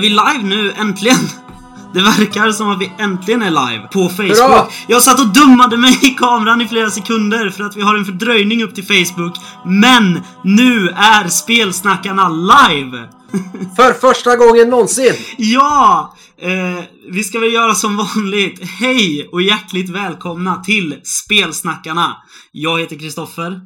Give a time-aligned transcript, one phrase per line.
[0.00, 1.18] Vi live nu, äntligen?
[1.94, 4.38] Det verkar som att vi äntligen är live på Facebook.
[4.38, 4.66] Hurra!
[4.86, 8.04] Jag satt och dummade mig i kameran i flera sekunder för att vi har en
[8.04, 9.36] fördröjning upp till Facebook.
[9.66, 13.08] Men nu är spelsnackarna live!
[13.76, 15.14] För första gången någonsin!
[15.36, 16.14] Ja!
[16.42, 18.60] Eh, vi ska väl göra som vanligt.
[18.80, 22.16] Hej och hjärtligt välkomna till Spelsnackarna.
[22.52, 23.60] Jag heter Kristoffer.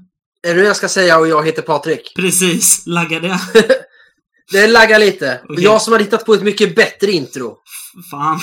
[0.46, 2.12] Är det jag ska säga och jag heter Patrik?
[2.16, 3.38] Precis, laggade jag?
[4.52, 5.40] Det laggar lite.
[5.48, 5.64] Okej.
[5.64, 7.56] Jag som har hittat på ett mycket bättre intro.
[8.10, 8.40] Fan.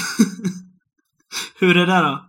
[1.59, 2.28] Hur är det då?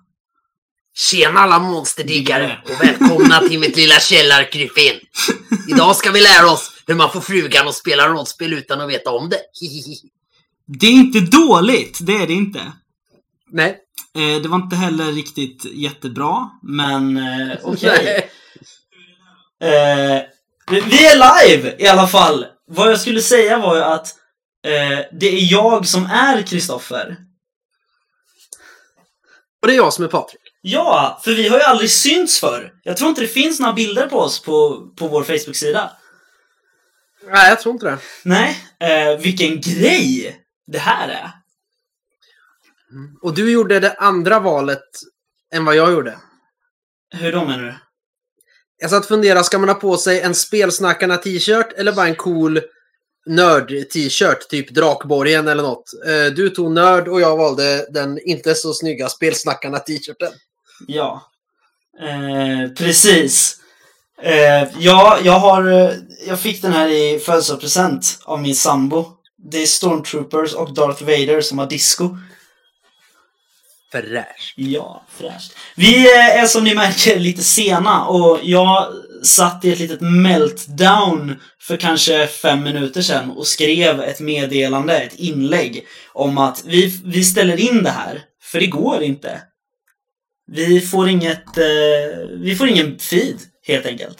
[0.94, 5.00] Tjena alla monsterdiggare och välkomna till mitt lilla källarkrypin.
[5.68, 9.10] Idag ska vi lära oss hur man får frugan att spela rollspel utan att veta
[9.10, 9.40] om det.
[10.66, 12.72] Det är inte dåligt, det är det inte.
[13.50, 13.78] Nej.
[14.14, 18.30] Eh, det var inte heller riktigt jättebra, men eh, okej.
[19.60, 19.70] Nej.
[19.70, 20.22] Eh,
[20.70, 22.46] vi är live i alla fall!
[22.74, 24.06] Vad jag skulle säga var ju att
[24.66, 27.16] eh, det är jag som är Kristoffer.
[29.62, 30.40] Och det är jag som är Patrik.
[30.60, 32.72] Ja, för vi har ju aldrig synts förr.
[32.82, 35.90] Jag tror inte det finns några bilder på oss på, på vår Facebook-sida.
[37.26, 37.98] Nej, jag tror inte det.
[38.24, 41.30] Nej, eh, vilken grej det här är.
[43.22, 44.88] Och du gjorde det andra valet
[45.54, 46.18] än vad jag gjorde.
[47.14, 47.74] Hur då menar du?
[48.82, 52.14] Jag satt och funderade, ska man ha på sig en spelsnackarna t-shirt eller bara en
[52.14, 52.60] cool
[53.26, 54.48] nörd-t-shirt?
[54.48, 55.84] Typ Drakborgen eller något.
[56.06, 60.32] Eh, du tog nörd och jag valde den inte så snygga spelsnackarna t-shirten.
[60.86, 61.30] Ja.
[62.00, 63.56] Eh, precis.
[64.22, 65.72] Eh, ja, jag har...
[65.72, 65.90] Eh,
[66.26, 69.06] jag fick den här i födelsedagspresent av min sambo.
[69.36, 72.16] Det är Stormtroopers och Darth Vader som har disco.
[73.92, 74.54] Fräscht!
[74.56, 75.52] Ja, fräscht.
[75.74, 78.86] Vi eh, är som ni märker lite sena och jag
[79.22, 85.14] satt i ett litet meltdown för kanske fem minuter sedan och skrev ett meddelande, ett
[85.14, 89.40] inlägg om att vi, vi ställer in det här, för det går inte.
[90.52, 94.18] Vi får inget, eh, vi får ingen feed, helt enkelt.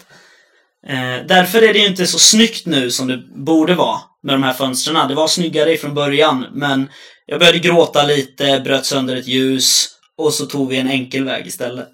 [0.88, 4.42] Eh, därför är det ju inte så snyggt nu som det borde vara med de
[4.42, 5.08] här fönstren.
[5.08, 6.88] Det var snyggare från början, men
[7.26, 9.88] jag började gråta lite, bröt sönder ett ljus
[10.18, 11.88] och så tog vi en enkel väg istället.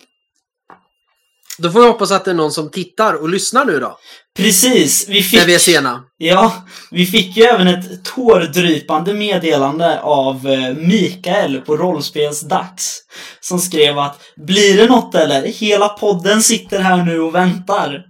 [1.58, 3.98] Då får vi hoppas att det är någon som tittar och lyssnar nu då.
[4.36, 5.38] Precis, vi fick...
[5.40, 6.04] När vi är sena.
[6.16, 13.02] Ja, vi fick ju även ett tårdrypande meddelande av eh, Mikael på Rollspelsdags.
[13.40, 15.42] Som skrev att Blir det något eller?
[15.46, 18.04] Hela podden sitter här nu och väntar.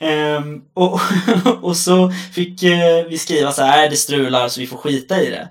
[0.00, 1.00] Ehm, och,
[1.62, 5.22] och så fick eh, vi skriva så här, "Nej, det strular så vi får skita
[5.22, 5.48] i det.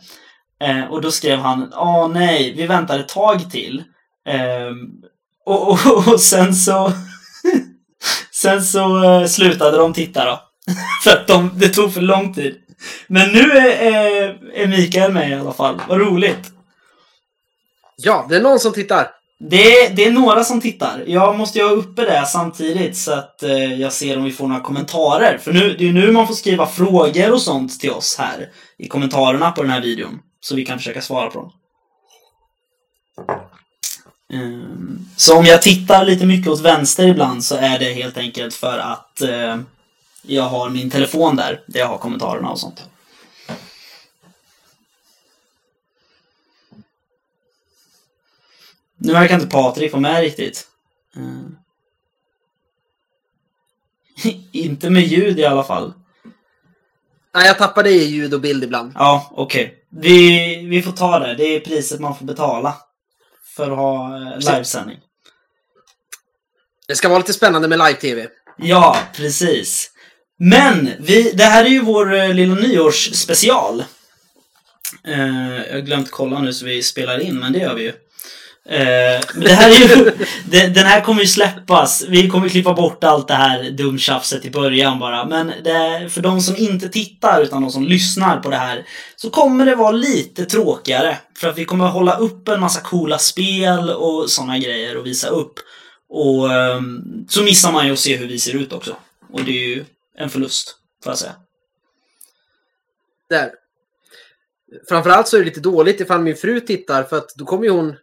[0.62, 3.84] Eh, och då skrev han, åh nej, vi väntar ett tag till.
[4.30, 4.76] Ehm,
[5.46, 6.92] och, och, och sen så
[8.32, 10.40] Sen så eh, slutade de titta då.
[11.04, 12.56] för att de, det tog för lång tid.
[13.08, 15.82] Men nu är, är, är Mikael med i alla fall.
[15.88, 16.52] Vad roligt.
[17.96, 19.08] Ja, det är någon som tittar.
[19.40, 21.04] Det är, det är några som tittar.
[21.08, 24.48] Jag måste ju ha uppe det samtidigt så att eh, jag ser om vi får
[24.48, 25.38] några kommentarer.
[25.38, 28.50] För nu, det är ju nu man får skriva frågor och sånt till oss här
[28.78, 30.20] i kommentarerna på den här videon.
[30.48, 31.52] Så vi kan försöka svara på dem.
[34.34, 38.54] Ehm, Så om jag tittar lite mycket åt vänster ibland så är det helt enkelt
[38.54, 39.58] för att eh,
[40.22, 42.90] jag har min telefon där, där jag har kommentarerna och sånt.
[48.98, 50.68] Nu verkar inte Patrik vara med riktigt.
[51.16, 51.48] Eh.
[54.52, 55.94] inte med ljud i alla fall.
[57.38, 58.92] Nej, jag tappar det i ljud och bild ibland.
[58.96, 59.74] Ja, okej.
[60.02, 61.36] Vi, vi får ta det.
[61.36, 62.76] Det är priset man får betala.
[63.56, 64.98] För att ha eh, livesändning.
[66.88, 68.28] Det ska vara lite spännande med live-tv.
[68.58, 69.92] Ja, precis.
[70.40, 73.84] Men, vi, det här är ju vår eh, lilla nyårsspecial.
[75.08, 77.94] Eh, jag har glömt kolla nu så vi spelar in, men det gör vi ju.
[78.70, 80.12] Eh, det här är ju,
[80.74, 82.06] den här kommer ju släppas.
[82.08, 85.26] Vi kommer klippa bort allt det här dumtjafset i början bara.
[85.26, 88.86] Men det, för de som inte tittar utan de som lyssnar på det här
[89.16, 91.18] så kommer det vara lite tråkigare.
[91.38, 95.28] För att vi kommer hålla upp en massa coola spel och sådana grejer och visa
[95.28, 95.54] upp.
[96.10, 98.96] Och ehm, så missar man ju att se hur vi ser ut också.
[99.34, 99.86] Och det är ju
[100.18, 101.36] en förlust, får jag säga.
[103.30, 103.52] Där.
[104.90, 107.70] Framförallt så är det lite dåligt ifall min fru tittar för att då kommer ju
[107.70, 107.96] hon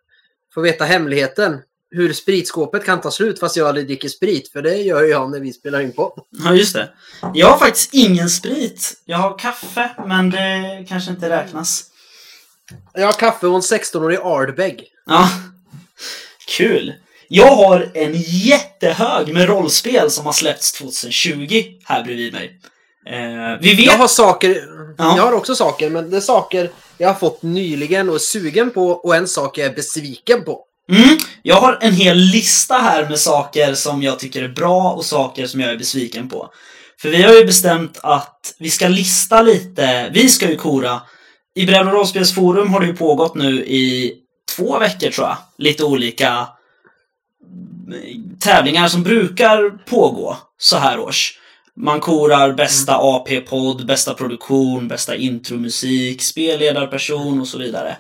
[0.54, 1.58] få veta hemligheten.
[1.90, 4.52] Hur spritskåpet kan ta slut fast jag aldrig dricker sprit.
[4.52, 6.26] För det gör jag när vi spelar in på.
[6.30, 6.88] Ja, just det.
[7.34, 8.94] Jag har faktiskt ingen sprit.
[9.04, 11.84] Jag har kaffe, men det kanske inte räknas.
[12.92, 14.84] Jag har kaffe och en 16-årig Ardbeg.
[15.06, 15.28] Ja.
[16.48, 16.92] Kul.
[17.28, 22.60] Jag har en jättehög med rollspel som har släppts 2020 här bredvid mig.
[23.06, 23.86] Eh, vi vet...
[23.86, 24.68] Jag har saker...
[24.98, 25.16] Ja.
[25.16, 28.70] Jag har också saker, men det är saker jag har fått nyligen och är sugen
[28.70, 30.64] på och en sak jag är besviken på.
[30.92, 35.04] Mm, jag har en hel lista här med saker som jag tycker är bra och
[35.04, 36.50] saker som jag är besviken på.
[37.00, 41.02] För vi har ju bestämt att vi ska lista lite, vi ska ju kora.
[41.54, 44.14] I Bräd och rollspelsforum har det ju pågått nu i
[44.56, 45.36] två veckor tror jag.
[45.58, 46.48] Lite olika
[47.86, 51.38] mm, tävlingar som brukar pågå så här års.
[51.76, 57.96] Man korar bästa AP-podd, bästa produktion, bästa intromusik, spelledarperson och så vidare.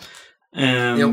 [0.98, 1.12] Jo.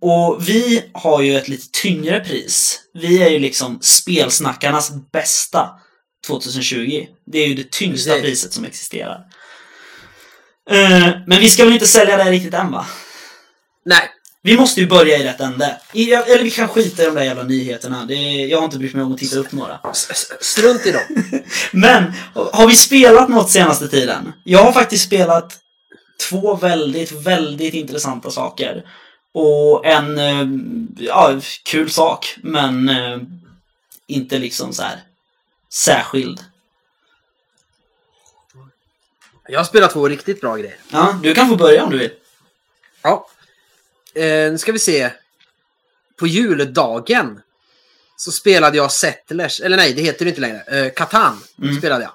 [0.00, 2.80] och vi har ju ett lite tyngre pris.
[2.94, 5.68] Vi är ju liksom spelsnackarnas bästa
[6.26, 7.06] 2020.
[7.26, 8.24] Det är ju det tyngsta Precis.
[8.24, 9.24] priset som existerar.
[10.70, 12.86] Eh, men vi ska väl inte sälja det riktigt än va?
[13.84, 14.10] Nej,
[14.44, 15.80] Vi måste ju börja i rätt ände.
[15.92, 18.04] I, eller vi kan skita i de där jävla nyheterna.
[18.04, 19.80] Det är, jag har inte brytt mig om att titta upp några.
[20.40, 21.02] strunt i dem.
[21.72, 24.32] Men, har vi spelat något senaste tiden?
[24.44, 25.58] Jag har faktiskt spelat
[26.28, 28.84] två väldigt, väldigt intressanta saker.
[29.34, 30.46] Och en, eh,
[31.06, 33.18] ja, kul sak, men eh,
[34.06, 35.00] inte liksom så här
[35.72, 36.40] särskild.
[39.48, 40.76] Jag har spelat två riktigt bra grejer.
[40.88, 42.10] Ja, du kan få börja om du vill.
[43.02, 43.28] Ja.
[44.14, 45.10] Eh, nu ska vi se.
[46.16, 47.42] På juldagen
[48.16, 50.60] så spelade jag Settlers, eller nej, det heter det inte längre.
[50.62, 51.78] Eh, Catan Mm.
[51.78, 52.12] spelade jag.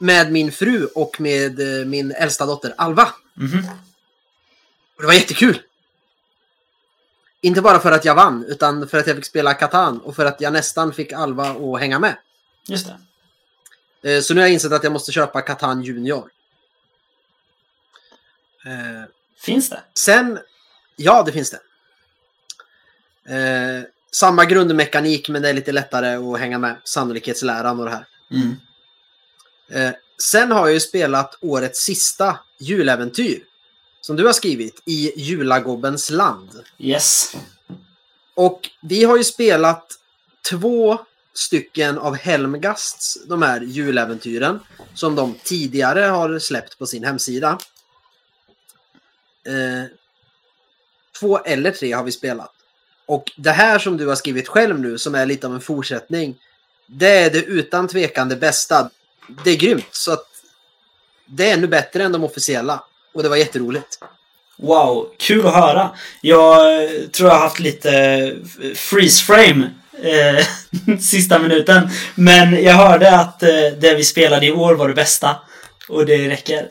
[0.00, 3.04] Med min fru och med eh, min äldsta dotter Alva.
[4.96, 5.62] Och det var jättekul!
[7.40, 10.24] Inte bara för att jag vann, utan för att jag fick spela Catan och för
[10.24, 12.16] att jag nästan fick Alva att hänga med.
[12.68, 12.86] Just
[14.02, 14.14] det.
[14.14, 16.30] Eh, Så nu har jag insett att jag måste köpa Catan Junior.
[18.66, 19.08] Eh,
[19.38, 19.80] Finns det?
[19.94, 20.38] Sen,
[20.96, 21.60] ja det finns det.
[23.34, 26.76] Eh, samma grundmekanik men det är lite lättare att hänga med.
[26.84, 28.06] Sannolikhetsläran och det här.
[28.30, 28.56] Mm.
[29.70, 33.44] Eh, sen har jag ju spelat årets sista juläventyr.
[34.00, 36.50] Som du har skrivit i Julagobbens land.
[36.78, 37.36] Yes.
[38.34, 39.92] Och vi har ju spelat
[40.50, 40.98] två
[41.34, 44.60] stycken av Helmgasts, de här juläventyren.
[44.94, 47.58] Som de tidigare har släppt på sin hemsida.
[49.46, 49.84] Eh,
[51.20, 52.50] två eller tre har vi spelat.
[53.06, 56.36] Och det här som du har skrivit själv nu, som är lite av en fortsättning.
[56.86, 58.90] Det är det utan tvekan det bästa.
[59.44, 60.26] Det är grymt, så att
[61.26, 62.84] det är ännu bättre än de officiella.
[63.14, 63.98] Och det var jätteroligt.
[64.56, 65.90] Wow, kul att höra.
[66.20, 69.70] Jag eh, tror jag har haft lite eh, freeze frame
[70.02, 71.88] eh, sista minuten.
[72.14, 75.36] Men jag hörde att eh, det vi spelade i år var det bästa.
[75.88, 76.68] Och det räcker.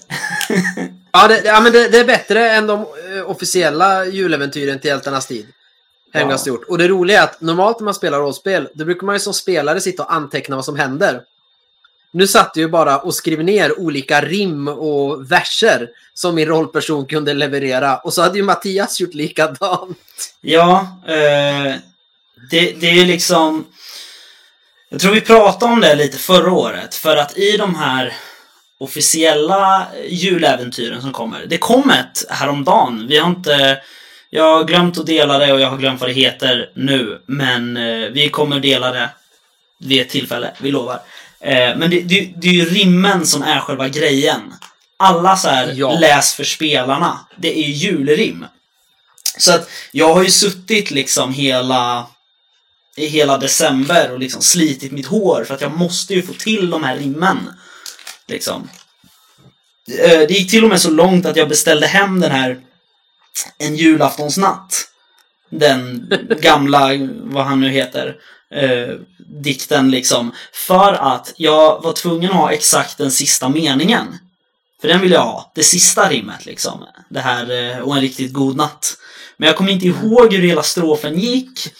[1.13, 5.27] Ja, det, ja men det, det är bättre än de eh, officiella juläventyren till Hjältarnas
[5.27, 5.47] tid.
[6.11, 6.37] Ja.
[6.45, 6.63] gjort.
[6.67, 9.33] Och det roliga är att normalt när man spelar rollspel, då brukar man ju som
[9.33, 11.21] spelare sitta och anteckna vad som händer.
[12.11, 17.05] Nu satt jag ju bara och skrev ner olika rim och verser som min rollperson
[17.05, 17.97] kunde leverera.
[17.97, 19.97] Och så hade ju Mattias gjort likadant.
[20.41, 21.75] Ja, eh,
[22.51, 23.65] det, det är liksom...
[24.89, 26.95] Jag tror vi pratade om det lite förra året.
[26.95, 28.13] För att i de här
[28.79, 31.45] officiella juläventyren som kommer.
[31.45, 33.07] Det kom ett häromdagen.
[33.09, 33.81] Vi har inte...
[34.29, 37.21] Jag har glömt att dela det och jag har glömt vad det heter nu.
[37.25, 39.09] Men eh, vi kommer dela det
[39.79, 40.99] vid ett tillfälle, vi lovar.
[41.39, 44.53] Eh, men det, det, det är ju rimmen som är själva grejen.
[44.97, 45.99] Alla så här Ja.
[45.99, 47.19] läs för spelarna.
[47.37, 48.45] Det är ju julrim.
[49.37, 52.07] Så att jag har ju suttit liksom hela
[52.95, 56.69] i hela december och liksom slitit mitt hår för att jag måste ju få till
[56.69, 57.37] de här rimmen.
[58.33, 58.69] Liksom.
[59.99, 62.59] Eh, det gick till och med så långt att jag beställde hem den här
[63.57, 64.87] En julaftonsnatt.
[65.49, 66.11] Den
[66.41, 66.89] gamla,
[67.23, 68.15] vad han nu heter,
[68.51, 68.95] eh,
[69.43, 70.31] dikten liksom.
[70.53, 74.19] För att jag var tvungen att ha exakt den sista meningen.
[74.81, 75.51] För den vill jag ha.
[75.55, 76.85] Det sista rimmet liksom.
[77.09, 78.97] Det här eh, och en riktigt god natt.
[79.37, 81.73] Men jag kommer inte ihåg hur hela strofen gick.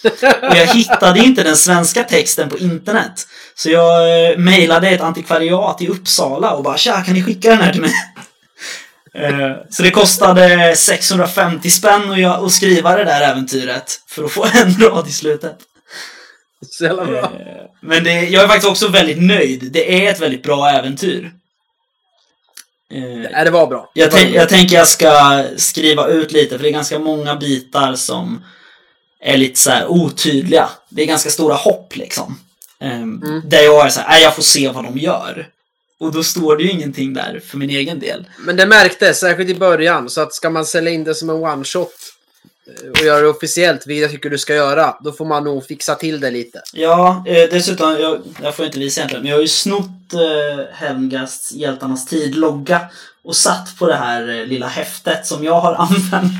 [0.50, 3.26] Och jag hittade inte den svenska texten på internet.
[3.54, 7.58] Så jag eh, mejlade ett antikvariat i Uppsala och bara Tja, kan ni skicka den
[7.60, 7.92] här till mig?
[9.16, 14.78] Eh, Så det kostade 650 spänn att skriva det där äventyret för att få en
[14.80, 15.56] rad i slutet.
[16.70, 17.18] Så jävla bra.
[17.20, 17.28] Eh,
[17.82, 19.72] Men det, jag är faktiskt också väldigt nöjd.
[19.72, 21.30] Det är ett väldigt bra äventyr.
[22.94, 23.90] Eh, Nej, det var bra.
[23.94, 26.98] jag, Det var tänk, jag tänker jag ska skriva ut lite, för det är ganska
[26.98, 28.44] många bitar som
[29.20, 30.68] är lite så här otydliga.
[30.88, 32.38] Det är ganska stora hopp liksom.
[32.80, 33.42] Ehm, Mm.
[33.48, 35.48] Där jag är så här, "Nej, jag får se vad de gör.
[36.00, 38.24] Och då står det ju ingenting där för min egen del.
[38.38, 40.10] Men det märktes, särskilt i början.
[40.10, 41.94] Så att ska man sälja in det som en one shot eh,
[42.90, 45.94] och göra det officiellt, vilket jag tycker du ska göra, då får man nog fixa
[45.94, 46.62] till det lite.
[46.72, 50.64] Ja, eh, dessutom, jag, jag får inte visa egentligen, men jag har ju snott eh,
[50.74, 52.80] Helmgasts Hjältarnas tid-logga
[53.24, 56.32] och satt på det här eh, lilla häftet som jag har använt.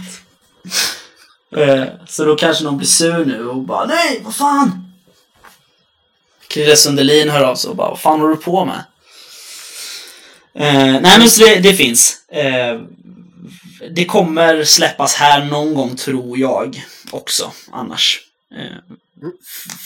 [1.57, 4.81] eh, så då kanske någon blir sur nu och bara Nej, vad fan!
[6.49, 8.85] Krille Sundelin hör av sig och bara Vad fan håller du på med?
[10.59, 12.28] Eh, nej men så det, det finns.
[12.28, 12.81] Eh,
[13.91, 18.21] det kommer släppas här någon gång tror jag också annars.
[18.57, 18.95] Eh,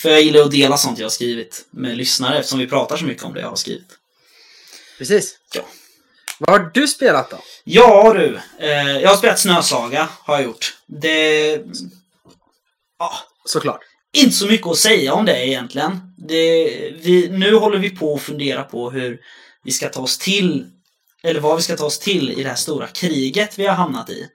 [0.01, 3.05] för jag gillar att dela sånt jag har skrivit med lyssnare eftersom vi pratar så
[3.05, 3.97] mycket om det jag har skrivit.
[4.97, 5.37] Precis.
[5.53, 5.61] Ja.
[6.39, 7.37] Vad har du spelat då?
[7.63, 10.77] Ja du, eh, jag har spelat Snösaga har jag gjort.
[10.87, 11.49] Det...
[12.99, 13.13] Ja,
[13.45, 13.81] Såklart.
[14.13, 16.13] inte så mycket att säga om det egentligen.
[16.17, 16.63] Det,
[17.01, 19.19] vi, nu håller vi på att fundera på hur
[19.63, 20.65] vi ska ta oss till,
[21.23, 24.09] eller vad vi ska ta oss till i det här stora kriget vi har hamnat
[24.09, 24.27] i.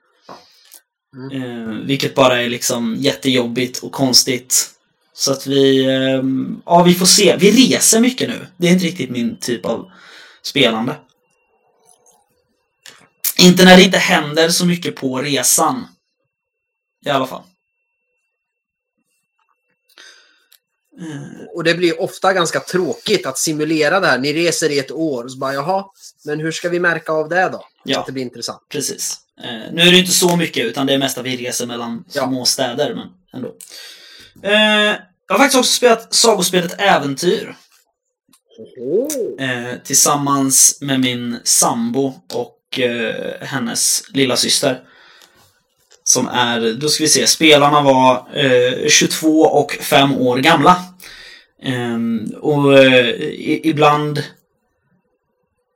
[1.33, 4.69] Eh, vilket bara är liksom jättejobbigt och konstigt.
[5.13, 6.23] Så att vi, eh,
[6.65, 7.35] ja vi får se.
[7.39, 8.47] Vi reser mycket nu.
[8.57, 9.91] Det är inte riktigt min typ av
[10.41, 10.95] spelande.
[13.37, 15.87] Inte när det inte händer så mycket på resan.
[17.05, 17.43] I alla fall.
[21.55, 24.17] Och det blir ofta ganska tråkigt att simulera det här.
[24.17, 25.85] Ni reser i ett år och så bara jaha,
[26.25, 27.65] men hur ska vi märka av det då?
[27.83, 27.99] Ja.
[27.99, 28.61] att det blir intressant.
[28.69, 29.17] Precis.
[29.43, 32.03] Eh, nu är det inte så mycket, utan det är mest att vi reser mellan
[32.13, 32.27] Ja.
[32.27, 33.55] små städer, men ändå.
[34.43, 34.95] Eh,
[35.27, 37.55] jag har faktiskt också spelat sagospelet Äventyr.
[39.39, 44.81] Eh, tillsammans med min sambo och eh, hennes lilla syster.
[46.07, 50.75] Som är, då ska vi se, spelarna var eh, 22 och 5 år gamla.
[51.63, 51.97] Eh,
[52.41, 53.15] och eh,
[53.63, 54.23] ibland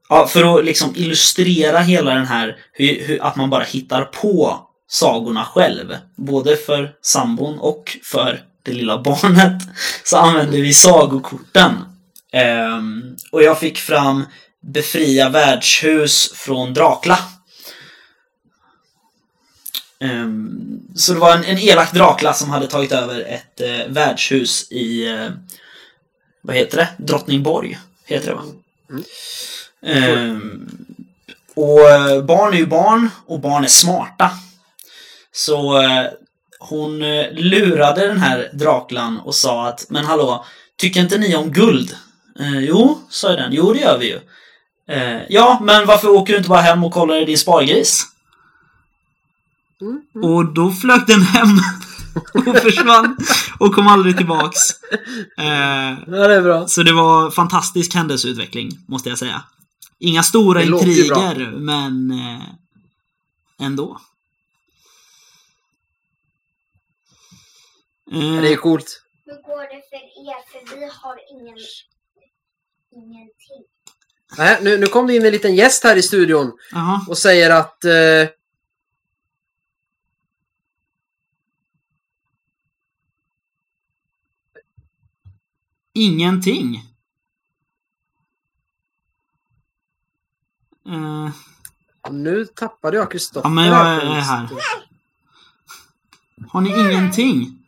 [0.10, 4.60] Ja, för att liksom illustrera hela den här, hur, hur, att man bara hittar på
[4.90, 5.98] sagorna själv.
[6.16, 9.62] Både för sambon och för det lilla barnet.
[10.04, 11.72] Så använder vi sagokorten.
[12.34, 14.26] Ehm, och jag fick fram
[14.74, 17.20] Befria värdshus från Drakla.
[20.00, 24.72] Ehm, så det var en, en elak Drakla som hade tagit över ett eh, värdshus
[24.72, 25.28] i, eh,
[26.42, 26.90] vad heter det?
[26.98, 28.44] Drottningborg, heter det va?
[29.86, 30.70] Ehm,
[31.56, 34.32] och eh, barn är ju barn och barn är smarta.
[35.32, 35.84] Så
[36.60, 37.00] hon
[37.32, 40.46] lurade den här Draklan och sa att Men hallå,
[40.78, 41.96] tycker inte ni om guld?
[42.40, 43.54] Eh, jo, sa den.
[43.54, 44.20] Jo, det gör vi ju.
[45.30, 48.06] Ja, men varför åker du inte bara hem och kollar i din spargris?
[49.82, 51.48] Mm, Och då flög den hem
[52.48, 53.18] och försvann
[53.60, 54.58] och kom aldrig tillbaks.
[55.38, 55.46] Eh,
[56.08, 56.68] Ja, det är bra.
[56.68, 59.44] så det var fantastisk händelseutveckling, måste jag säga.
[60.00, 62.44] Inga stora intriger, men eh,
[63.66, 64.00] ändå.
[68.12, 69.02] Eh, Det är coolt.
[69.26, 70.52] Hur går det för er?
[70.70, 71.58] För vi har ingen...
[72.92, 73.64] Ingenting.
[74.38, 77.06] Nej, nu, nu kom det in en liten gäst här i studion Jaha.
[77.08, 77.92] och säger att eh,
[85.94, 86.76] Ingenting.
[90.86, 91.30] Eh,
[92.12, 93.50] nu tappade jag Kristoffer.
[93.50, 94.50] ja, men jag är här.
[96.50, 97.66] Har ni ingenting?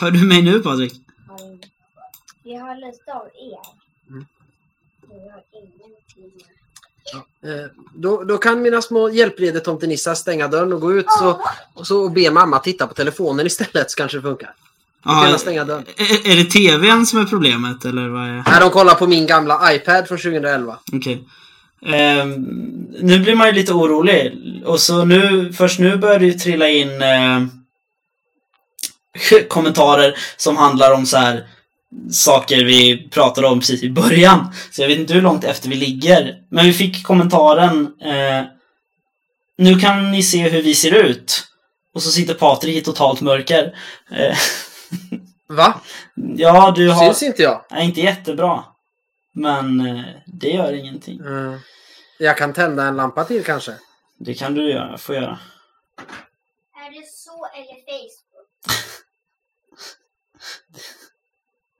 [0.00, 1.00] Hör du mig nu Patrik?
[2.42, 3.60] Vi har lite av er.
[4.08, 4.26] Mm.
[5.00, 5.71] Vi har ingenting.
[7.14, 11.40] Eh, då, då kan mina små hjälprede-tomtenissar stänga dörren och gå ut så,
[11.74, 14.54] och så be mamma titta på telefonen istället så kanske det funkar.
[15.04, 15.84] Jag stänga dörren.
[15.96, 18.42] är, är det tvn som är problemet eller vad är...
[18.46, 20.78] Nej, de kollar på min gamla iPad från 2011.
[20.92, 21.24] Okej.
[21.86, 22.32] Ehm,
[23.00, 24.34] nu blir man ju lite orolig.
[24.64, 27.42] Och så nu, först nu börjar det ju trilla in eh,
[29.48, 31.46] kommentarer som handlar om så här
[32.10, 34.52] saker vi pratade om precis i början.
[34.70, 36.42] Så jag vet inte hur långt efter vi ligger.
[36.48, 38.44] Men vi fick kommentaren eh,
[39.58, 41.44] Nu kan ni se hur vi ser ut.
[41.94, 43.78] Och så sitter Patrik i totalt mörker.
[44.10, 44.36] Eh,
[45.48, 45.80] Va?
[46.36, 47.04] ja, du har...
[47.04, 47.64] Syns inte jag?
[47.70, 48.64] Nej, inte jättebra.
[49.34, 51.20] Men eh, det gör ingenting.
[51.20, 51.58] Mm.
[52.18, 53.72] Jag kan tända en lampa till kanske.
[54.18, 55.38] Det kan du göra, få göra.
[56.76, 58.48] Är det så eller Facebook?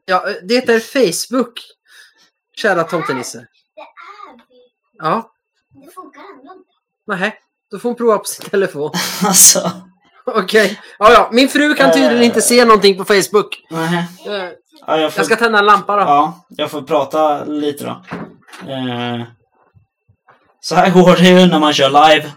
[0.04, 1.60] Ja, eh, det är Facebook.
[2.56, 3.38] Kära tomtenisse.
[3.38, 3.90] Det är det.
[4.98, 5.32] Ja,
[5.86, 6.70] Det funkar ändå inte.
[7.06, 7.38] nej.
[7.70, 8.90] Då får hon prova på sin telefon.
[9.24, 9.70] Alltså.
[10.24, 10.80] Okej.
[10.98, 11.28] Ja, ja.
[11.32, 13.66] Min fru kan tydligen inte se någonting på Facebook.
[13.70, 14.06] Nej.
[14.26, 14.48] Eh,
[14.86, 16.02] Ja, jag, får, Jag ska tända en lampa då.
[16.02, 17.90] ja, jag får prata lite då.
[18.70, 19.22] Eh,
[20.60, 22.32] så här går det ju när man kör live.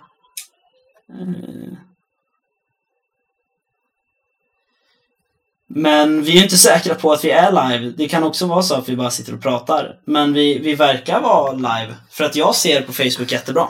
[5.78, 7.94] Men vi är ju inte säkra på att vi är live.
[7.98, 9.96] Det kan också vara så att vi bara sitter och pratar.
[10.08, 11.96] Men vi, vi verkar vara live.
[12.12, 13.68] För att jag ser på Facebook jättebra.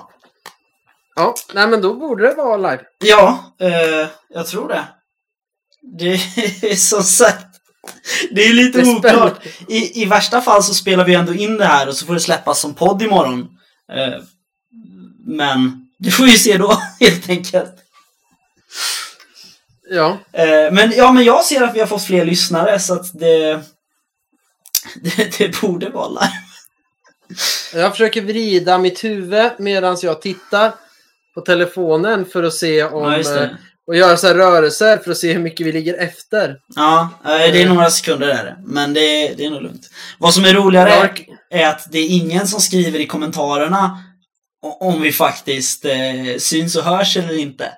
[1.15, 2.81] Ja, nej men då borde det vara live.
[3.05, 4.83] Ja, eh, jag tror det.
[5.97, 6.13] Det
[6.71, 7.47] är som sagt,
[8.31, 9.45] det är lite Det är oklart.
[9.67, 12.19] I, I värsta fall så spelar vi ändå in det här och så får det
[12.19, 13.39] släppas som podd imorgon.
[13.93, 14.23] Eh,
[15.25, 17.84] men det får vi se då helt enkelt.
[19.89, 23.19] Ja, Eh, men ja, men jag ser att vi har fått fler lyssnare så att
[23.19, 23.53] det,
[25.01, 26.31] det, det borde vara live.
[27.81, 30.71] jag försöker vrida mitt huvud medan jag tittar
[31.33, 33.11] på telefonen för att se om...
[33.25, 33.49] Ja, eh,
[33.87, 36.57] och göra så rörelser för att se hur mycket vi ligger efter.
[36.75, 38.55] Ja, eh, det är några sekunder där.
[38.65, 39.89] Men det, det är nog lugnt.
[40.19, 41.27] Vad som är roligare Jag-
[41.61, 44.03] är att det är ingen som skriver i kommentarerna
[44.79, 45.85] om vi faktiskt
[46.37, 47.71] syns och hörs eller inte.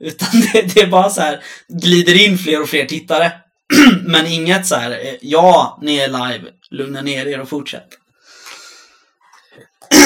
[0.00, 3.32] Utan det, det är bara så här, glider in fler och fler tittare.
[4.04, 7.88] Men inget så här, eh, ja, ni är live, lugna ner er och fortsätt.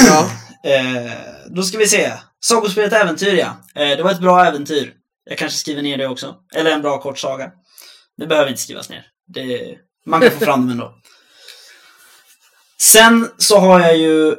[0.06, 0.30] Ja.
[0.70, 1.12] Eh,
[1.46, 2.12] då ska vi se.
[2.40, 3.56] Sagospelet Äventyr, ja.
[3.74, 4.92] Eh, det var ett bra äventyr.
[5.24, 6.36] Jag kanske skriver ner det också.
[6.54, 7.50] Eller en bra kort saga.
[8.16, 9.06] Det behöver inte skrivas ner.
[9.26, 10.94] Det, man kan få fram dem ändå.
[12.80, 14.36] Sen så har jag ju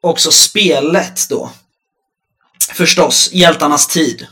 [0.00, 1.50] också spelet då.
[2.72, 4.26] Förstås, Hjältarnas tid.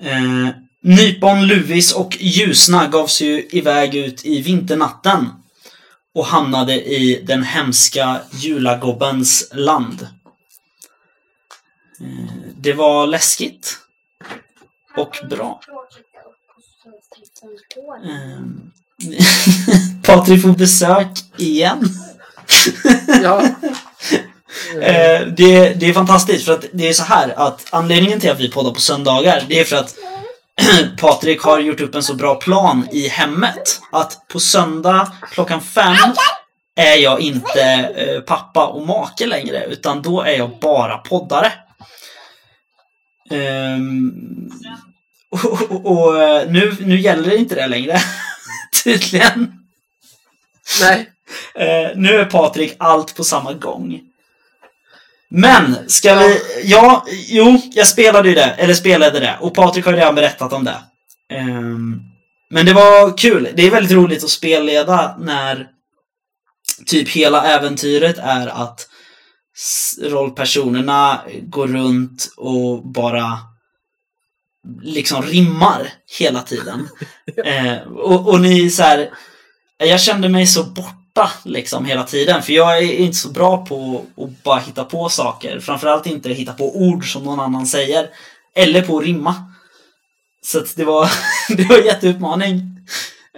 [0.00, 0.48] Eh,
[0.82, 5.28] Nypon, Luvis och Ljusna gav sig ju iväg ut i vinternatten
[6.14, 10.08] och hamnade i den hemska Julagobbens land.
[12.00, 13.78] Eh, Det var läskigt
[14.96, 15.60] och bra.
[18.04, 18.70] Ehm,
[20.02, 21.88] Patrik får besök igen.
[23.22, 23.48] Ja.
[24.84, 28.40] Eh, det, det är fantastiskt för att det är så här att anledningen till att
[28.40, 29.94] vi poddar på söndagar det är för att
[31.00, 35.96] Patrik har gjort upp en så bra plan i hemmet att på söndag klockan fem
[36.76, 37.62] är jag inte
[37.96, 41.52] eh, pappa och make längre utan då är jag bara poddare.
[43.30, 44.12] Ehm,
[45.30, 47.98] och och, och eh, nu, nu gäller inte det längre.
[48.84, 49.52] Tydligen.
[50.80, 51.10] Nej.
[51.54, 54.00] Eh, nu är Patrik allt på samma gång.
[55.36, 56.40] Men, ska vi...
[56.64, 60.52] Ja, jo, jag spelade ju det, eller spelade det, och Patrik har ju redan berättat
[60.52, 60.76] om det.
[61.34, 62.00] Ehm,
[62.50, 63.48] men det var kul.
[63.54, 65.68] Det är väldigt roligt att spelleda när
[66.86, 68.88] typ hela äventyret är att
[70.02, 73.38] rollpersonerna går runt och bara
[74.82, 76.88] liksom rimmar hela tiden.
[77.44, 79.10] Eh, och, och ni så här,
[79.78, 80.64] jag kände mig så
[81.14, 85.08] borta liksom hela tiden för jag är inte så bra på att bara hitta på
[85.08, 85.60] saker.
[85.60, 88.08] Framförallt inte hitta på ord som någon annan säger.
[88.54, 89.34] Eller på att rimma.
[90.42, 91.10] Så att det var,
[91.56, 92.60] det var en jätteutmaning.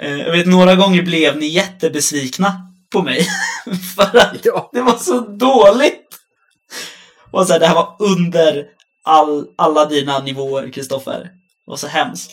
[0.00, 2.52] Eh, Jag vet några gånger blev ni jättebesvikna
[2.92, 3.26] på mig.
[3.96, 4.70] för att Ja.
[4.72, 6.02] det var så dåligt.
[7.30, 8.66] Och så här, det här var under
[9.04, 11.20] all, alla dina nivåer, Kristoffer.
[11.20, 11.30] Det
[11.70, 12.30] var så hemskt.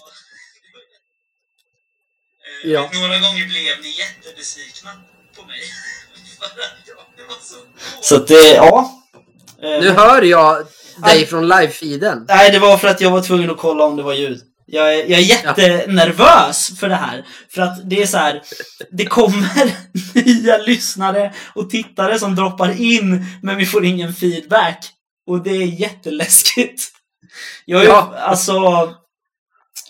[2.64, 2.90] Ja.
[2.94, 4.92] Några gånger blev ni jättebesvikna
[5.36, 5.60] på mig.
[8.02, 8.92] så att det, ja.
[9.64, 10.66] Eh, Nu hör jag
[11.04, 12.26] dig från live-feeden.
[12.28, 14.42] Nej, det var för att jag var tvungen att kolla om det var ljud.
[14.66, 17.26] Jag är, jag är jättenervös för det här.
[17.50, 18.42] För att det är så här,
[18.92, 19.72] det kommer
[20.26, 24.86] nya lyssnare och tittare som droppar in, men vi får ingen feedback.
[25.28, 26.84] Och det är jätteläskigt.
[27.66, 28.14] Jag är Ja.
[28.20, 28.54] alltså,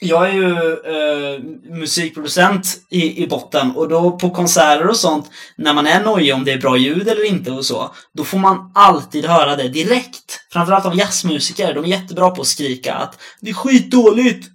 [0.03, 1.39] jag är ju eh,
[1.77, 6.43] musikproducent i, i botten och då på konserter och sånt, när man är nojig om
[6.43, 10.39] det är bra ljud eller inte och så, då får man alltid höra det direkt.
[10.51, 14.47] Framförallt av jazzmusiker, de är jättebra på att skrika att det är skitdåligt.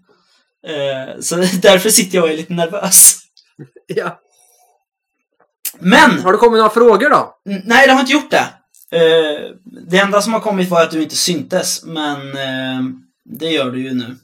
[0.67, 3.19] Eh, så därför sitter jag och är lite nervös.
[3.87, 4.21] Ja.
[5.81, 6.21] Men!
[6.23, 7.35] Har det kommit några frågor då?
[7.65, 8.47] Nej, det har inte gjort det.
[8.91, 9.51] Eh,
[9.89, 12.83] det enda som har kommit var att du inte syntes, men eh,
[13.25, 14.17] det gör du ju nu.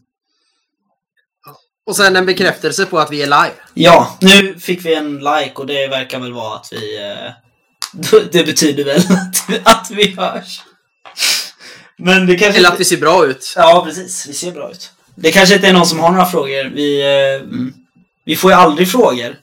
[1.86, 3.52] Och sen en bekräftelse på att vi är live.
[3.74, 6.98] Ja, nu fick vi en like och det verkar väl vara att vi...
[7.02, 7.32] Eh,
[8.32, 10.60] det betyder väl att, att vi hörs.
[11.96, 13.52] Men det kanske Eller att inte- vi ser bra ut.
[13.56, 14.26] Ja, precis.
[14.28, 14.90] Vi ser bra ut.
[15.14, 16.64] Det kanske inte är någon som har några frågor.
[16.74, 17.74] Vi, eh, mm,
[18.24, 19.36] vi får ju aldrig frågor.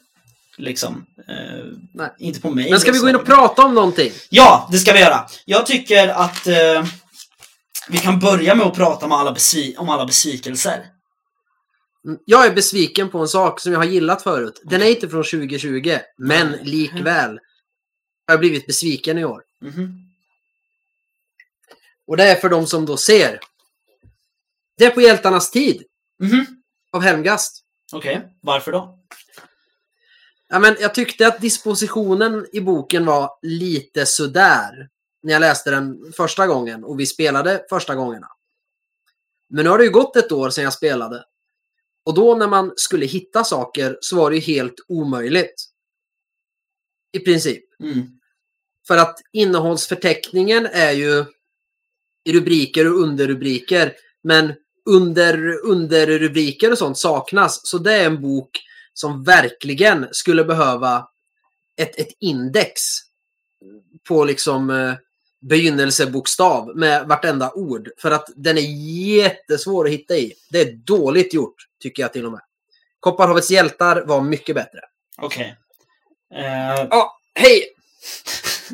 [0.58, 1.06] Liksom.
[1.30, 2.10] Eh, Nej.
[2.20, 2.70] Inte på mig.
[2.72, 4.12] Men ska vi gå in och prata om någonting?
[4.30, 5.26] Ja, det ska vi göra.
[5.46, 6.84] Jag tycker att eh,
[7.90, 10.80] vi kan börja med att prata om alla, besvi- om alla besvikelser.
[12.06, 14.62] Mm, Jag är besviken på en sak som jag har gillat förut.
[14.64, 17.30] Den är inte från 2020, men likväl
[18.28, 19.44] har jag blivit besviken i år.
[19.62, 19.98] Mhm.
[22.08, 23.40] Och det är för de som då ser.
[24.78, 25.84] Det är på Hjältarnas tid
[26.20, 26.46] Mhm.
[26.92, 27.64] av Helmgast.
[27.94, 28.98] Okej, varför då?
[30.50, 34.90] Ja, men jag tyckte att dispositionen i boken var lite sådär
[35.24, 38.28] när jag läste den första gången och vi spelade första gångerna.
[39.50, 41.26] Men nu har det ju gått ett år sedan jag spelade.
[42.04, 45.66] Och då när man skulle hitta saker så var det ju helt omöjligt.
[47.12, 47.64] I princip.
[47.80, 48.20] Mm.
[48.88, 51.26] För att innehållsförteckningen är ju
[52.24, 53.94] i rubriker och underrubriker.
[54.24, 54.54] Men
[54.86, 57.68] under, underrubriker och sånt saknas.
[57.68, 58.60] Så det är en bok
[58.94, 61.08] som verkligen skulle behöva
[61.78, 62.82] ett, ett index
[64.08, 64.94] på liksom eh,
[65.50, 67.90] begynnelsebokstav med vartenda ord.
[68.02, 68.62] För att den är
[69.18, 70.34] jättesvår att hitta i.
[70.50, 72.42] Det är dåligt gjort, tycker jag till och med.
[73.00, 74.80] Kopparhavets hjältar var mycket bättre.
[75.22, 75.56] Okej.
[76.36, 77.64] Eh, Ja, hej!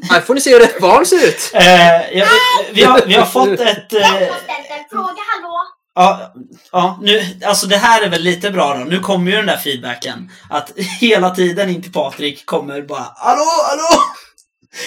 [0.09, 1.51] Här får ni se hur ett barn ser ut.
[1.53, 2.25] eh, ja,
[2.71, 3.85] vi, har, vi har fått ett...
[3.91, 5.57] Jag Eh, har ställt en fråga, hallå?
[5.95, 6.33] ja,
[6.71, 8.83] ja, nu, alltså det här är väl lite bra då.
[8.83, 10.31] Nu kommer ju den där feedbacken.
[10.49, 14.01] Att hela tiden in till Patrik kommer bara Hallå, hallå!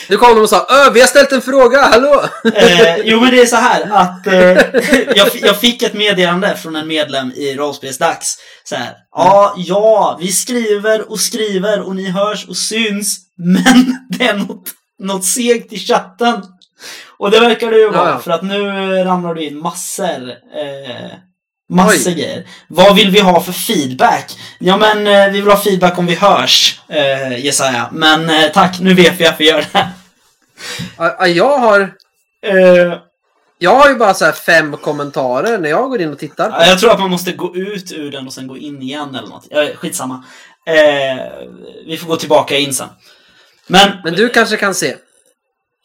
[0.09, 2.25] Nu kom de och sa Ö, vi har ställt en fråga, hallå!
[2.55, 6.77] Eh, jo men det är så här att eh, jag, jag fick ett meddelande från
[6.77, 8.39] en medlem i Rollspelsdags.
[8.65, 14.25] Så här, ja, ja, vi skriver och skriver och ni hörs och syns, men det
[14.25, 16.43] är något, något segt i chatten.
[17.19, 18.19] Och det verkar det ju vara, Ja, ja.
[18.19, 18.63] för att nu
[19.05, 21.11] ramlar det in massor, eh,
[21.71, 22.15] massor Oj.
[22.15, 22.47] grejer.
[22.69, 24.37] Vad vill vi ha för feedback?
[24.59, 27.89] Ja men eh, vi vill ha feedback om vi hörs, eh, Jesaja.
[27.93, 29.89] Men eh, tack, nu vet vi att vi gör det.
[30.99, 31.93] Ja, ja, Jag har,
[32.47, 32.99] Eh,
[33.59, 36.51] jag har ju bara så här fem kommentarer när jag går in och tittar.
[36.51, 39.15] Ja, jag tror att man måste gå ut ur den och sen gå in igen
[39.15, 39.47] eller något.
[39.51, 40.25] Ja, skitsamma.
[40.67, 41.25] Eh,
[41.87, 42.89] vi får gå tillbaka in sen.
[43.67, 44.97] Men, Men du kanske kan se.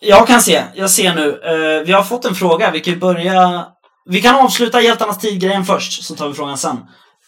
[0.02, 0.64] jag kan se.
[0.76, 1.84] Jag ser nu.
[1.86, 2.72] Vi har fått en fråga.
[2.72, 3.66] Vi kan ju börja...
[4.06, 6.78] Vi kan avsluta hjältarnas tid-grejen först, så tar vi frågan sen.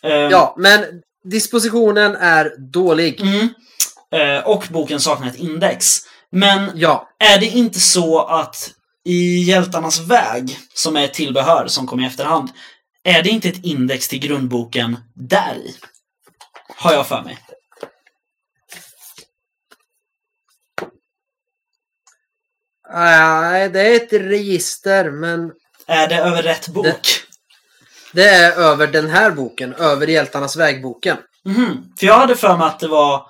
[0.03, 0.85] Eh, Ja, men
[1.23, 3.21] dispositionen är dålig.
[3.21, 3.49] Mm.
[4.11, 5.97] Eh, och boken saknar ett index.
[6.31, 7.09] Men Ja.
[7.19, 8.71] är det inte så att
[9.05, 12.49] i Hjältarnas väg, som är ett tillbehör som kom i efterhand,
[13.03, 15.75] är det inte ett index till grundboken där i?
[16.75, 17.37] Har jag för mig.
[22.93, 25.51] Nej, det är ett register, men
[25.87, 26.85] Är det över rätt bok?
[26.85, 27.01] Det-
[28.13, 29.73] det är över den här boken.
[29.73, 31.17] Över Hjältarnas vägboken.
[31.45, 31.93] Mhm.
[31.99, 33.25] För jag hade för mig att det var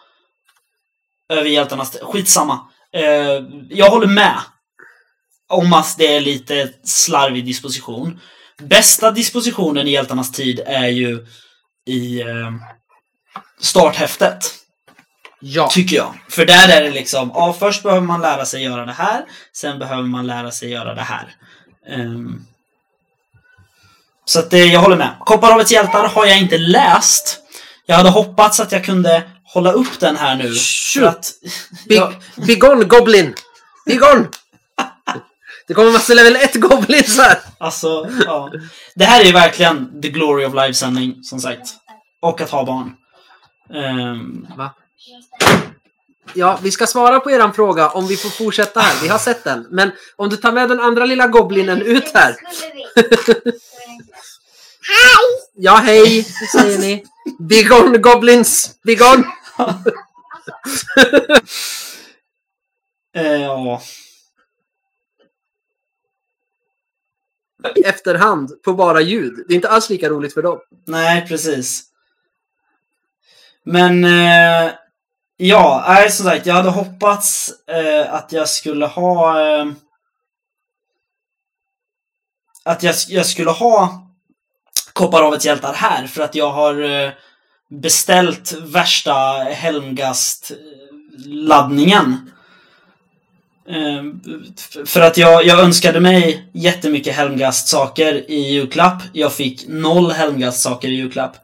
[1.30, 1.98] över Hjältarnas...
[2.02, 2.60] Skitsamma.
[2.94, 4.38] Eh, jag håller med.
[5.50, 8.20] Om att det är lite slarvig disposition.
[8.58, 11.26] Bästa dispositionen i Hjältarnas tid är ju
[11.86, 12.52] i eh,
[13.60, 14.54] starthäftet.
[15.40, 15.68] Ja.
[15.72, 16.14] Tycker jag.
[16.30, 19.80] För där är det liksom, ja först behöver man lära sig göra det här, sen
[19.80, 21.36] behöver man lära sig göra det här.
[21.90, 22.46] Ehm,
[24.26, 25.16] så att det, jag håller med.
[25.20, 27.40] Kopparhavets hjältar har jag inte läst.
[27.86, 30.44] Jag hade hoppats att jag kunde hålla upp den här nu.
[30.44, 31.08] För Shoot.
[31.08, 31.32] att,
[31.88, 33.34] Big, ja, Begone Goblin!
[33.86, 34.28] Begone!
[35.68, 37.40] Det kommer massa level 1 Goblins här!
[37.58, 38.52] alltså, ja.
[38.96, 41.70] Det här är ju verkligen the glory of livesändning, som sagt.
[42.22, 42.96] Och att ha barn.
[43.74, 44.48] Ehm,
[46.34, 49.02] Ja, vi ska svara på eran fråga om vi får fortsätta här.
[49.02, 49.68] Vi har sett den.
[49.70, 52.36] Men om du tar med den andra lilla goblinen ut här.
[52.74, 53.52] Vi.
[55.60, 57.06] Ja, hej, säger ni.
[57.40, 58.80] Begone Goblins!
[58.84, 59.24] Begone!
[63.16, 63.82] eh, ja.
[67.86, 69.44] Efterhand på bara ljud.
[69.48, 70.60] Det är inte alls lika roligt för dem.
[70.86, 71.84] Nej, precis.
[73.64, 74.72] Men eh,
[75.38, 79.66] ja, nej, som sagt, jag hade hoppats eh, att jag skulle ha eh,
[82.68, 84.04] att jag, jag skulle ha
[84.94, 87.12] Kopparhavets hjältar här för att jag har eh,
[87.70, 92.32] beställt värsta Helmgast-laddningen.
[93.70, 94.04] Eh,
[94.86, 99.02] för att jag, jag önskade mig jättemycket Helmgast-saker i julklapp.
[99.14, 101.36] Jag fick noll Helmgast-saker i julklapp.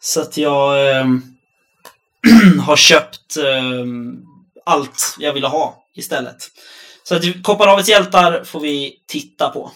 [0.00, 1.06] Så att jag eh,
[2.66, 3.84] har köpt eh,
[4.64, 6.36] allt jag ville ha istället.
[7.04, 9.72] Så att Kopparhavets hjältar får vi titta på,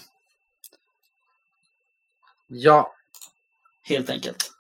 [2.48, 2.92] Ja.
[3.82, 4.52] helt enkelt.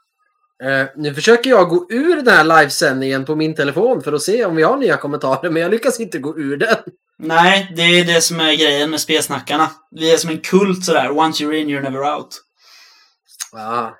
[0.62, 4.44] Eh, nu försöker jag gå ur den här livesändningen på min telefon för att se
[4.44, 6.76] om vi har nya kommentarer, men jag lyckas inte gå ur den.
[7.18, 9.70] Nej, det är det som är grejen med spelsnackarna.
[9.90, 11.10] Vi är som en kult sådär.
[11.18, 12.42] Once you're in, you're never out.
[13.52, 13.90] Ah.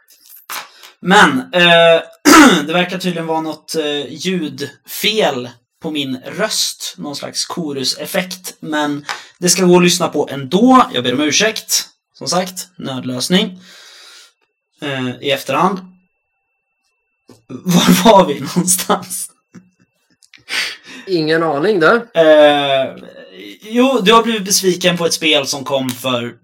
[1.06, 2.02] Men, eh,
[2.66, 5.50] det verkar tydligen vara något eh, ljudfel
[5.82, 6.94] på min röst.
[6.98, 8.56] Någon slags choruseffekt.
[8.60, 9.04] Men
[9.38, 10.90] det ska gå att lyssna på ändå.
[10.94, 11.88] Jag ber om ursäkt.
[12.14, 13.58] som sagt, nödlösning.
[14.82, 15.78] Eh, I efterhand.
[17.48, 19.30] Var var vi någonstans?
[21.06, 22.08] Ingen aning du.
[22.14, 22.96] Eh,
[23.60, 26.34] jo, du har blivit besviken på ett spel som kom för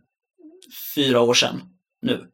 [0.94, 1.62] fyra år sedan.
[2.02, 2.31] Nu.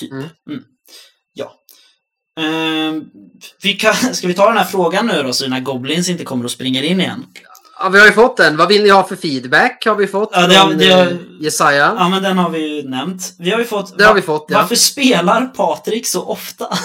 [0.00, 0.12] Typ.
[0.12, 0.24] Mm.
[0.50, 0.62] Mm.
[1.32, 1.52] Ja.
[2.40, 3.02] Eh,
[3.62, 6.44] vi kan, ska vi ta den här frågan nu då, så dina goblins inte kommer
[6.44, 7.26] och springer in igen?
[7.78, 8.56] Ja, vi har ju fått den.
[8.56, 9.86] Vad vill ni ha för feedback?
[9.86, 11.94] Har vi fått Ja, det har- från det har- eh, Jesaja.
[11.98, 13.34] Ja, men den har vi ju nämnt.
[13.38, 13.98] Vi har ju fått...
[13.98, 14.58] Det har vi fått, ja.
[14.58, 16.68] Varför spelar Patrik så ofta?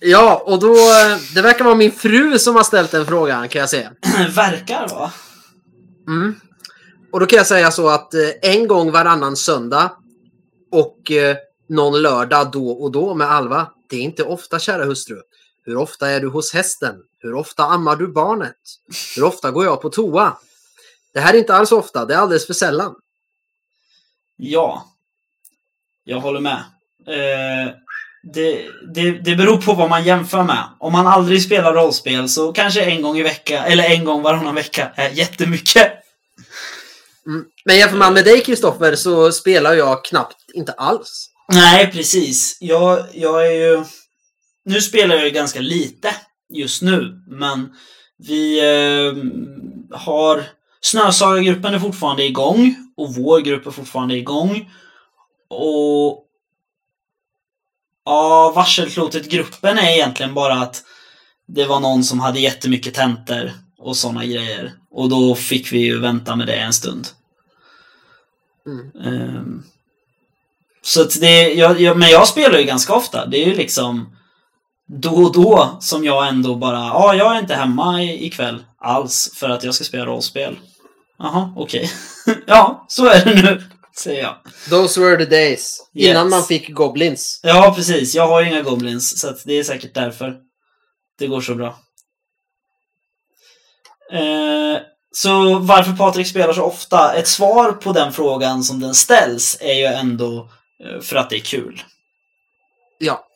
[0.00, 0.72] Ja, och då...
[0.74, 3.90] eh, Det verkar vara min fru som har ställt den frågan kan jag säga.
[4.34, 5.12] Verkar va?
[6.08, 6.34] Mm.
[7.12, 9.92] Och då kan jag säga så att eh, en gång varannan söndag
[10.72, 11.10] och
[11.68, 13.70] någon lördag då och då med Alva.
[13.90, 15.20] Det är inte ofta kära hustru.
[15.64, 16.94] Hur ofta är du hos hästen?
[17.18, 18.56] Hur ofta ammar du barnet?
[19.16, 20.36] Hur ofta går jag på toa?
[21.14, 22.94] Det här är inte alls ofta, det är alldeles för sällan.
[24.36, 24.86] Ja.
[26.04, 26.64] Jag håller med.
[27.06, 27.74] Eh,
[28.22, 30.64] det, det, det beror på vad man jämför med.
[30.78, 34.54] Om man aldrig spelar rollspel så kanske en gång i vecka, eller en gång varannan
[34.54, 35.92] vecka, är jättemycket.
[37.26, 37.44] Mm.
[37.64, 41.30] Men jämför man med dig Kristoffer så spelar jag knappt inte alls.
[41.48, 42.56] Nej, precis.
[42.60, 43.84] Jag, jag är ju...
[44.64, 46.14] Nu spelar jag ju ganska lite
[46.48, 47.74] just nu, men
[48.18, 49.14] vi eh,
[49.98, 50.44] har...
[50.80, 54.70] Snösagargruppen är fortfarande igång och vår grupp är fortfarande igång.
[55.48, 56.22] Och...
[58.04, 60.82] Ja, Varselklotet-gruppen är egentligen bara att
[61.46, 64.72] det var någon som hade jättemycket tentor och sådana grejer.
[64.90, 67.08] Och då fick vi ju vänta med det en stund.
[68.66, 68.90] Mm.
[69.06, 69.62] Ehm,
[70.86, 73.26] så att det, jag, jag, men jag spelar ju ganska ofta.
[73.26, 74.16] Det är ju liksom
[74.88, 79.48] då och då som jag ändå bara, ja, jag är inte hemma ikväll alls för
[79.48, 80.58] att jag ska spela rollspel.
[81.18, 81.90] Jaha, okej.
[82.46, 83.62] ja, så är det nu,
[83.96, 84.36] säger jag.
[84.70, 85.88] Those were the days.
[85.94, 86.10] Yes.
[86.10, 87.40] Innan man fick goblins.
[87.42, 88.14] Ja, precis.
[88.14, 90.36] Jag har ju inga goblins, så att det är säkert därför
[91.18, 91.78] det går så bra.
[94.12, 94.78] Eh,
[95.12, 97.14] så varför Patrik spelar så ofta?
[97.14, 100.50] Ett svar på den frågan som den ställs är ju ändå
[101.02, 101.82] för att det är kul.
[102.98, 103.26] Ja.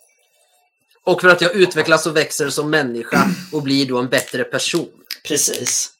[1.04, 4.88] Och för att jag utvecklas och växer som människa och blir då en bättre person.
[5.24, 5.90] Precis.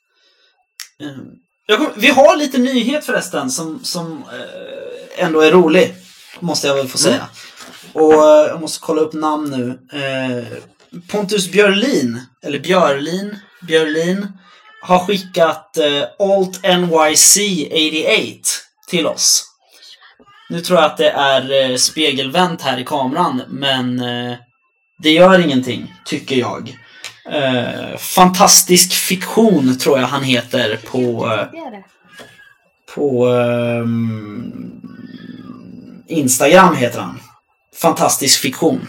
[1.00, 1.08] Eh,
[1.66, 5.94] jag kom, vi har lite nyhet förresten som, som eh, ändå är rolig.
[6.40, 7.28] Måste jag väl få säga.
[7.92, 9.98] Och eh, jag måste kolla upp namn nu.
[9.98, 10.44] Eh,
[11.08, 14.32] Pontus Björlin, eller Björlin, Björlin
[14.82, 18.48] har skickat eh, Alt NYC 88
[18.88, 19.49] till oss.
[20.50, 24.36] Nu tror jag att det är eh, spegelvänt här i kameran, men eh,
[24.98, 26.76] det gör ingenting, tycker jag.
[27.30, 31.30] Eh, fantastisk fiktion tror jag han heter på,
[32.94, 33.28] på
[36.08, 37.20] Instagram heter han.
[37.82, 38.88] Fantastisk fiktion.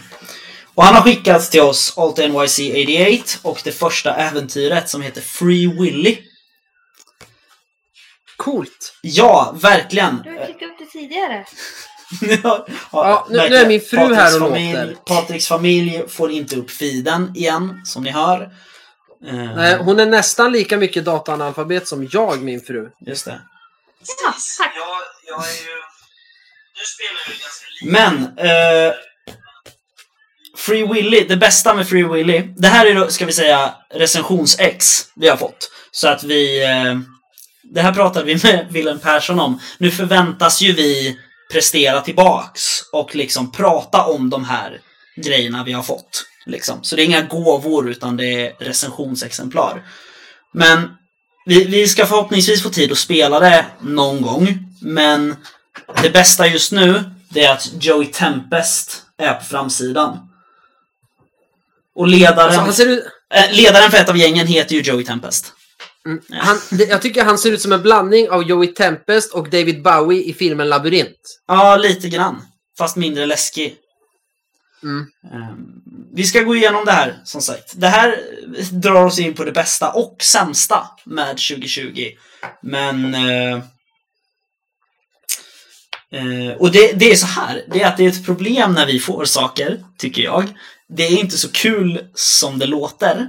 [0.74, 5.20] Och han har skickat till oss Alt NYC 88 och det första äventyret som heter
[5.20, 6.18] Free Willy.
[8.36, 8.98] Coolt!
[9.02, 10.22] Ja, verkligen.
[10.92, 11.44] Tidigare.
[12.42, 14.94] ja, Ja, nu- nu är min fru Patriks här och familj, låter.
[14.94, 18.42] Patriks familj får inte upp feeden igen, som ni hör.
[19.26, 22.90] Eh, Nej, hon är nästan lika mycket dataanalfabet som jag, min fru.
[23.06, 23.40] Just det.
[24.24, 24.72] Ja, tack.
[24.76, 24.86] Jag,
[25.26, 25.76] jag är ju...
[26.74, 27.92] Nu spelar jag ju ganska lite.
[27.92, 28.38] Men...
[28.88, 28.94] Eh,
[30.56, 32.42] Free Willy, det bästa med Free Willy.
[32.56, 35.70] Det här är då, ska vi säga, recensions-X vi har fått.
[35.90, 36.64] Så att vi...
[36.64, 36.94] Eh,
[37.74, 39.60] det här pratade vi med Willem Persson om.
[39.78, 41.18] Nu förväntas ju vi
[41.52, 44.80] prestera tillbaks och liksom prata om de här
[45.16, 46.24] grejerna vi har fått.
[46.46, 46.78] Liksom.
[46.82, 49.82] Så det är inga gåvor utan det är recensionsexemplar.
[50.52, 50.90] Men
[51.46, 54.58] vi, vi ska förhoppningsvis få tid att spela det någon gång.
[54.80, 55.36] Men
[56.02, 60.18] det bästa just nu, det är att Joey Tempest är på framsidan.
[61.94, 65.52] Och ledaren, Alltså, eh, ledaren för ett av gängen heter ju Joey Tempest.
[66.06, 69.82] Mm, han, jag tycker han ser ut som en blandning av Joey Tempest och David
[69.82, 71.40] Bowie i filmen Labyrint.
[71.46, 72.42] Ja, lite grann.
[72.78, 73.76] Fast mindre läskig.
[74.82, 75.06] Mm.
[75.32, 75.82] Ehm,
[76.14, 77.72] Vi ska gå igenom det här, som sagt.
[77.76, 78.20] Det här
[78.72, 82.08] drar oss in på det bästa och sämsta med 2020.
[82.62, 83.14] Men...
[83.14, 83.54] Eh,
[86.12, 88.86] eh, och det, det är så här, det är att det är ett problem när
[88.86, 90.48] vi får saker, tycker jag.
[90.88, 93.28] Det är inte så kul som det låter,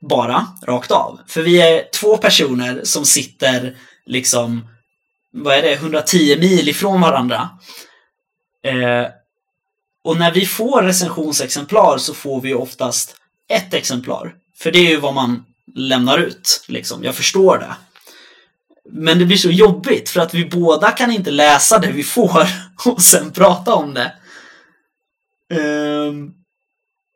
[0.00, 1.20] bara, rakt av.
[1.26, 4.68] För vi är två personer som sitter liksom,
[5.32, 7.50] vad är det, 110 mil ifrån varandra.
[8.64, 9.06] Eh,
[10.04, 13.16] och när vi får recensionsexemplar så får vi oftast
[13.48, 14.34] ett exemplar.
[14.58, 16.64] För det är ju vad man lämnar ut.
[16.68, 17.04] Liksom.
[17.04, 17.76] Jag förstår det.
[18.90, 22.46] Men det blir så jobbigt för att vi båda kan inte läsa det vi får
[22.86, 24.12] och sen prata om det.
[25.54, 26.30] Ehm,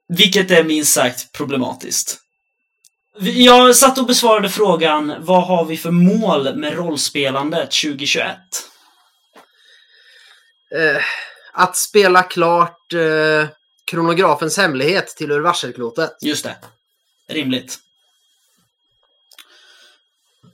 [0.08, 2.21] vilket är minst sagt problematiskt.
[3.20, 8.36] Jag satt och besvarade frågan vad har vi för mål med rollspelandet 2021?
[10.74, 11.02] Eh,
[11.52, 13.48] att spela klart eh,
[13.84, 16.16] kronografens hemlighet till ur varselklotet.
[16.20, 16.56] Just det.
[17.28, 17.78] Rimligt.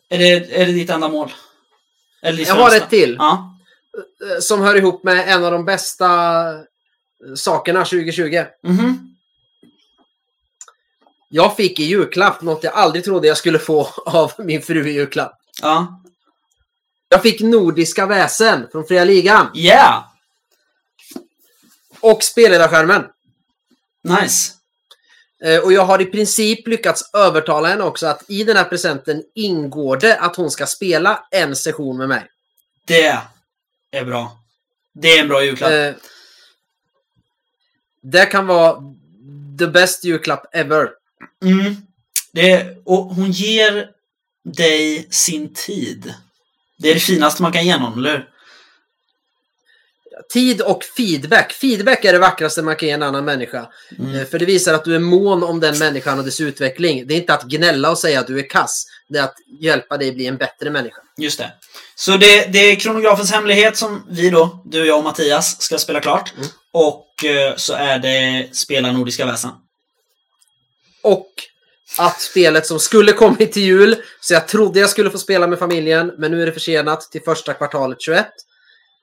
[0.09, 1.33] Är det, är det ditt enda mål?
[2.23, 3.17] Eller ditt Jag har ett till.
[3.19, 3.59] Ja.
[4.31, 6.07] eh, Som hör ihop med en av de bästa
[6.51, 8.45] eh, sakerna 2020.
[8.63, 9.15] Mhm.
[11.29, 14.93] Jag fick i julklapp något jag aldrig trodde jag skulle få av min fru i
[14.93, 15.33] julklapp.
[15.63, 16.03] Ja.
[17.09, 19.51] Jag fick Nordiska väsen från Fria Ligan.
[19.55, 20.05] Yeah!
[22.01, 23.05] Och spelledarskärmen.
[24.05, 24.53] Nice.
[25.45, 29.23] Eh, Och jag har i princip lyckats övertala henne också att i den här presenten
[29.35, 32.27] ingår det att hon ska spela en session med mig.
[32.87, 33.19] Det
[33.91, 34.39] är bra.
[34.95, 35.71] Det är en bra julklapp.
[35.73, 35.95] Eh,
[38.03, 38.83] Det kan vara
[39.59, 40.91] the best julklapp ever.
[41.45, 41.77] Mm.
[42.33, 43.87] Det, och hon ger
[44.57, 46.15] dig sin tid.
[46.79, 48.29] Det är det finaste man kan ge någon, eller hur?
[50.33, 51.53] Tid och feedback.
[51.53, 53.69] Feedback är det vackraste man kan ge en annan människa.
[53.99, 54.15] Mm.
[54.15, 57.07] Eh, För det visar att du är mån om den människan och dess utveckling.
[57.07, 58.87] Det är inte att gnälla och säga att du är kass.
[59.09, 61.01] Det är att hjälpa dig bli en bättre människa.
[61.17, 61.53] Just det.
[61.95, 66.01] Så det, det är kronografens hemlighet som vi då, du, jag och Mattias, ska spela
[66.01, 66.33] klart.
[66.37, 66.49] Mm.
[66.73, 69.51] Och eh, så är det spela Nordiska väsen.
[71.03, 71.29] Och
[71.99, 75.59] att spelet som skulle kommit till jul, så jag trodde jag skulle få spela med
[75.59, 78.27] familjen, men nu är det försenat till första kvartalet 21.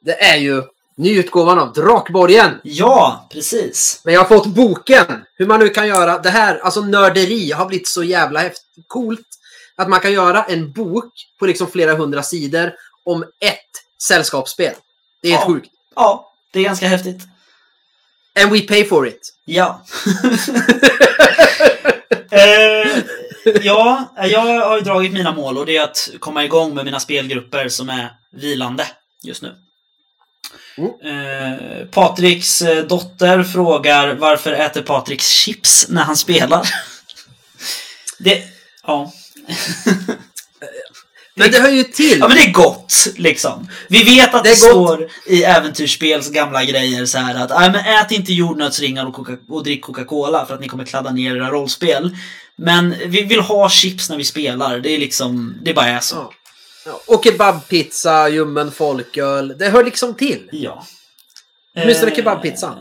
[0.01, 0.63] Det är ju
[0.97, 2.51] nyutgåvan av Drakborgen.
[2.63, 4.01] Ja, precis.
[4.03, 5.05] Men jag har fått boken.
[5.37, 6.57] Hur man nu kan göra det här.
[6.57, 9.27] Alltså nörderi har blivit så jävla häftigt, coolt.
[9.75, 13.59] Att man kan göra en bok på liksom flera hundra sidor om ett
[14.07, 14.73] sällskapsspel.
[15.21, 15.45] Det är Ja.
[15.47, 15.69] sjukt.
[15.95, 17.21] Ja, det är ganska häftigt.
[18.39, 19.33] And we pay for it.
[19.45, 19.85] Ja.
[22.31, 23.03] eh,
[23.61, 26.99] ja, jag har ju dragit mina mål och det är att komma igång med mina
[26.99, 28.87] spelgrupper som är vilande
[29.23, 29.55] just nu.
[30.77, 30.91] Mm.
[31.01, 36.67] Eh, Patriks eh, dotter frågar varför äter Patriks chips när han spelar?
[38.19, 38.43] det,
[38.87, 39.11] ja.
[41.35, 42.19] Men det hör ju till.
[42.19, 43.67] Ja men det är gott liksom.
[43.89, 47.85] Vi vet att det, Det står i äventyrsspels gamla grejer så här att Nej, men
[47.85, 51.49] ät inte jordnötsringar och, Coca- och drick Coca-Cola för att ni kommer kladda ner era
[51.49, 52.17] rollspel.
[52.57, 54.79] Men vi vill ha chips när vi spelar.
[54.79, 56.15] Det är liksom, det bara är så.
[56.15, 56.31] Ja.
[56.85, 57.15] Ja.
[57.15, 59.57] Och kebabpizza, ljummen folköl.
[59.57, 60.49] Det hör liksom till.
[60.51, 60.85] Ja.
[61.77, 62.75] Åtminstone Eh, kebabpizzan.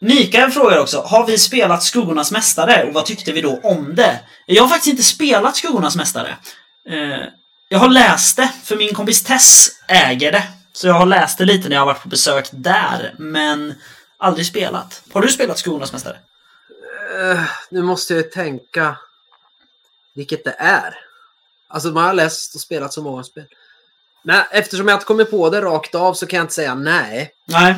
[0.00, 4.20] Mikael frågar också, har vi spelat Skuggornas Mästare och vad tyckte vi då om det?
[4.46, 6.36] Jag har faktiskt inte spelat Skuggornas Mästare.
[6.90, 7.26] Eh,
[7.68, 10.42] jag har läst det, för min kompis Tess äger det.
[10.72, 13.74] Så jag har läst det lite när jag har varit på besök där, men
[14.16, 15.02] aldrig spelat.
[15.12, 16.16] Har du spelat Skuggornas Mästare?
[17.20, 18.96] Eh, nu måste jag tänka
[20.14, 20.94] vilket det är.
[21.68, 23.44] Alltså man har läst och spelat så många spel.
[24.22, 27.30] Men eftersom jag inte kommer på det rakt av så kan jag inte säga nej.
[27.44, 27.74] Nej.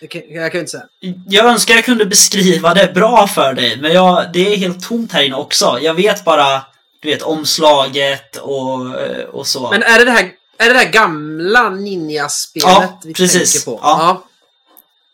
[0.00, 0.84] Det kan, jag kan inte säga.
[1.28, 5.12] Jag önskar jag kunde beskriva det bra för dig, men jag, det är helt tomt
[5.12, 5.78] här inne också.
[5.82, 6.62] Jag vet bara,
[7.00, 8.94] du vet, omslaget och,
[9.32, 9.70] och så.
[9.70, 13.52] Men är det det här, är det här gamla Ninja-spelet Ja, vi precis.
[13.52, 13.80] tänker på?
[13.82, 13.96] Ja.
[14.00, 14.24] ja.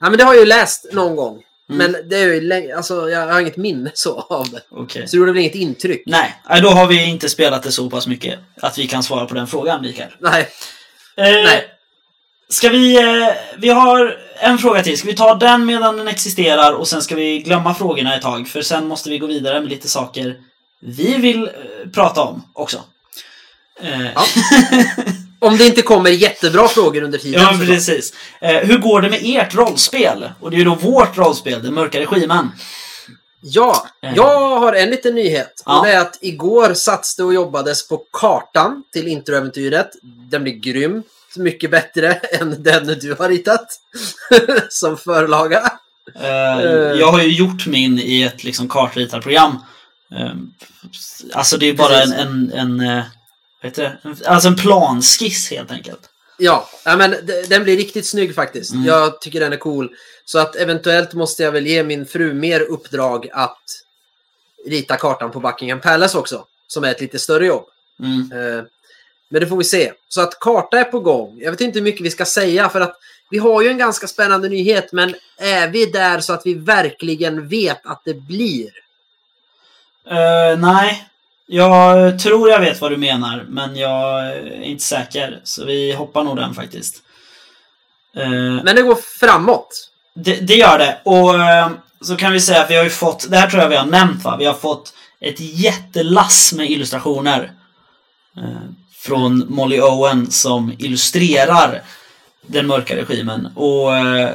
[0.01, 1.43] Ja, men det har jag ju läst någon gång.
[1.71, 1.93] Mm.
[1.93, 4.61] Men det är ju länge, alltså jag har inget minne så av det.
[4.71, 5.09] Okej.
[5.09, 6.03] Så det gjorde väl inget intryck?
[6.07, 9.27] Nej, nej, då har vi inte spelat det så pass mycket att vi kan svara
[9.27, 10.11] på den frågan, Mikael.
[10.21, 10.41] Nej.
[11.17, 11.71] Eh, Nej.
[12.49, 12.97] Ska vi...
[12.97, 14.99] Eh, vi har en fråga till.
[14.99, 18.49] Ska vi ta den medan den existerar och sen ska vi glömma frågorna ett tag?
[18.49, 20.37] För sen måste vi gå vidare med lite saker
[20.85, 22.81] vi vill eh, prata om också.
[23.83, 24.25] Eh, Ja.
[25.39, 27.41] Om det inte kommer jättebra frågor under tiden.
[27.41, 28.13] ja, precis.
[28.41, 30.31] Eh, hur går det med ert rollspel?
[30.41, 32.51] Och det är ju då vårt rollspel, Den mörka regimen.
[33.41, 34.13] Ja, Eh.
[34.17, 35.63] jag har en liten nyhet.
[35.67, 35.79] Ja.
[35.79, 39.91] Och det är att igår satt det och jobbades på kartan till introäventyret.
[40.03, 41.07] Den blir grymt
[41.37, 43.67] mycket bättre än den du har ritat.
[44.71, 45.73] Som förlaga.
[46.21, 46.31] Eh.
[47.01, 49.59] Jag har ju gjort min i ett liksom kartritarprogram.
[50.17, 50.33] Eh,
[51.33, 52.19] Alltså det är bara en, Precis.
[52.55, 53.05] en, en, eh,
[53.75, 53.99] det?
[54.03, 56.11] En- alltså en planskiss helt enkelt.
[56.39, 57.15] Ja, men
[57.49, 58.73] den blir riktigt snygg faktiskt.
[58.73, 58.85] Mm.
[58.87, 59.91] Jag tycker den är cool.
[60.25, 63.63] Så att eventuellt måste jag väl ge min fru mer uppdrag att
[64.67, 66.47] rita kartan på Buckingham Palace också.
[66.67, 67.65] Som är ett lite större jobb.
[68.01, 68.33] Mm.
[68.59, 68.65] Eh,
[69.29, 69.93] Men det får vi se.
[70.09, 71.39] Så att karta är på gång.
[71.41, 72.97] Jag vet inte hur mycket vi ska säga för att
[73.31, 77.49] vi har ju en ganska spännande nyhet men är vi där så att vi verkligen
[77.49, 78.71] vet att det blir?
[80.11, 81.05] Eh, nej,
[81.47, 85.41] Jag tror jag vet vad du menar, men jag är inte säker.
[85.45, 87.03] Så vi hoppar nog den faktiskt.
[88.17, 88.31] Eh,
[88.65, 89.91] Men det går framåt.
[90.15, 91.01] det, det gör det.
[91.05, 93.69] Och eh, så kan vi säga att vi har ju fått, det här tror jag
[93.69, 94.37] vi har nämnt va?
[94.39, 97.53] Vi har fått ett jättelass med illustrationer.
[98.37, 101.83] Eh, från Molly Owen som illustrerar
[102.47, 103.47] den mörka regimen.
[103.55, 104.35] Och eh,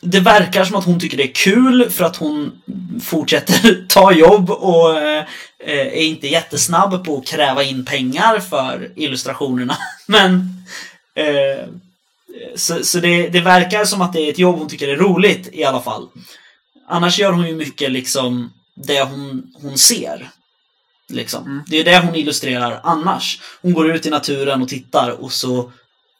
[0.00, 2.52] det verkar som att hon tycker det är kul för att hon
[3.02, 5.24] fortsätter ta jobb och eh,
[5.66, 9.76] är inte jättesnabb på att kräva in pengar för illustrationerna.
[10.06, 10.64] Men
[11.14, 11.66] eh,
[12.54, 15.48] så, så det, det verkar som att det är ett jobb hon tycker är roligt
[15.52, 16.08] i alla fall.
[16.88, 20.30] Annars gör hon ju mycket liksom det hon, hon ser.
[21.08, 21.46] Liksom.
[21.46, 21.62] Mm.
[21.66, 23.40] Det är det hon illustrerar annars.
[23.62, 25.72] Hon går ut i naturen och tittar och så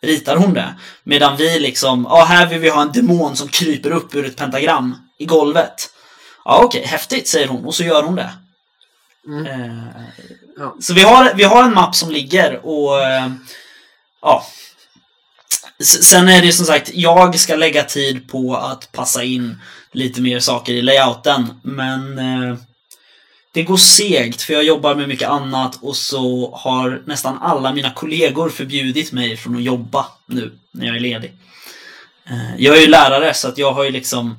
[0.02, 0.74] ritar hon det.
[1.04, 4.36] Medan vi liksom, ja här vill vi ha en demon som kryper upp ur ett
[4.36, 5.90] pentagram i golvet.
[6.44, 8.30] Ja okej, häftigt säger hon och så gör hon det.
[9.26, 9.46] Mm.
[9.46, 9.86] Eh,
[10.60, 10.76] Ja.
[10.80, 13.30] Så vi har, vi har en mapp som ligger och eh,
[14.22, 14.46] ja.
[16.02, 19.58] Sen är det som sagt, jag ska lägga tid på att passa in
[19.92, 21.60] lite mer saker i layouten.
[21.62, 22.56] Men eh,
[23.52, 27.90] det går segt för jag jobbar med mycket annat och så har nästan alla mina
[27.92, 31.32] kollegor förbjudit mig från att jobba nu när jag är ledig.
[32.30, 34.36] Eh, jag är ju lärare så att jag har ju liksom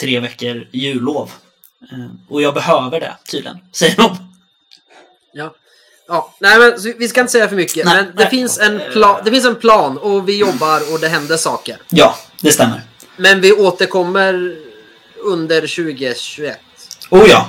[0.00, 1.30] tre veckor jullov.
[1.92, 4.16] Eh, och jag behöver det tydligen, säger de.
[5.32, 5.54] Ja.
[6.08, 7.86] Ja, nej men vi ska inte säga för mycket.
[7.86, 8.30] Nej, men det nej.
[8.30, 11.76] finns, en pla- det finns en plan och vi jobbar och det händer saker.
[11.90, 12.82] Ja, det stämmer.
[13.16, 14.56] Men vi återkommer
[15.16, 16.60] under 2021.
[17.10, 17.48] Oh ja!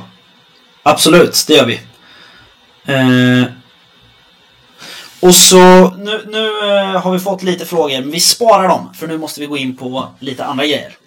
[0.88, 1.82] Absolut, det gör vi.
[2.86, 3.48] Eh,
[5.20, 9.08] och så, nu, nu eh, har vi fått lite frågor, men vi sparar dem, för
[9.08, 10.98] nu måste vi gå in på lite andra grejer.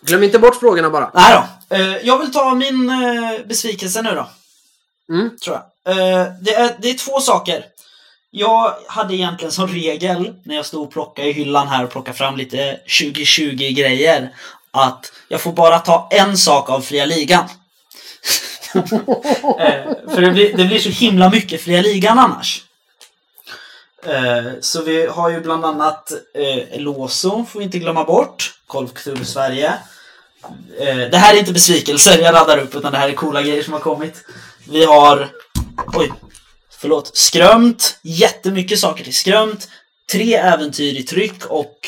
[0.00, 1.10] Glöm inte bort frågorna bara.
[1.14, 1.76] Nej då.
[1.76, 4.28] Eh, jag vill ta min eh, besvikelse nu då.
[5.14, 5.30] Mm.
[5.44, 5.96] Tror jag.
[5.96, 7.64] Eh, det, är, det är två saker.
[8.30, 12.18] Jag hade egentligen som regel, när jag stod och plockade i hyllan här och plockade
[12.18, 14.30] fram lite 2020-grejer,
[14.70, 17.44] att jag får bara ta en sak av fria ligan.
[19.58, 22.64] Eh, för det blir, det blir så himla mycket fria ligan annars.
[24.06, 28.54] Eh, så vi har ju bland annat eh, Eloso, får vi inte glömma bort.
[28.66, 29.74] Golfklubb Sverige.
[30.80, 33.62] Eh, det här är inte besvikelser jag laddar upp, utan det här är coola grejer
[33.62, 34.24] som har kommit.
[34.70, 35.28] Vi har...
[35.94, 36.12] Oj.
[36.78, 37.16] Förlåt.
[37.16, 37.98] Skrömt.
[38.02, 39.68] Jättemycket saker till Skrömt.
[40.12, 41.78] Tre äventyr i tryck och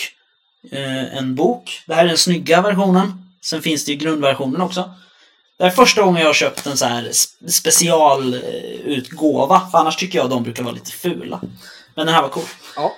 [0.72, 1.82] eh, en bok.
[1.87, 3.12] Det här är den snygga versionen.
[3.45, 4.91] Sen finns det ju grundversionen också.
[5.59, 9.69] Det är första gången jag har köpt en så här sp- specialutgåva.
[9.71, 11.41] För annars tycker jag de brukar vara lite fula.
[11.95, 12.45] Men den här var cool.
[12.77, 12.93] Ja.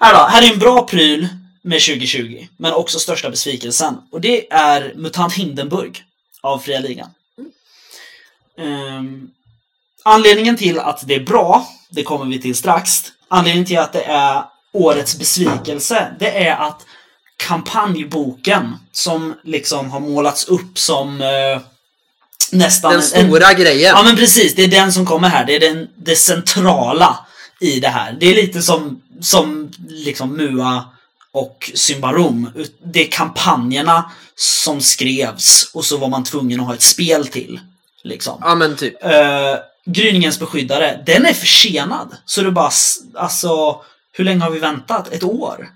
[0.00, 1.28] Här då, här är en bra pryl
[1.62, 2.46] med 2020.
[2.56, 3.96] Men också största besvikelsen.
[4.12, 6.02] Och det är MUTANT Hindenburg
[6.40, 7.10] av Fria Ligan.
[8.58, 9.30] Ehm,
[10.04, 13.02] anledningen till att det är bra, det kommer vi till strax.
[13.28, 14.42] Anledningen till att det är
[14.72, 16.86] årets besvikelse, det är att
[17.36, 21.60] kampanjboken som liksom har målats upp som eh,
[22.52, 23.92] nästan Den en- stora grejen.
[23.96, 25.44] Ja men precis, det är den som kommer här.
[25.46, 27.18] Det är den, det centrala
[27.60, 28.16] i det här.
[28.20, 30.84] Det är lite som, som liksom Mua
[31.32, 32.50] och Symbarom.
[32.84, 37.60] Det är kampanjerna som skrevs och så var man tvungen att ha ett spel till.
[38.04, 38.38] Liksom.
[38.40, 39.04] Ja men typ.
[39.04, 39.10] Uh,
[39.86, 42.16] Gryningens beskyddare, den är försenad.
[42.24, 42.70] Så det bara,
[43.14, 43.80] alltså,
[44.12, 45.12] hur länge har vi väntat?
[45.12, 45.68] Ett år?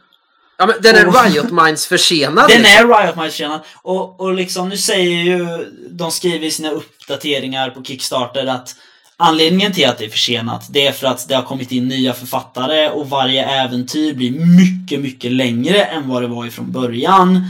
[0.58, 1.24] Ja, men den är Oh.
[1.24, 2.48] Riot Minds försenad.
[2.48, 2.90] Den liksom.
[2.90, 3.60] är Riot Minds försenad.
[3.82, 8.76] Och, och liksom, nu säger ju, de skriver i sina uppdateringar på Kickstarter att
[9.16, 12.12] anledningen till att det är försenat, det är för att det har kommit in nya
[12.12, 17.44] författare och varje äventyr blir mycket, mycket längre än vad det var ifrån början.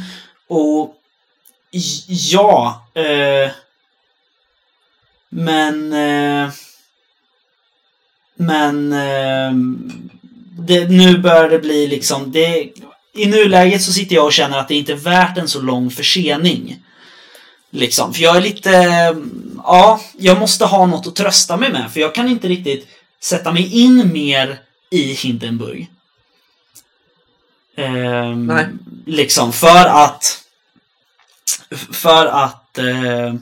[0.48, 0.94] Och
[2.08, 3.50] ja, eh,
[5.30, 6.50] men eh,
[8.36, 9.52] men eh,
[10.58, 12.72] det, nu börjar det bli liksom det,
[13.16, 15.90] I nuläget så sitter jag och känner att det inte är värt en så lång
[15.90, 16.82] försening.
[17.70, 18.70] Liksom, för jag är lite...
[19.64, 21.92] Ja, jag måste ha något att trösta mig med.
[21.92, 22.88] För jag kan inte riktigt
[23.20, 24.60] sätta mig in mer
[24.90, 25.90] i Hindenburg.
[27.76, 28.66] Ehm, Nej.
[29.06, 30.44] Liksom, för att...
[31.92, 32.78] För att...
[32.78, 33.34] Eh,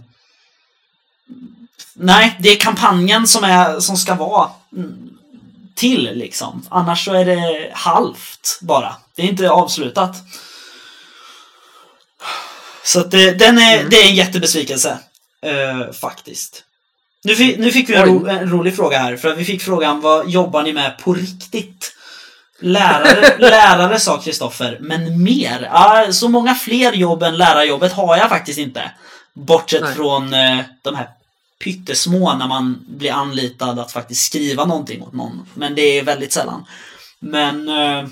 [1.94, 4.50] nej, det är kampanjen som, är, som ska vara
[5.74, 6.66] till liksom.
[6.68, 8.96] Annars så är det halvt bara.
[9.16, 10.16] Det är inte avslutat.
[12.84, 13.90] Så att det, den är, Mm.
[13.90, 14.98] det är en jättebesvikelse.
[15.42, 16.64] eh, faktiskt.
[17.24, 19.16] Nu, fi, nu fick vi en, ro, en rolig fråga här.
[19.16, 21.92] För att vi fick frågan vad jobbar ni med på riktigt?
[22.60, 25.68] Lärare, lärare sa Kristoffer, men mer?
[25.72, 28.90] Ja, så många fler jobb än lärarjobbet har jag faktiskt inte.
[29.34, 29.94] Bortsett Nej.
[29.94, 31.08] från eh, de här
[31.64, 35.46] pyttesmå när man blir anlitad att faktiskt skriva någonting åt någon.
[35.54, 36.64] Men det är väldigt sällan.
[37.20, 38.04] Men eh,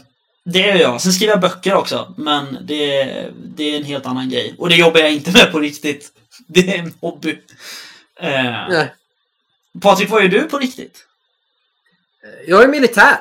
[0.45, 1.01] det gör jag.
[1.01, 2.15] Sen skriver jag böcker också.
[2.19, 3.05] Men det,
[3.45, 4.55] det är en helt annan grej.
[4.59, 6.13] Och det jobbar jag inte med på riktigt.
[6.47, 7.31] Det är en hobby.
[8.21, 8.95] Eh, Nej.
[9.81, 11.07] Patrik, vad gör du på riktigt?
[12.47, 13.19] Jag är militär.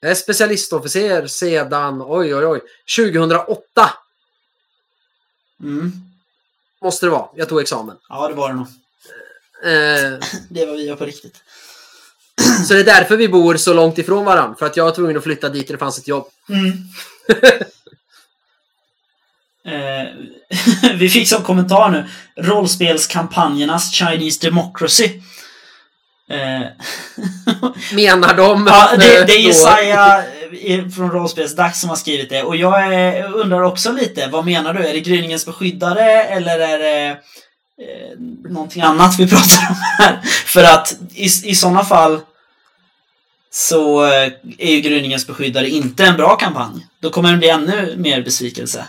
[0.00, 2.60] Jag är specialistofficer sedan, oj oj oj,
[2.96, 3.90] 2008
[5.62, 5.92] Mm.
[6.82, 7.28] måste det vara.
[7.36, 7.96] Jag tog examen.
[8.08, 8.66] Ja, det var det nog.
[9.64, 11.42] Eh, Det var vi på riktigt.
[12.66, 14.56] så det är därför vi bor så långt ifrån varandra.
[14.58, 16.26] För att jag var tvungen att flytta dit där det fanns ett jobb.
[16.48, 16.72] Mm.
[19.66, 20.08] eh,
[20.94, 22.04] vi fick som kommentar nu
[22.36, 25.20] rollspelskampanjernas Chinese Democracy.
[26.30, 26.66] Eh,
[27.92, 28.66] Menar de...
[28.66, 30.24] ja, det, det är Jesaja
[30.64, 32.42] eh, från Rollspelsdags som har skrivit det.
[32.42, 34.86] Och jag eh, undrar också lite, vad menar du?
[34.86, 38.18] Är det gryningens beskyddare eller är det eh,
[38.50, 40.20] någonting annat vi pratar om här?
[40.46, 42.20] För att i, i sådana fall
[43.52, 46.86] så eh, är ju gryningens beskyddare inte en bra kampanj.
[47.00, 48.88] Då kommer det bli ännu mer besvikelse.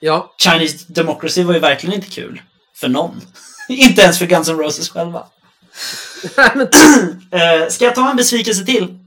[0.00, 0.34] Ja.
[0.38, 2.42] Chinese Democracy var ju verkligen inte kul.
[2.74, 3.20] För någon.
[3.68, 5.26] inte ens för Guns N' Roses själva.
[7.32, 8.98] Eh, ska jag ta en besvikelse till?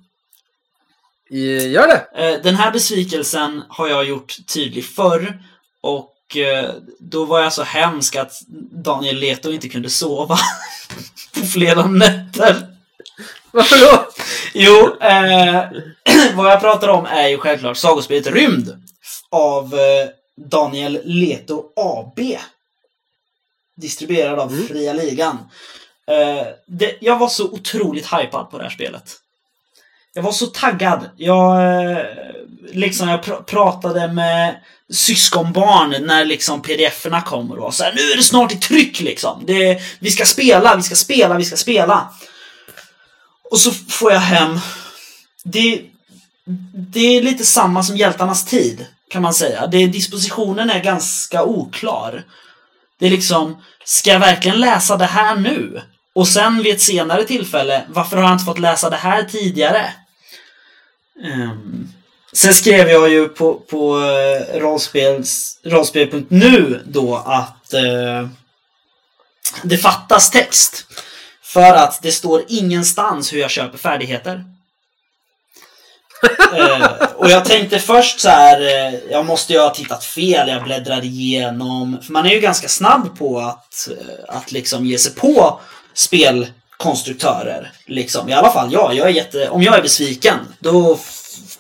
[1.32, 2.40] eh, Gör det.
[2.44, 5.40] Den här besvikelsen har jag gjort tydlig förr
[5.82, 6.10] och
[7.00, 8.32] då var jag så hemsk att
[8.72, 10.38] Daniel Leto inte kunde sova
[11.34, 12.73] på flera nätter.
[13.54, 14.08] Varför då?
[14.54, 15.64] Jo, eh,
[16.36, 18.84] vad jag pratar om är ju självklart sagospelet Rymd
[19.32, 20.10] av eh,
[20.46, 22.20] Daniel Leto AB.
[23.82, 24.68] Distribuerad av Mm.
[24.68, 25.38] Fria Ligan.
[26.08, 29.12] Eh, det, jag var så otroligt hypad på det här spelet.
[30.14, 31.10] Jag var så taggad.
[31.18, 31.56] Jag,
[31.92, 31.98] eh,
[32.72, 34.56] liksom, jag pr- pratade med
[34.94, 39.00] syskonbarn när liksom pdf-erna kom och var så här, nu är det snart i tryck
[39.00, 39.44] liksom.
[39.46, 42.10] Det, vi ska spela, vi ska spela, vi ska spela.
[43.54, 44.60] Och så får jag hem
[45.44, 45.82] det,
[46.74, 49.68] det är lite samma som Hjältarnas tid, kan man säga.
[49.68, 52.24] Det, dispositionen är ganska oklar.
[53.00, 55.82] Det är liksom, ska jag verkligen läsa det här nu?
[56.16, 59.94] Och sen vid ett senare tillfälle, varför har jag inte fått läsa det här tidigare?
[61.24, 61.94] Um,
[62.34, 64.62] sen skrev jag ju på, på eh, uh,
[65.64, 68.30] rollspel.nu då att uh,
[69.64, 70.86] det fattas text.
[71.54, 74.44] För att det står ingenstans hur jag köper färdigheter.
[76.58, 80.64] Eh, och jag tänkte först så här, eh, jag måste ju ha tittat fel, jag
[80.64, 81.98] bläddrade igenom.
[82.02, 85.60] För man är ju ganska snabb på att, eh, att liksom ge sig på
[85.94, 87.72] spelkonstruktörer.
[87.86, 88.30] Liksom.
[88.30, 91.00] I alla fall jag, jag är jätte, om jag är besviken, då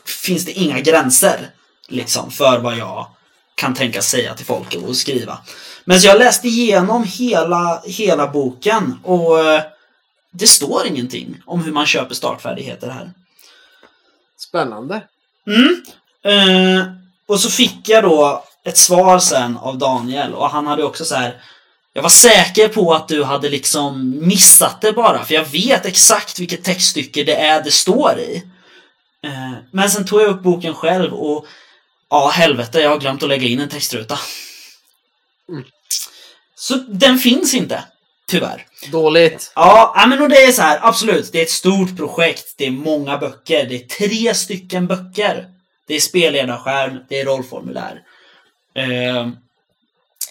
[0.06, 1.50] finns det inga gränser
[1.88, 3.08] liksom, för vad jag
[3.56, 5.38] kan tänka säga till folk och skriva.
[5.86, 9.62] Men så jag läste igenom hela, hela boken och eh,
[10.34, 13.12] det står ingenting om hur man köper startfärdigheter här.
[14.38, 15.02] Spännande.
[15.48, 15.84] Mm.
[16.26, 16.86] Eh,
[17.28, 21.16] och så fick jag då ett svar sen av Daniel och han hade också så
[21.16, 21.42] här.
[21.94, 26.40] Jag var säker på att du hade liksom missat det bara för jag vet exakt
[26.40, 28.44] vilket textstycke det är det står i.
[29.24, 31.46] Eh, men sen tog jag upp boken själv och
[32.10, 34.20] ja, helvete, jag har glömt att lägga in en textruta.
[35.50, 35.64] Mm.
[36.56, 37.84] Så den finns inte,
[38.34, 38.66] tyvärr.
[38.92, 39.52] Dåligt.
[39.56, 41.32] Ja, men och det är så här, absolut.
[41.32, 42.54] Det är ett stort projekt.
[42.58, 43.66] Det är många böcker.
[43.70, 45.48] Det är tre stycken böcker.
[45.88, 48.02] Det är spelledarskärm, det är rollformulär.
[48.76, 49.28] Eh,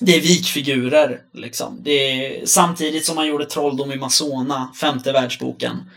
[0.01, 1.79] det är vikfigurer, liksom.
[1.83, 5.91] Det är, samtidigt som man gjorde Trolldom i Masona, femte världsboken.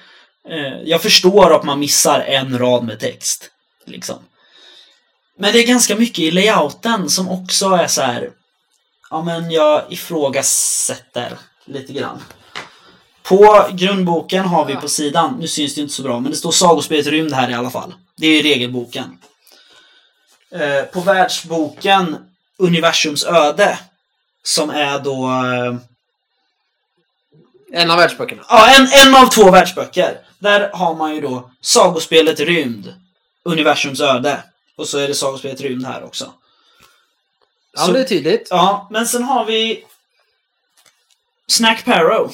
[0.49, 3.51] Eh, jag förstår att man missar en rad med text,
[3.85, 4.17] liksom.
[5.39, 8.29] Men det är ganska mycket i layouten som också är så här.
[9.09, 12.23] Ja, men jag ifrågasätter lite grann.
[13.23, 16.51] På grundboken har vi på sidan, nu syns det inte så bra, men det står
[16.51, 17.93] Sagospelet Rymd här i alla fall.
[18.17, 19.17] Det är ju regelboken.
[20.51, 22.15] Eh, på världsboken
[22.57, 23.79] Universums öde,
[24.43, 25.75] som är då eh,
[27.81, 28.43] En av världsböckerna.
[28.49, 30.19] Ja, en, en av två världsböcker.
[30.39, 32.93] Där har man ju då Sagospelet Rymd,
[33.43, 34.43] Universums öde.
[34.77, 36.33] Och så är det Sagospelet Rymd här också.
[37.73, 38.47] Ja, Så- det är tydligt.
[38.49, 39.83] Ja, men sen har vi
[41.47, 42.31] Snack Parrow.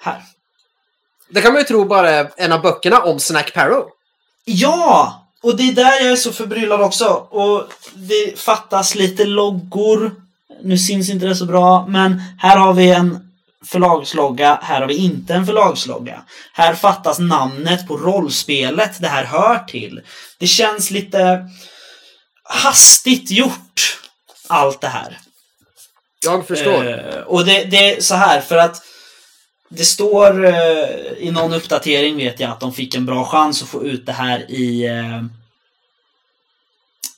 [0.00, 0.22] Här.
[1.28, 3.88] Det kan man ju tro bara är en av böckerna om Snack Parrow.
[4.44, 5.22] Ja!
[5.42, 7.06] Och det är där jag är så förbryllad också.
[7.30, 10.14] Och det fattas lite loggor.
[10.62, 13.32] Nu syns inte det så bra, men här har vi en
[13.64, 14.58] förlagslogga.
[14.62, 16.22] Här har vi inte en förlagslogga.
[16.52, 20.00] Här fattas namnet på rollspelet det här hör till.
[20.38, 21.48] Det känns lite
[22.44, 23.98] hastigt gjort,
[24.48, 25.18] allt det här.
[26.24, 26.88] Jag förstår.
[26.88, 28.82] Eh, och det, det är så här för att
[29.68, 33.68] det står eh, i någon uppdatering vet jag att de fick en bra chans att
[33.68, 35.22] få ut det här i eh,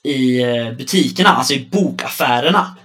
[0.03, 2.75] i eh, butikerna, alltså i bokaffärerna.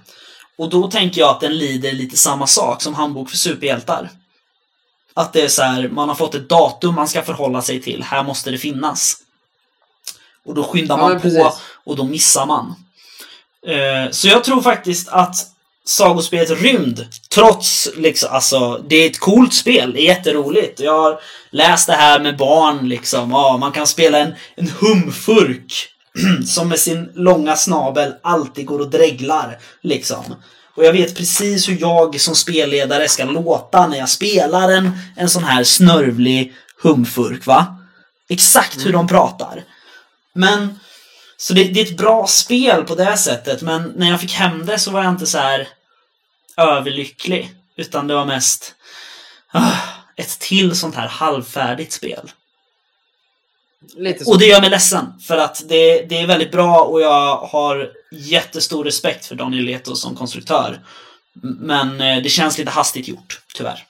[0.57, 4.09] Och då tänker jag att den lider lite samma sak som Handbok för superhjältar.
[5.13, 8.03] Att det är så här, man har fått ett datum man ska förhålla sig till.
[8.03, 9.17] Här måste det finnas.
[10.45, 11.53] Och då skyndar Ja, man men på
[11.83, 12.75] och då missar man.
[13.67, 15.54] Eh, så jag tror faktiskt att
[15.85, 20.79] sagospelet Rymd, trots liksom, alltså, det är ett coolt spel, det är jätteroligt.
[20.79, 21.19] Jag har
[21.51, 25.87] läst det här med barn liksom, ja, man kan spela en, en humfurk
[26.47, 30.35] som med sin långa snabel alltid går och dreglar, liksom.
[30.75, 35.29] Och jag vet precis hur jag som spelledare ska låta när jag spelar en, en
[35.29, 37.77] sån här snörvlig humfurk, va?
[38.29, 39.63] Exakt hur de pratar.
[40.33, 40.79] Men,
[41.37, 44.65] så det, det är ett bra spel på det sättet, men när jag fick hem
[44.65, 45.67] det så var jag inte så här
[46.57, 47.51] överlycklig.
[47.75, 48.75] Utan det var mest
[49.51, 49.71] ah,
[50.15, 52.31] ett till sånt här halvfärdigt spel.
[54.25, 57.91] Och det gör mig ledsen, för att det, det är väldigt bra och jag har
[58.11, 60.79] jättestor respekt för Daniel Leto som konstruktör.
[61.41, 63.85] Men eh, det känns lite hastigt gjort, tyvärr.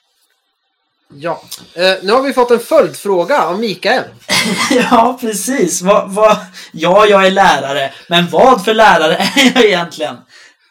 [1.14, 1.42] Ja.
[1.74, 4.04] Eh, nu har vi fått en följdfråga av Mikael.
[4.70, 5.82] ja, precis.
[5.82, 6.36] Vad, vad,
[6.72, 10.16] ja, jag är lärare, men vad för lärare är jag egentligen?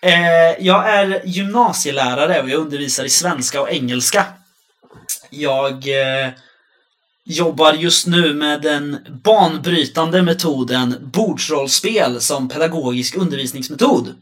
[0.06, 4.26] Eh, jag är gymnasielärare och jag undervisar i svenska och engelska.
[5.30, 6.30] Jag eh,
[7.24, 14.16] jobbar just nu med den banbrytande metoden bordsrollspel som pedagogisk undervisningsmetod.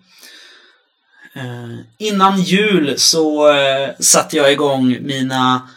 [1.36, 5.69] Eh, innan jul så eh, satte jag igång mina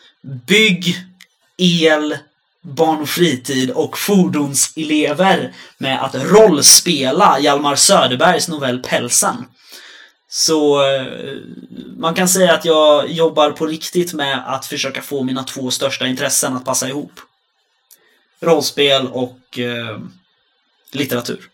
[0.47, 0.97] bygg,
[1.57, 2.19] el,
[2.63, 9.45] barn och fritid och fordonselever med att rollspela Hjalmar Söderbergs novell Pälsen.
[10.39, 11.07] Så eh,
[11.97, 16.07] man kan säga att jag jobbar på riktigt med att försöka få mina två största
[16.07, 17.13] intressen att passa ihop.
[18.41, 19.99] Rollspel och eh,
[20.93, 21.49] litteratur.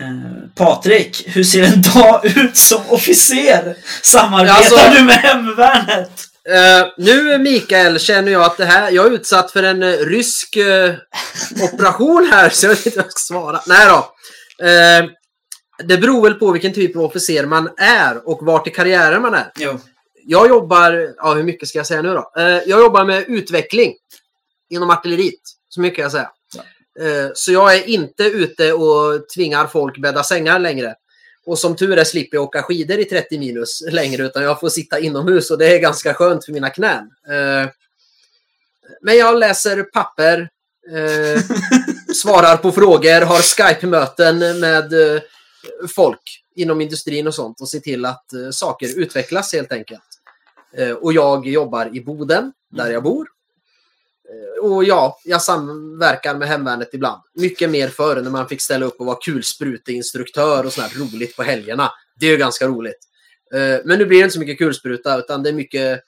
[0.00, 3.76] Eh, Patrik, hur ser en dag ut som officer?
[4.02, 6.10] Samarbetar Alltså- du med hemvärnet?
[6.48, 10.56] Eh, nu Mikael känner jag att det här, jag är utsatt för en eh, rysk
[10.56, 10.94] eh,
[11.62, 13.60] operation här så jag vet inte vad jag ska svara.
[13.66, 14.10] Nej då.
[15.78, 19.34] Det beror väl på vilken typ av officer man är och vart i karriären man
[19.34, 19.52] är.
[19.56, 19.78] Jo.
[20.26, 22.32] Jag jobbar, ja hur mycket ska jag säga nu då?
[22.36, 23.94] Eh, jag jobbar med utveckling
[24.70, 25.40] inom artilleriet.
[25.68, 26.30] Så mycket kan jag säga.
[27.00, 30.94] Eh, så jag är inte ute och tvingar folk bädda sängar längre.
[31.46, 34.68] Och som tur är slipper jag åka skidor i 30 minus längre utan jag får
[34.68, 37.10] sitta inomhus och det är ganska skönt för mina knän.
[37.28, 37.70] Eh,
[39.00, 40.48] men jag läser papper,
[42.14, 44.92] svarar på frågor, har Skype-möten med
[45.88, 50.02] folk inom industrin och sånt och se till att eh, saker utvecklas helt enkelt.
[50.76, 53.28] Eh, och jag jobbar i Boden, där jag bor.
[54.28, 57.22] Eh, och ja, jag samverkar med hemvärnet ibland.
[57.34, 61.36] Mycket mer förr när man fick ställa upp och vara kulspruteinstruktör och sånt här roligt
[61.36, 61.92] på helgerna.
[62.20, 62.98] Det är ju ganska roligt.
[63.54, 66.00] Eh, men nu blir det inte så mycket kulspruta utan det är mycket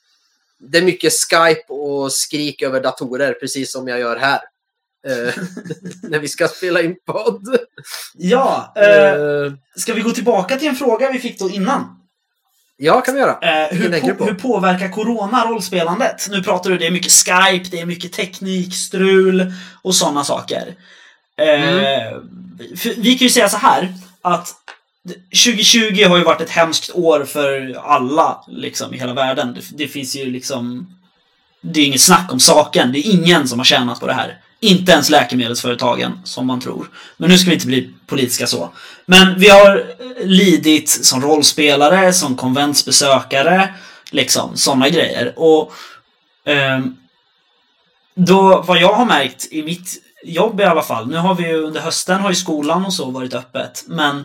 [0.58, 4.40] det är mycket Skype och skrik över datorer, precis som jag gör här.
[5.06, 5.34] Eh,
[6.02, 7.56] när vi ska spela in podd.
[8.14, 11.92] Ja, eh, Eh, ska vi gå tillbaka till en fråga vi fick då innan?
[12.78, 13.38] ja, kan vi göra.
[13.66, 16.26] Eh, hur, på, hur påverkar Corona rollspelandet?
[16.30, 19.52] Nu pratar du, det är mycket Skype, det är mycket teknikstrul
[19.82, 20.74] och sådana saker.
[21.38, 22.22] Eh, Mm.
[22.96, 24.48] vi kan ju säga så här att
[25.44, 29.54] 2020 har ju varit ett hemskt år för alla liksom, i hela världen.
[29.54, 30.92] Det, det finns ju liksom...
[31.60, 32.92] Det är inget snack om saken.
[32.92, 34.40] Det är ingen som har tjänat på det här.
[34.60, 36.90] Inte ens läkemedelsföretagen, som man tror.
[37.16, 38.70] Men nu ska vi inte bli politiska så.
[39.06, 43.74] Men vi har eh, lidit som rollspelare, som konventsbesökare,
[44.10, 45.32] liksom sådana grejer.
[45.36, 45.72] Och
[46.44, 46.80] eh,
[48.14, 51.62] då, vad jag har märkt i mitt jobb i alla fall, nu har vi ju
[51.62, 54.24] under hösten har ju skolan och så varit öppet, men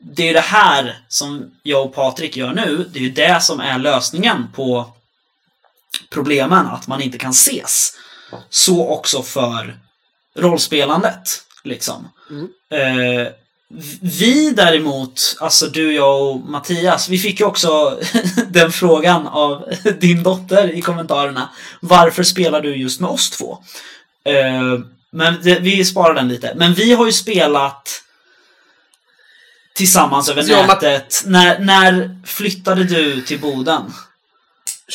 [0.00, 3.42] det är ju det här som jag och Patrik gör nu, det är ju det
[3.42, 4.92] som är lösningen på
[6.10, 7.92] problemen, att man inte kan ses.
[8.50, 9.78] Så också för
[10.36, 12.08] rollspelandet, liksom.
[12.30, 12.48] Mm.
[12.70, 13.28] Eh,
[14.00, 18.00] vi däremot, alltså du, jag och Mattias, vi fick ju också
[18.48, 21.50] den frågan av din dotter i kommentarerna.
[21.80, 23.58] Varför spelar du just med oss två?
[24.24, 24.78] Eh,
[25.10, 26.52] men det, vi sparar den lite.
[26.56, 28.02] Men vi har ju spelat
[29.74, 31.22] tillsammans över Matt- nätet.
[31.26, 33.92] När, när flyttade du till Boden?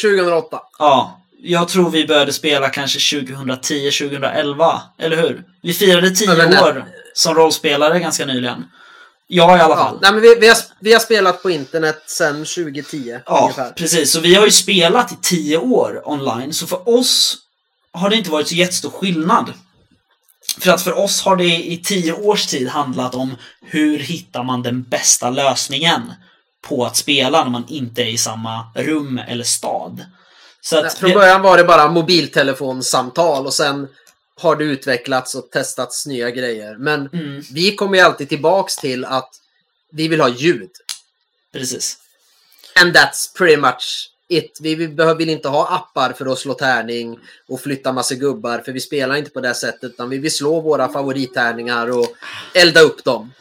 [0.01, 0.61] 2008.
[0.79, 4.81] Ja, jag tror vi började spela kanske 2010, 2011.
[4.99, 5.43] Eller hur?
[5.61, 8.63] Vi firade tio nät- år som rollspelare ganska nyligen.
[9.27, 9.99] Jag i alla Ja, fall.
[10.01, 13.71] nej, men vi, vi, har, vi har spelat på internet sedan 2010 Ja, ungefär.
[13.71, 14.11] precis.
[14.11, 17.37] Så vi har ju spelat i tio år online, så för oss
[17.93, 19.53] har det inte varit så jättestor skillnad.
[20.59, 24.63] För att för oss har det i tio års tid handlat om hur hittar man
[24.63, 26.01] den bästa lösningen
[26.67, 30.05] på att spela när man inte är i samma rum eller stad.
[30.61, 33.87] Så att Från början var det bara mobiltelefonsamtal och sen
[34.41, 36.75] har det utvecklats och testats nya grejer.
[36.77, 39.29] Men Mm, vi kommer ju alltid tillbaks till att
[39.91, 40.69] vi vill ha ljud.
[41.53, 41.97] precis.
[42.81, 44.57] And that's pretty much it.
[44.61, 44.75] Vi
[45.17, 49.15] vill inte ha appar för att slå tärning och flytta massa gubbar, för vi spelar
[49.15, 52.15] inte på det sättet, utan vi vill slå våra favorittärningar och
[52.53, 53.31] elda upp dem.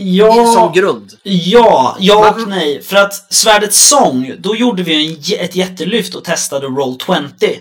[0.00, 1.12] Ja, Som grund.
[1.22, 2.82] Ja, ja och nej.
[2.82, 7.58] För att Svärdets sång, då gjorde vi en, ett jättelyft och testade Roll20.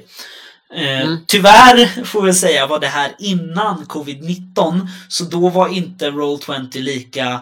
[0.76, 1.18] Eh, Mm.
[1.28, 4.88] Tyvärr, får vi säga, var det här innan Covid-19.
[5.08, 7.42] Så då var inte Roll20 lika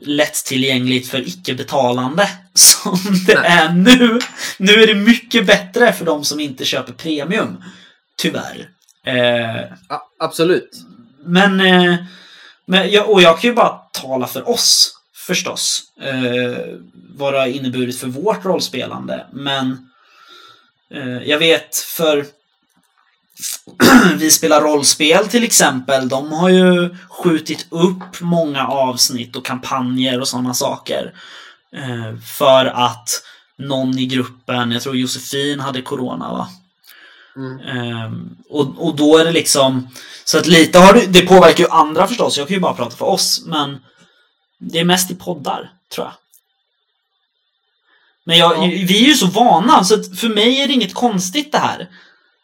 [0.00, 3.50] lättillgängligt för icke-betalande som det Nej.
[3.50, 4.18] är nu.
[4.58, 7.64] Nu är det mycket bättre för de som inte köper premium.
[8.16, 8.68] Tyvärr.
[9.06, 9.72] Eh,
[10.18, 10.70] absolut.
[11.24, 11.94] men, eh,
[12.70, 15.82] men jag, och jag kan ju bara tala för oss förstås.
[16.00, 16.58] Eh,
[17.16, 19.26] vad det har inneburit för vårt rollspelande.
[19.32, 19.88] Men
[20.94, 22.26] eh, jag vet för
[24.16, 26.08] vi spelar rollspel till exempel.
[26.08, 31.14] De har ju skjutit upp många avsnitt och kampanjer och sådana saker.
[31.72, 33.22] Eh, för att
[33.58, 36.48] någon i gruppen, jag tror Josefin hade corona va?
[37.38, 38.36] Mm.
[38.48, 39.88] Och, och då är det liksom
[40.24, 42.96] Så att lite har det, det påverkar ju andra förstås, jag kan ju bara prata
[42.96, 43.78] för oss men
[44.58, 46.14] Det är mest i poddar, tror jag
[48.24, 48.60] Men jag, Ja.
[48.66, 51.88] vi är ju så vana, så för mig är det inget konstigt det här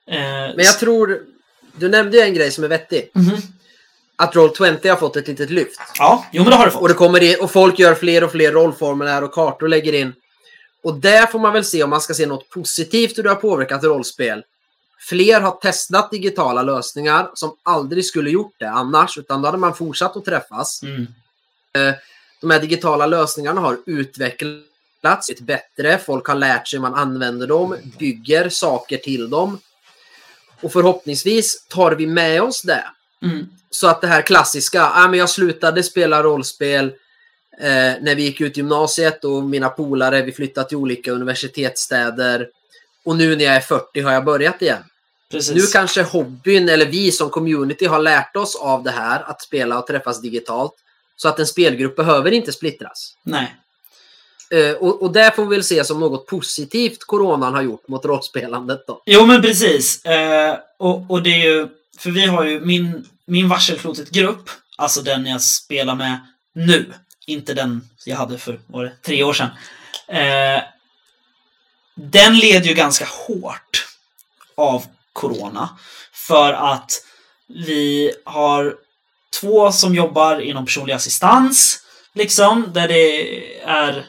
[0.07, 1.21] Ehm, Men jag tror,
[1.77, 3.11] du nämnde ju en grej som är vettig.
[3.15, 3.37] mhm.
[4.17, 5.81] Att Roll20 har fått ett litet lyft.
[5.99, 8.25] Ja, jo men det har det fått Och, det kommer in, och folk gör fler
[8.25, 10.13] och fler rollformulär och kartor lägger in.
[10.85, 13.37] Och där får man väl se om man ska se något positivt hur det har
[13.37, 14.43] påverkat rollspel.
[15.09, 19.75] Fler har testat digitala lösningar som aldrig skulle gjort det annars, utan då hade man
[19.75, 20.83] fortsatt att träffas.
[20.83, 21.07] mm.
[22.41, 27.77] De här digitala lösningarna har utvecklats bättre, folk har lärt sig hur man använder dem,
[27.99, 29.59] bygger saker till dem.
[30.61, 32.85] Och förhoppningsvis tar vi med oss det.
[33.23, 33.47] Mm.
[33.71, 36.87] Så att det här klassiska, ah, men jag slutade spela rollspel
[37.61, 42.49] eh, när vi gick ut gymnasiet och mina polare, vi flyttade till olika universitetsstäder.
[43.05, 44.83] Och nu när jag är 40 har jag börjat igen.
[45.35, 49.43] Precis Nu kanske hobbyn, eller vi som community, har lärt oss av det här, att
[49.43, 50.73] spela och träffas digitalt.
[51.17, 53.17] Så att en spelgrupp behöver inte splittras.
[53.23, 53.57] Nej
[54.55, 58.05] Eh, och, och det får vi väl se som något positivt coronan har gjort mot
[58.05, 59.03] rollspelandet då.
[59.07, 60.05] Jo men precis.
[60.05, 61.69] Eh, och, och det är ju,
[61.99, 66.19] för vi har ju min, min varselklotet-grupp, alltså den jag spelar med
[66.53, 66.93] nu,
[67.27, 69.51] inte den jag hade för var det, tre år sedan.
[70.09, 70.63] Eh,
[71.95, 73.87] den led ju ganska hårt
[74.55, 74.85] av
[75.15, 75.69] Corona.
[76.13, 76.93] För att
[77.49, 78.75] vi har
[79.41, 81.81] två som jobbar inom personlig assistans,
[82.15, 84.07] liksom, där det är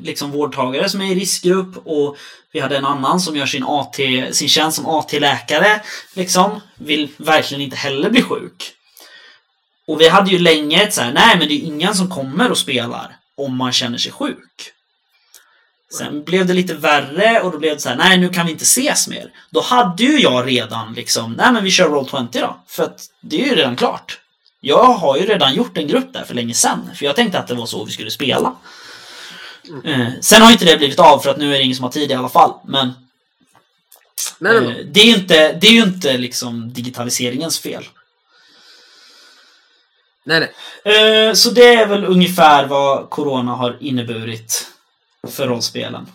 [0.00, 2.16] liksom vårdtagare som är i riskgrupp och
[2.52, 3.96] vi hade en annan som gör sin, AT,
[4.32, 5.80] sin tjänst som AT-läkare.
[6.14, 6.60] Liksom.
[6.74, 8.72] Vill verkligen inte heller bli sjuk.
[9.86, 12.50] Och vi hade ju länge ett så här, nej men det är ingen som kommer
[12.50, 14.72] och spelar om man känner sig sjuk.
[15.98, 18.52] Sen blev det lite värre och då blev det så här, nej nu kan vi
[18.52, 19.30] inte ses mer.
[19.50, 22.56] Då hade ju jag redan liksom, nej men vi kör Roll20 då.
[22.66, 24.18] För att det är ju redan klart.
[24.60, 26.90] Jag har ju redan gjort en grupp där för länge sedan.
[26.94, 28.56] För jag tänkte att det var så vi skulle spela.
[29.84, 31.90] Eh, sen har inte det blivit av för att nu är det ingen som har
[31.90, 32.52] tid i alla fall.
[32.66, 32.92] Men
[34.38, 37.84] Men eh, det är inte, det är ju inte liksom digitaliseringens fel.
[40.24, 41.28] nej, nej.
[41.28, 44.71] Eh, så det är väl ungefär vad Corona har inneburit
[45.28, 46.06] för rollspelen.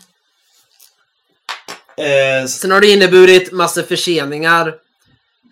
[1.98, 4.76] Eh, Sen har det inneburit massa förseningar,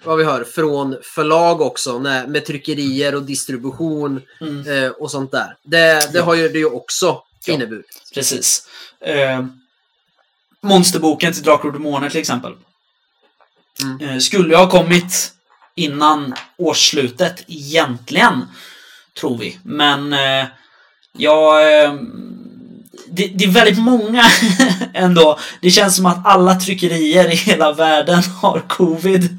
[0.03, 5.31] vad vi hör, från förlag också med, med tryckerier och distribution mm, eh, och sånt
[5.31, 5.57] där.
[5.63, 6.23] Det, det Ja.
[6.23, 7.53] har ju det ju också Ja.
[7.53, 7.85] inneburit.
[8.13, 8.67] precis.
[9.01, 9.45] Eh,
[10.61, 12.53] monsterboken till Drakar och Demoner till exempel.
[13.81, 14.09] Mm.
[14.09, 15.33] Eh, skulle ha kommit
[15.75, 18.45] innan årsslutet egentligen,
[19.19, 19.59] tror vi.
[19.63, 20.45] Men eh,
[21.17, 21.61] jag...
[23.11, 24.23] Det, det är väldigt många
[24.93, 25.39] ändå.
[25.61, 29.37] Det känns som att alla tryckerier i hela världen har covid.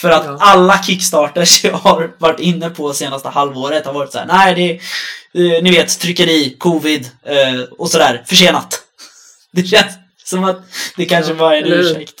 [0.00, 0.36] För att Ja.
[0.40, 4.26] alla kickstarters jag har varit inne på senaste halvåret har varit så här.
[4.26, 8.80] nej det är, eh, ni vet, tryckeri, covid eh, och sådär, försenat.
[9.52, 9.92] Det känns
[10.24, 10.62] som att
[10.96, 12.14] det kanske Ja, är en eller ursäkt.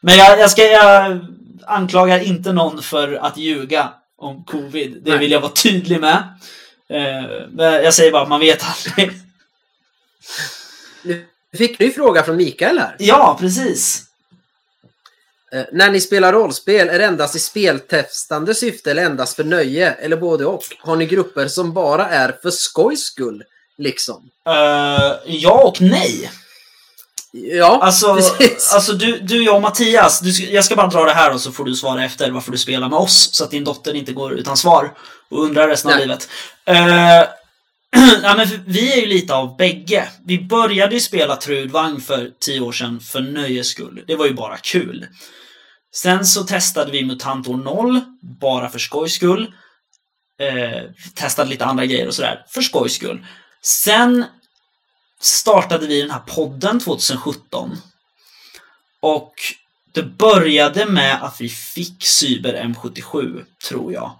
[0.00, 1.20] Men jag, jag, ska, jag
[1.66, 3.88] anklagar inte någon för att ljuga
[4.18, 5.00] om covid.
[5.04, 5.18] Det Nej.
[5.18, 6.22] vill jag vara tydlig med.
[6.90, 9.10] Eh, jag säger bara att man vet aldrig.
[11.02, 11.26] Nu
[11.58, 12.96] fick du en fråga från Mikael här.
[12.98, 14.02] Ja, precis.
[15.52, 19.92] Eh, när ni spelar rollspel, är det endast i speltestande syfte eller endast för nöje?
[19.92, 20.62] Eller både och?
[20.80, 23.42] Har ni grupper som bara är för skojs skull?
[23.78, 24.30] Liksom.
[24.46, 26.30] Eh, ja och nej.
[27.32, 28.72] Ja, Alltså, precis.
[28.74, 31.52] alltså du, du, jag och Mattias, du, jag ska bara dra det här och så
[31.52, 33.28] får du svara efter varför du spelar med oss.
[33.32, 34.94] Så att din dotter inte går utan svar
[35.30, 36.06] och undrar resten av Nej.
[36.06, 36.28] livet.
[36.70, 37.28] Uh,
[38.22, 40.08] ja, men vi är ju lite av bägge.
[40.24, 44.04] Vi började ju spela Trudvang för tio år sedan för nöjes skull.
[44.06, 45.06] Det var ju bara kul.
[45.94, 48.00] Sen så testade vi MUTANT år 0,
[48.40, 49.52] bara för skojs skull.
[50.40, 50.82] Eh,
[51.14, 53.26] testade lite andra grejer och sådär, för skojs skull.
[53.62, 54.24] Sen
[55.20, 57.76] startade vi den här podden 2017.
[59.00, 59.34] Och
[59.92, 64.18] det började med att vi fick Cyber M77, tror jag.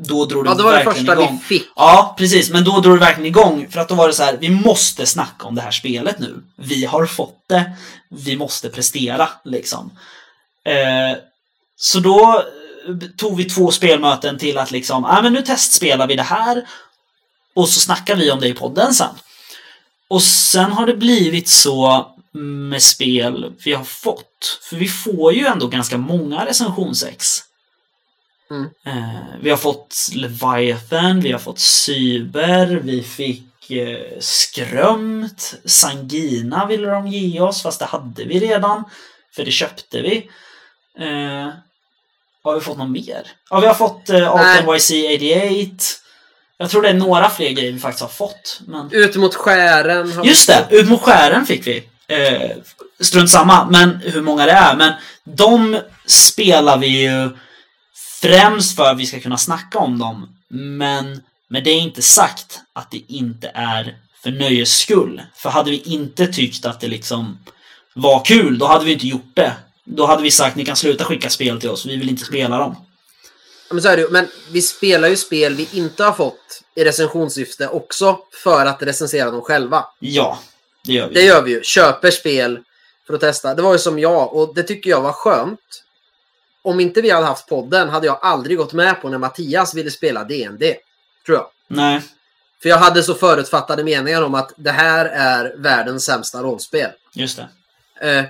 [0.00, 1.38] Då drog det Ja, det var det första igång.
[1.48, 1.68] vi fick.
[1.76, 2.50] Ja, precis.
[2.50, 3.66] Men då drog det verkligen igång.
[3.70, 6.42] För att då var det så här, vi måste snacka om det här spelet nu.
[6.56, 7.72] Vi har fått det.
[8.08, 9.90] Vi måste prestera, liksom.
[10.64, 11.18] Eh,
[11.76, 12.44] så då
[12.88, 16.22] eh, tog vi två spelmöten till att liksom, ja ah, men nu testspelar vi det
[16.22, 16.68] här.
[17.54, 19.14] Och så snackar vi om det i podden sen.
[20.08, 24.60] Och sen har det blivit så med spel vi har fått.
[24.62, 27.47] För vi får ju ändå ganska många recensionsex.
[28.50, 28.70] Mm.
[28.86, 36.90] Eh, vi har fått Leviathan, vi har fått Cyber, vi fick eh, Skrömt, Sangina ville
[36.90, 38.84] de ge oss, fast det hade vi redan.
[39.36, 40.16] För det köpte vi.
[40.98, 41.48] Eh,
[42.42, 43.26] har vi fått något mer?
[43.50, 46.02] Ja, vi har fått eh, NYC 88.
[46.58, 48.60] Jag tror det är några fler grejer vi faktiskt har fått.
[48.66, 48.92] Men...
[48.92, 50.12] Ut mot skären.
[50.12, 51.84] har Just det, ut mot skären fick vi.
[52.08, 52.50] Eh,
[53.00, 54.76] strunt samma, men hur många det är.
[54.76, 54.92] Men
[55.24, 57.30] de spelar vi ju
[58.20, 60.28] främst för att vi ska kunna snacka om dem.
[60.48, 65.22] Men med det är inte sagt att det inte är för nöjes skull.
[65.34, 67.38] För hade vi inte tyckt att det liksom
[67.94, 69.52] var kul, då hade vi inte gjort det.
[69.84, 72.58] Då hade vi sagt ni kan sluta skicka spel till oss, vi vill inte spela
[72.58, 72.76] dem.
[73.70, 77.68] Men, så är det, men vi spelar ju spel vi inte har fått i recensionssyfte
[77.68, 79.84] också för att recensera dem själva.
[79.98, 80.38] Ja,
[80.84, 81.14] det gör vi.
[81.14, 81.62] Det gör vi ju.
[81.62, 82.58] Köper spel
[83.06, 83.54] för att testa.
[83.54, 85.60] Det var ju som jag och det tycker jag var skönt.
[86.68, 89.90] Om inte vi hade haft podden hade jag aldrig gått med på när Mattias ville
[89.90, 90.62] spela DND.
[91.26, 91.46] Tror jag.
[91.68, 92.02] Nej,
[92.62, 96.90] För jag hade så förutfattade meningar om att det här är världens sämsta rollspel.
[97.12, 97.40] just
[98.00, 98.08] det.
[98.08, 98.24] Eh,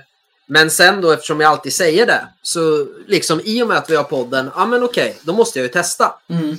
[0.47, 3.95] men sen då, eftersom jag alltid säger det, så liksom i och med att vi
[3.95, 6.13] har podden, ja men okej, då måste jag ju testa.
[6.29, 6.57] Mm.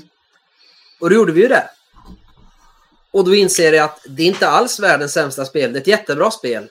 [1.00, 1.70] Och då gjorde vi ju det.
[3.10, 5.72] Och då inser jag att det är inte alls världens sämsta spel.
[5.72, 6.68] Det är ett jättebra spel.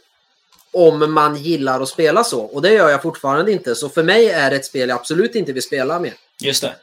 [0.73, 2.39] Om man gillar att spela så.
[2.41, 3.75] Och det gör jag fortfarande inte.
[3.75, 6.13] Så för mig är det ett spel jag absolut inte vill spela med.
[6.41, 6.75] Just det.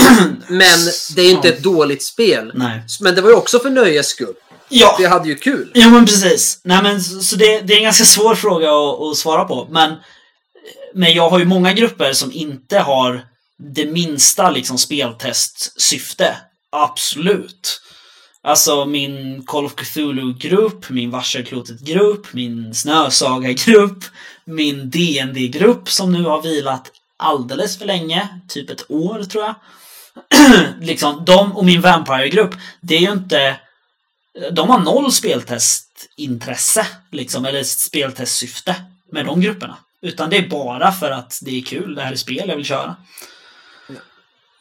[0.48, 0.78] Men
[1.16, 1.54] det är ju inte Ja.
[1.54, 2.52] ett dåligt spel.
[2.54, 2.82] Nej.
[3.00, 4.34] Men det var ju också för nöjes skull.
[4.68, 4.96] Ja!
[4.98, 5.70] Vi hade ju kul.
[5.74, 6.60] Jo men precis.
[6.64, 9.68] Nej men så, så det, det är en ganska svår fråga att, att svara på.
[9.70, 9.94] Men,
[10.94, 13.26] men jag har ju många grupper som inte har
[13.58, 16.36] det minsta liksom speltestsyfte.
[16.70, 17.80] Absolut.
[18.44, 24.04] Alltså min Call of Cthulhu-grupp, min Varselklotet-grupp, min Snösaga-grupp,
[24.44, 29.54] min DND-grupp som nu har vilat alldeles för länge, typ ett år tror jag.
[30.80, 33.56] liksom, de och min Vampire-grupp, det är ju inte
[34.50, 38.76] de har noll speltestintresse, liksom, eller speltestsyfte
[39.10, 39.76] med de grupperna.
[40.02, 42.64] Utan det är bara för att det är kul, det här är spel jag vill
[42.64, 42.96] köra.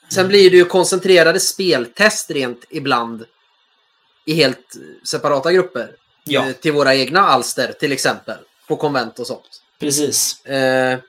[0.10, 3.26] Sen blir det ju koncentrerade speltest rent ibland.
[4.26, 5.96] I helt separata grupper.
[6.24, 8.38] Ja, Eh, Till våra egna alster till exempel.
[8.68, 9.62] På konvent och sånt.
[9.80, 10.46] precis.
[10.46, 11.00] Eh,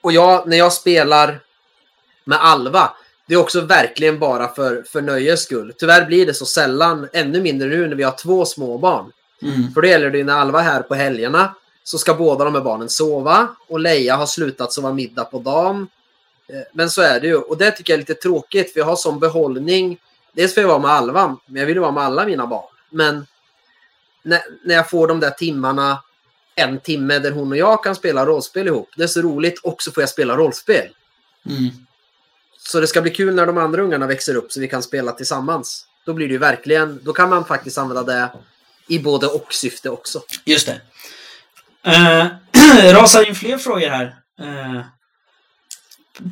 [0.00, 1.40] och jag, när jag spelar
[2.24, 2.92] med Alva,
[3.26, 5.74] det är också verkligen bara för, för nöjes skull.
[5.78, 9.12] Tyvärr blir det så sällan, ännu mindre nu när vi har två små barn.
[9.42, 9.72] Mm.
[9.74, 12.54] För det gäller det ju när Alva är här på helgerna så ska båda de
[12.54, 15.88] här barnen sova och Leia har slutat sova middag på dagen.
[16.48, 18.86] Eh, Men så är det ju och det tycker jag är lite tråkigt för jag
[18.86, 19.98] har sån behållning.
[20.32, 22.46] Dels för att jag vara med Alva, men jag vill ju vara med alla mina
[22.46, 22.70] barn.
[22.90, 23.26] Men
[24.22, 26.02] när, när jag får de där timmarna,
[26.54, 28.88] en timme där hon och jag kan spela rollspel ihop.
[28.96, 30.88] Det är så roligt och så får jag spela rollspel.
[31.46, 31.70] Mm.
[32.58, 35.12] Så det ska bli kul när de andra ungarna växer upp så vi kan spela
[35.12, 35.86] tillsammans.
[36.04, 38.30] Då blir det ju verkligen, då kan man faktiskt använda det
[38.88, 40.22] i både och syfte också.
[40.44, 40.80] Just det.
[41.90, 42.26] Eh,
[42.92, 44.16] rasar in fler frågor här.
[44.40, 44.80] Eh,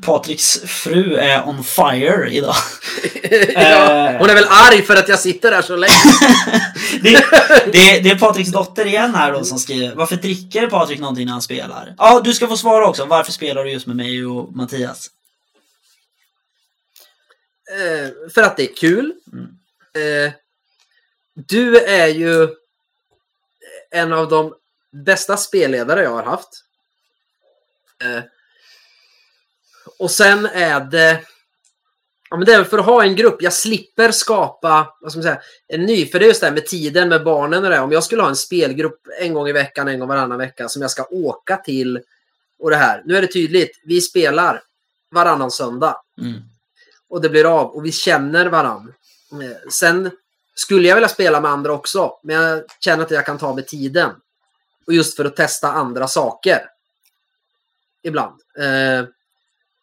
[0.02, 2.54] Patriks fru är on fire idag.
[3.54, 5.92] ja, hon är väl arg för att jag sitter där så länge.
[7.02, 7.24] det,
[7.72, 9.94] det, det är Patriks dotter igen här då som skriver.
[9.94, 11.94] Varför dricker Patrik någonting när han spelar?
[11.98, 13.04] Ja, du ska få svara också.
[13.04, 15.10] Varför spelar du just med mig och Mattias?
[17.70, 19.12] Eh, för att det är kul.
[19.32, 19.46] Mm.
[20.26, 20.32] Eh,
[21.34, 22.48] du är ju
[23.90, 24.54] en av de
[24.90, 26.64] bästa spelledare jag har haft.
[28.04, 28.22] Eh,
[30.00, 31.20] och sen är det...
[32.30, 33.42] Ja, men det är för att ha en grupp.
[33.42, 36.06] Jag slipper skapa vad ska man säga, en ny.
[36.06, 37.80] För det är just det här med tiden med barnen och det.
[37.80, 40.82] Om jag skulle ha en spelgrupp en gång i veckan, en gång varannan vecka som
[40.82, 42.00] jag ska åka till
[42.58, 43.02] och det här.
[43.04, 43.80] Nu är det tydligt.
[43.84, 44.62] Vi spelar
[45.10, 46.40] varannan söndag Mm.
[47.08, 48.94] och det blir av och vi känner varann.
[49.32, 50.10] Eh, Sen
[50.54, 53.66] skulle jag vilja spela med andra också, men jag känner att jag kan ta med
[53.66, 54.10] tiden.
[54.86, 56.66] Och just för att testa andra saker.
[58.02, 58.40] Ibland.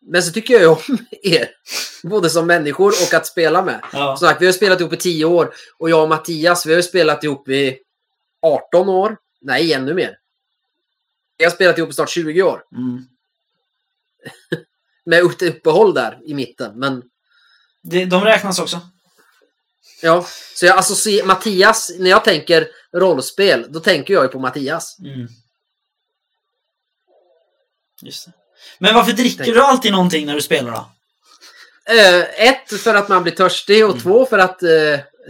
[0.10, 1.50] Men så tycker jag ju om er.
[2.04, 3.82] Både som människor och att spela med.
[3.94, 4.18] Ja.
[4.18, 6.82] Som sagt, vi har spelat ihop i 10 år och jag och Mattias, vi har
[6.82, 7.80] spelat ihop i
[8.42, 9.18] 18 år.
[9.42, 10.18] Nej, ännu mer.
[11.38, 12.64] Vi har spelat ihop i snart 20 år.
[12.72, 13.04] Mm.
[15.06, 16.80] Med ett uppehåll där i mitten.
[16.80, 17.04] Men
[17.84, 18.82] Det, de räknas också.
[20.02, 25.00] Ja, så jag associerar Mattias, när jag tänker rollspel, då tänker jag ju på Mattias.
[25.00, 25.28] Mm.
[28.02, 28.34] Just det.
[28.80, 29.56] Men varför dricker Tänk.
[29.56, 30.90] du alltid någonting när du spelar då?
[31.94, 34.70] Eh, ett, för att man blir törstig och två, för att eh,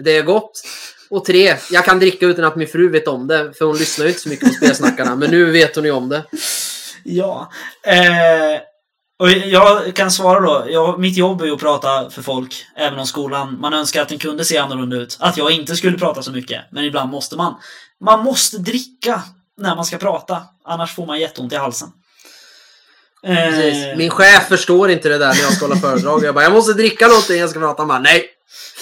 [0.04, 0.62] det är gott.
[1.10, 4.06] Och tre, jag kan dricka utan att min fru vet om det, för hon lyssnar
[4.06, 6.24] ju inte så mycket på spelsnackarna, men nu vet hon ju om det.
[7.10, 7.52] Ja.
[7.84, 8.62] Eh,
[9.20, 10.66] och jag kan svara då.
[10.70, 13.60] Jag, mitt jobb är ju att prata för folk, även om skolan.
[13.60, 15.18] Man önskar att den kunde se annorlunda ut.
[15.20, 16.62] Att jag inte skulle prata så mycket.
[16.72, 17.56] Men ibland måste man.
[18.02, 19.22] Man måste dricka
[19.58, 20.42] när man ska prata.
[20.66, 21.90] Annars får man jätteont i halsen.
[23.28, 26.24] Eh, Min chef förstår inte det där när jag ska hålla föredrag.
[26.24, 27.82] Jag bara, jag måste dricka någonting, jag ska prata.
[27.82, 28.26] Han bara, nej.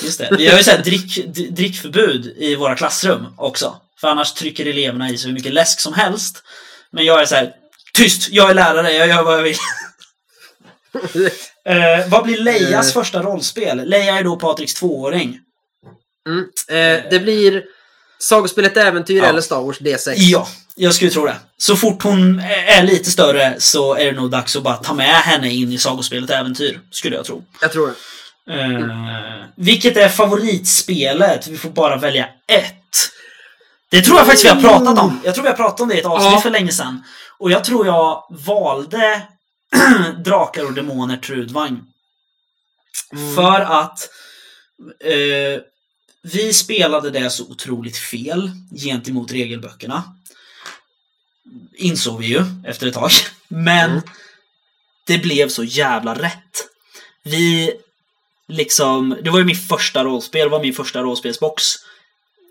[0.03, 0.29] Just det.
[0.37, 3.75] Vi har ju såhär drick, d- drickförbud i våra klassrum också.
[4.01, 6.43] För annars trycker eleverna i sig hur mycket läsk som helst.
[6.91, 7.51] Men jag är så här:
[7.93, 8.29] tyst!
[8.31, 9.55] Jag är lärare, jag gör vad jag vill.
[11.67, 12.93] Eh, vad blir Lejas Eh.
[13.01, 13.81] första rollspel?
[13.89, 15.39] Leja är då Patriks tvååring.
[16.27, 16.39] Mm.
[16.67, 17.63] Eh, det blir
[18.19, 19.25] Sagospelet Äventyr Ja.
[19.25, 20.13] eller Star Wars D6.
[20.17, 21.35] Ja, jag skulle tro det.
[21.57, 25.15] Så fort hon är lite större så är det nog dags att bara ta med
[25.15, 27.43] henne in i sagospelet Äventyr, skulle jag tro.
[27.61, 27.93] Jag tror det.
[28.53, 31.47] Eh, vilket är favoritspelet?
[31.47, 32.73] Vi får bara välja ett.
[33.91, 35.21] Det tror jag faktiskt vi har pratat om.
[35.23, 36.41] Jag tror vi har pratat om det i ett avsnitt Ja.
[36.41, 37.03] för länge sedan.
[37.39, 39.21] Och jag tror jag valde
[40.25, 41.81] Drakar och Demoner Trudvang.
[43.13, 43.35] Mm.
[43.35, 44.09] För att
[45.03, 45.61] eh,
[46.33, 50.03] vi spelade det så otroligt fel gentemot regelböckerna.
[51.75, 53.09] Insåg vi ju efter ett tag.
[53.47, 54.01] Men Mm.
[55.07, 56.67] det blev så jävla rätt.
[57.23, 57.73] Vi
[58.47, 61.63] liksom, det var ju mitt första rollspel, var min första rollspelsbox.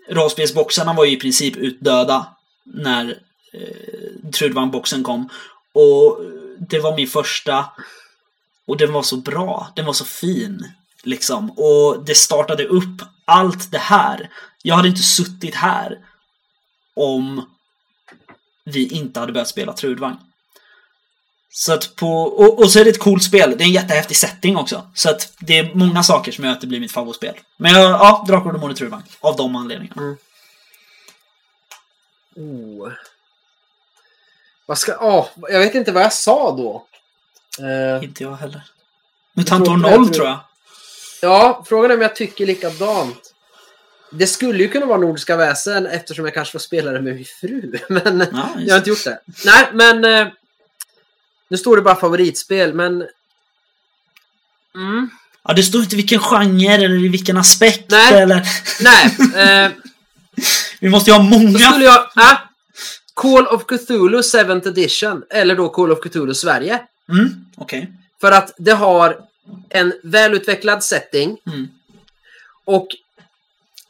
[0.09, 2.27] Rollspelsboxarna var ju i princip utdöda
[2.63, 3.09] när
[3.53, 5.29] eh, Trudvang-boxen kom.
[5.73, 6.19] Och
[6.69, 7.65] det var min första
[8.67, 10.71] och den var så bra, den var så fin.
[11.05, 11.51] Liksom.
[11.51, 14.29] Och det startade upp allt det här.
[14.63, 15.97] Jag hade inte suttit här
[16.95, 17.49] om
[18.65, 20.17] vi inte hade börjat spela Trudvang.
[21.49, 23.55] Så att på, och, och så är det ett coolt spel.
[23.57, 24.91] Det är en jättehäftig setting också.
[24.93, 27.35] Så att det är många saker som gör att det blir mitt favoritspel.
[27.57, 29.03] Men jag, ja, Drakar och Demoner Trudvang.
[29.19, 30.17] Av de anledningarna.
[32.35, 32.91] Oh.
[34.65, 34.97] Vad ska...
[34.99, 36.87] Åh, jag vet inte vad jag sa då.
[37.65, 38.63] Eh, Inte jag heller.
[39.33, 40.39] Mutant år inte det, 0 tror tror jag.
[41.21, 43.33] Ja, frågan är om jag tycker likadant.
[44.11, 47.25] Det skulle ju kunna vara Nordiska väsen eftersom jag kanske får spela det med min
[47.25, 47.79] fru.
[47.89, 49.19] Men Ja, jag har inte gjort det.
[49.45, 50.05] Nej, men...
[50.05, 50.27] Eh,
[51.47, 53.07] nu står det bara favoritspel, men...
[54.75, 55.09] Mm.
[55.43, 58.21] ja, det står inte vilken genre eller i vilken aspekt Nej.
[58.21, 58.47] eller...
[58.81, 59.15] Nej,
[59.65, 59.71] eh,
[60.79, 61.51] Vi måste ju ha många...
[61.51, 62.01] då skulle jag...
[62.17, 62.37] Äh,
[63.13, 65.23] Call of Cthulhu 7th edition.
[65.29, 66.79] Eller då Call of Cthulhu Sverige.
[67.09, 67.91] Mm, okej.
[68.21, 69.17] För att det har
[69.69, 71.37] en välutvecklad setting.
[71.47, 71.67] Mm.
[72.65, 72.87] Och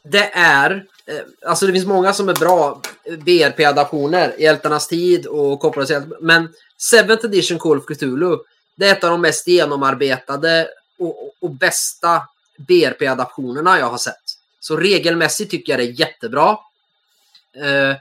[0.02, 2.80] det är, eh, alltså det finns många som är bra
[3.18, 6.48] BRP-adaptioner, Hjältarnas tid och Kopplades hjälte, men
[6.92, 8.36] 7th edition Call of Cthulhu,
[8.74, 12.22] det är ett av de mest genomarbetade och, och, och bästa
[12.56, 14.38] BRP-adaptionerna jag har sett.
[14.60, 16.58] Så regelmässigt tycker jag det är jättebra.
[17.56, 17.96] Eh,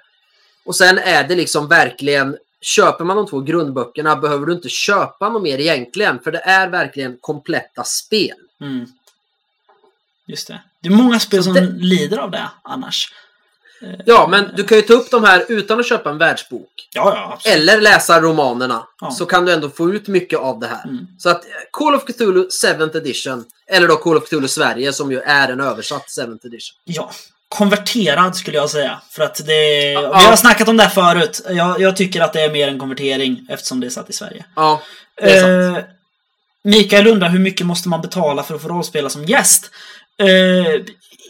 [0.65, 5.29] och sen är det liksom verkligen, köper man de två grundböckerna behöver du inte köpa
[5.29, 8.37] något mer egentligen, för det är verkligen kompletta spel.
[8.61, 8.85] Mm.
[10.27, 10.61] Just det.
[10.81, 13.11] Det är många spel som det- lider av det annars.
[14.05, 16.89] Ja, men du kan ju ta upp de här utan att köpa en världsbok.
[16.93, 17.51] Ja, ja.
[17.51, 18.87] Eller läsa romanerna.
[19.01, 19.11] Ja.
[19.11, 20.83] Så kan du ändå få ut mycket av det här.
[20.83, 21.07] Mm.
[21.19, 23.45] Så att eh, Call of Cthulhu 7th edition.
[23.67, 26.75] Eller då Call of Cthulhu Sverige som ju är en översatt 7th edition.
[26.83, 27.11] Ja.
[27.55, 29.01] Konverterad skulle jag säga.
[29.09, 29.91] För att det...
[29.91, 30.17] Ja.
[30.19, 31.41] Vi har snackat om det här förut.
[31.49, 34.45] Jag, jag tycker att det är mer en konvertering eftersom det är satt i Sverige.
[34.55, 34.81] Ja,
[35.21, 35.77] det är sant.
[35.77, 35.83] Eh,
[36.63, 39.71] Mikael undrar hur mycket måste man betala för att få rollspela som gäst?
[40.19, 40.81] Eh,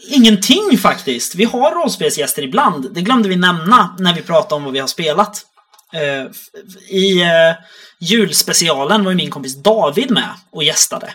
[0.08, 1.34] ingenting faktiskt.
[1.34, 2.94] Vi har rollspelsgäster ibland.
[2.94, 5.42] Det glömde vi nämna när vi pratade om vad vi har spelat.
[5.92, 6.24] Eh,
[6.96, 7.54] I eh,
[8.00, 11.12] julspecialen var ju min kompis David med och gästade.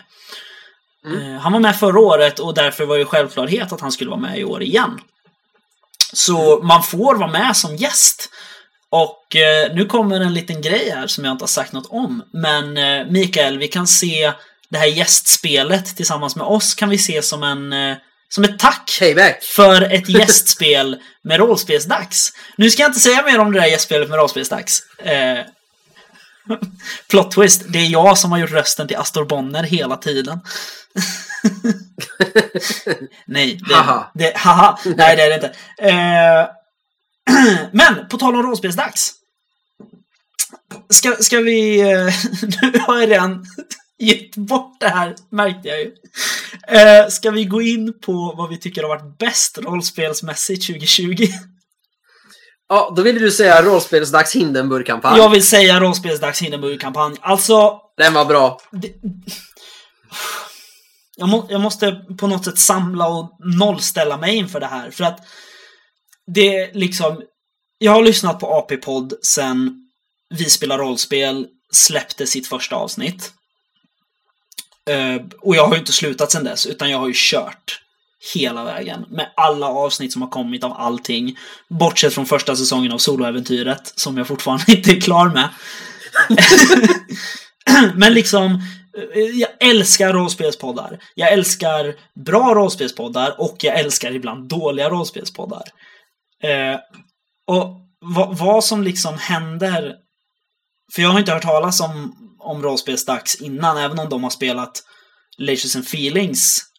[1.06, 4.20] Eh, han var med förra året och därför var det självklarhet att han skulle vara
[4.20, 5.00] med i år igen.
[6.12, 8.28] Så man får vara med som gäst.
[8.90, 12.22] Och eh, nu kommer en liten grej här som jag inte har sagt något om.
[12.32, 14.32] Men eh, Mikael, vi kan se
[14.70, 17.96] det här gästspelet tillsammans med oss kan vi se som en eh,
[18.28, 19.42] som ett tack Payback!
[19.42, 22.32] för ett gästspel med rollspelsdags.
[22.56, 24.82] Nu ska jag inte säga mer om det där gästspelet med rollspelsdags.
[27.08, 30.40] Plot twist, det är jag som har gjort rösten till Astor Bonner hela tiden.
[33.26, 34.10] Nej, det, Haha.
[34.14, 35.54] det, haha, nej det är det inte.
[35.78, 36.48] Eh,
[37.72, 39.12] men, på tal om rollspelsdags.
[40.90, 41.80] Ska, ska vi...
[41.80, 42.14] eh,
[42.72, 43.46] nu har jag redan
[43.98, 45.92] gett bort det här, märkte jag ju.
[46.68, 51.26] Eh, ska vi gå in på vad vi tycker har varit bäst rollspelsmässigt 2020?
[52.68, 55.18] Ja, då ville du säga rollspelsdags Hindenburg-kampanj.
[55.18, 57.16] Jag vill säga rollspelsdags Hindenburg-kampanj.
[57.20, 58.60] Alltså, Den var bra.
[58.72, 58.92] det,
[61.16, 64.90] jag, må, jag måste på något sätt samla och nollställa mig inför det här.
[64.90, 65.20] För att
[66.34, 67.22] det är liksom...
[67.78, 69.88] Jag har lyssnat på AP-podd sen
[70.30, 73.32] Vi spelar rollspel släppte sitt första avsnitt.
[74.90, 77.80] Eh, och jag har ju inte slutat sen dess, utan jag har ju kört
[78.34, 81.36] hela vägen med alla avsnitt som har kommit av allting.
[81.68, 85.48] Bortsett från första säsongen av Soloäventyret, som jag fortfarande inte är klar med.
[87.94, 88.54] Men liksom,
[89.14, 90.98] eh, jag älskar rollspelspoddar.
[91.14, 91.94] Jag älskar
[92.24, 95.64] bra rollspelspoddar och jag älskar ibland dåliga rollspelspoddar.
[96.42, 96.78] Eh,
[97.46, 99.94] och vad, vad som liksom händer
[100.94, 104.82] för jag har inte hört talas om, om rollspelsdags innan, även om de har spelat
[105.38, 106.71] Leisures and Feelings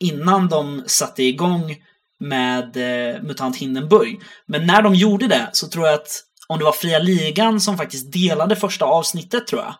[0.00, 1.76] innan de satte igång
[2.20, 4.20] med eh, MUTANT Hindenburg.
[4.46, 7.76] Men när de gjorde det så tror jag att om det var Fria Ligan som
[7.76, 9.74] faktiskt delade första avsnittet tror jag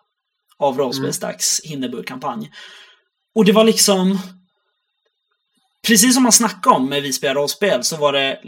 [0.59, 2.51] av rollspelsdags Hindenburg-kampanj.
[3.35, 4.19] Och det var liksom
[5.87, 8.41] precis som man snackade om med Vi spelar rollspel så var det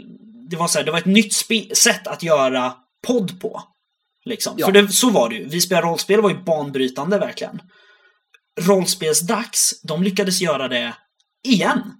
[0.49, 1.33] det var så här, det var ett nytt
[1.77, 2.73] sätt att göra
[3.07, 3.63] podd på.
[4.25, 4.53] Liksom.
[4.57, 4.65] Ja.
[4.65, 5.47] För det, så var det ju.
[5.47, 7.61] Vi spelar rollspel var ju banbrytande verkligen.
[8.59, 10.95] Rollspelsdags, de lyckades göra det
[11.43, 11.93] igen.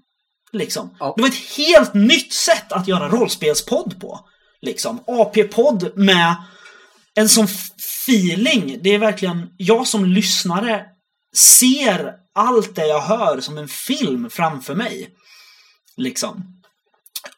[0.52, 0.96] Liksom.
[1.00, 1.14] Ja.
[1.16, 4.20] Det var ett helt nytt sätt att göra rollspelspodd på.
[4.62, 5.04] Liksom.
[5.08, 6.36] AP-podd med
[7.16, 7.48] en sån
[8.06, 8.80] feeling.
[8.82, 10.86] Det är verkligen, jag som lyssnare
[11.38, 15.10] ser allt det jag hör som en film framför mig.
[15.98, 16.62] Liksom.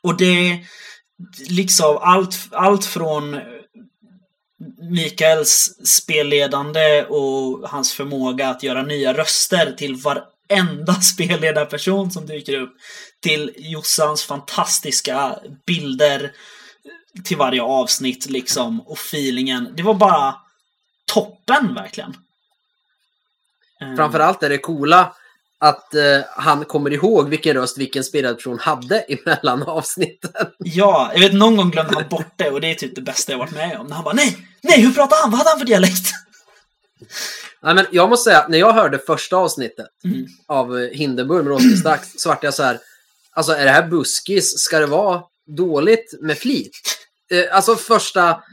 [0.02, 0.60] Och det,
[1.50, 3.40] liksom allt, allt från
[4.92, 9.98] Mikaels spelledande och hans förmåga att göra nya röster till
[10.54, 12.74] varenda spelledarperson som dyker upp.
[13.22, 16.32] Till Jossans fantastiska bilder
[17.24, 19.74] till varje avsnitt liksom och feelingen.
[19.76, 20.36] Det var bara
[21.14, 22.14] toppen verkligen.
[23.82, 25.16] Eh, Framförallt är det coola
[25.60, 30.32] att eh, han kommer ihåg vilken röst vilken spelad person hade emellan avsnitten.
[30.58, 33.32] Ja, jag vet någon gång glömde han bort det och det är typ det bästa
[33.32, 33.88] jag varit med om.
[33.88, 35.32] När han bara nej, nej hur pratar han?
[35.32, 36.12] Vad hade han för dialekt?
[37.64, 40.26] Nej, men jag måste säga, när jag hörde första avsnittet Mm.
[40.48, 42.80] av eh, Hindenburg med rollspelsdags så vart jag så här,
[43.32, 44.60] alltså är det här buskis?
[44.60, 45.24] Ska det vara
[45.58, 46.72] dåligt med flit?
[47.32, 48.44] Eh, alltså första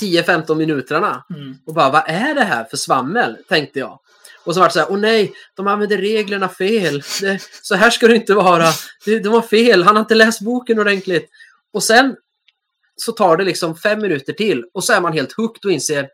[0.00, 1.24] 10-15 minuterna.
[1.34, 1.54] Mm.
[1.66, 3.36] Och bara, vad är det här för svammel?
[3.48, 4.00] Tänkte jag.
[4.44, 7.02] Och så var det så här, åh nej, de använder reglerna fel.
[7.20, 8.68] Det, så här ska det inte vara.
[9.04, 11.30] Det, de var fel, han har inte läst boken ordentligt.
[11.72, 12.16] Och sen
[12.96, 16.08] så tar det liksom fem minuter till och så är man helt hooked och inser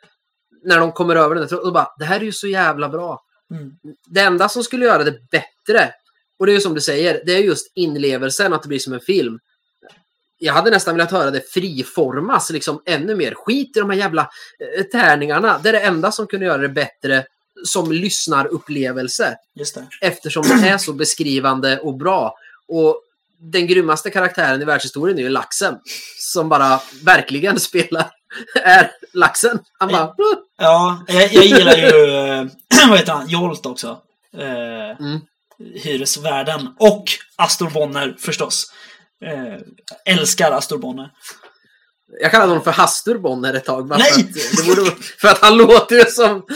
[0.65, 3.23] när de kommer över den och bara, det här är ju så jävla bra.
[3.51, 3.73] Mm.
[4.07, 5.93] Det enda som skulle göra det bättre,
[6.39, 8.93] och det är ju som du säger, det är just inlevelsen, att det blir som
[8.93, 9.39] en film.
[10.39, 13.35] Jag hade nästan velat höra det friformas liksom ännu mer.
[13.35, 14.31] Skit i de här jävla
[14.77, 15.61] eh, tärningarna.
[15.63, 17.25] Det är det enda som kunde göra det bättre
[17.65, 19.37] som lyssnarupplevelse.
[19.55, 19.87] Just det.
[20.01, 22.35] Eftersom det är så beskrivande och bra.
[22.69, 23.03] Och
[23.43, 25.79] den grymmaste karaktären i världshistorien är ju laxen.
[26.19, 28.11] Som bara verkligen spelar,
[28.63, 29.59] är laxen.
[29.79, 30.15] Han bara...
[30.59, 31.91] Ja, jag, jag gillar ju,
[32.89, 33.99] vad heter han, Jolt också.
[34.39, 35.21] Eh, Mm.
[35.75, 36.75] Hyresvärden.
[36.79, 37.05] Och
[37.37, 38.73] Astor Bonner förstås.
[39.25, 41.11] Eh, älskar Astor Bonner.
[42.21, 43.87] Jag kallade honom för Hastur Bonner ett tag.
[43.89, 44.13] Bara Nej!
[44.13, 44.91] För, att, det borde,
[45.21, 46.29] för att han låter ju som...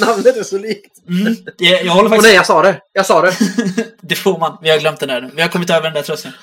[0.00, 0.98] namnet är så likt.
[1.08, 2.26] Mm, det, jag håller Och faktiskt...
[2.26, 2.80] nej, jag sa det.
[2.92, 3.34] Jag sa det.
[4.02, 4.58] det får man.
[4.62, 5.30] Vi har glömt den där nu.
[5.34, 6.34] Vi har kommit över den där tröskeln.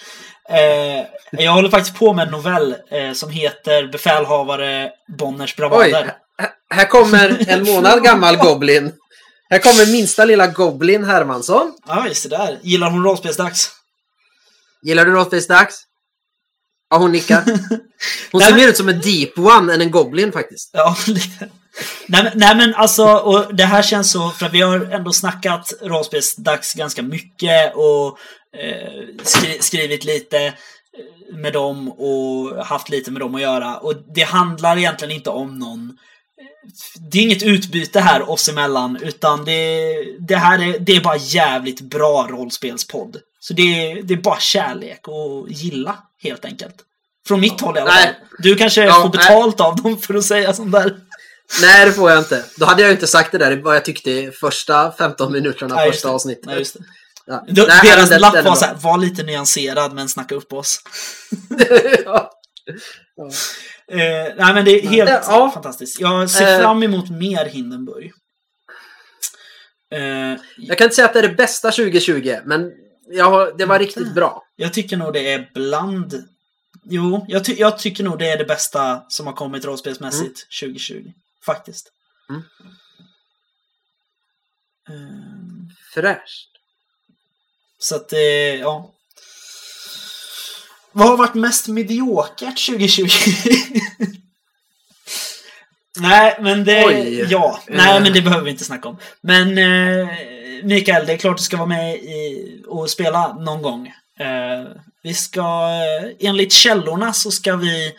[0.50, 1.06] Eh,
[1.44, 5.94] jag håller faktiskt på med en novell eh, som heter Befälhavare Bonners Oj, bravader.
[6.38, 8.94] här- här kommer en månad gammal Goblin.
[9.50, 11.74] Här kommer minsta lilla Goblin Hermansson.
[11.88, 12.60] Ja, just det där.
[12.62, 13.72] Gillar hon rollspelsdags?
[14.84, 15.84] Gillar du rollspelsdags?
[16.92, 17.44] Ja, hon nickar.
[18.32, 20.70] Hon ser mer ut som en deep one än en goblin faktiskt.
[20.74, 21.50] Ja, lite.
[22.08, 25.14] Nej, men- nej men alltså, och det här känns så, för att vi har ändå
[25.14, 28.18] snackat rollspelsdags ganska mycket och
[28.58, 30.54] eh, skri skrivit lite eh,
[31.38, 33.78] med dem och haft lite med dem att göra.
[33.78, 35.98] Och det handlar egentligen inte om någon
[37.12, 39.94] det är inget utbyte här oss emellan, utan det,
[40.28, 43.18] det här är, det är bara jävligt bra rollspelspodd.
[43.40, 43.62] Så det,
[43.92, 46.76] är- det är bara kärlek och gilla, helt enkelt.
[47.28, 48.04] Från mitt håll i alla Nej.
[48.06, 48.14] fall.
[48.40, 50.96] Du kanske Ja, får betalt av dem för att säga sånt där.
[51.62, 52.46] Nej, det får jag inte.
[52.58, 55.92] Då hade jag inte sagt det där vad jag tyckte i första 15 minuterna, Nej,
[55.92, 56.14] första det.
[56.14, 56.46] avsnittet.
[56.46, 56.80] Nej, just det.
[57.26, 57.46] Ja.
[57.50, 58.56] Då, Nej, deras den- lapp var bra.
[58.56, 60.80] såhär, var lite nyanserad men snacka upp oss.
[62.06, 62.32] ja.
[63.92, 65.52] Eh, nej men det är helt Ja.
[65.54, 66.00] fantastiskt.
[66.00, 66.60] Jag ser Eh.
[66.60, 68.12] fram emot mer Hindenburg.
[69.92, 72.72] Eh, Jag kan inte säga att det är det bästa 2020, men
[73.08, 74.44] jag det var riktigt bra.
[74.56, 76.24] jag tycker nog det är bland...
[76.84, 81.12] Jo, jag, ty jag tycker nog det är det bästa som har kommit rollspelsmässigt 2020.
[81.46, 81.92] Faktiskt.
[82.30, 82.42] Mm.
[84.90, 86.50] Eh, Fräscht.
[87.80, 88.94] Så att det, ja.
[90.92, 93.10] Vad har varit mest mediokert 2020?
[96.00, 96.86] Nej, men det...
[96.86, 97.26] Oj.
[97.30, 97.60] Ja.
[97.68, 98.98] Nej, men det behöver vi inte snacka om.
[99.22, 100.08] Men eh,
[100.64, 103.88] Mikael, det är klart du ska vara med i, och spela någon gång.
[104.20, 104.68] Eh,
[105.04, 107.94] vi ska, eh, enligt källorna så ska vi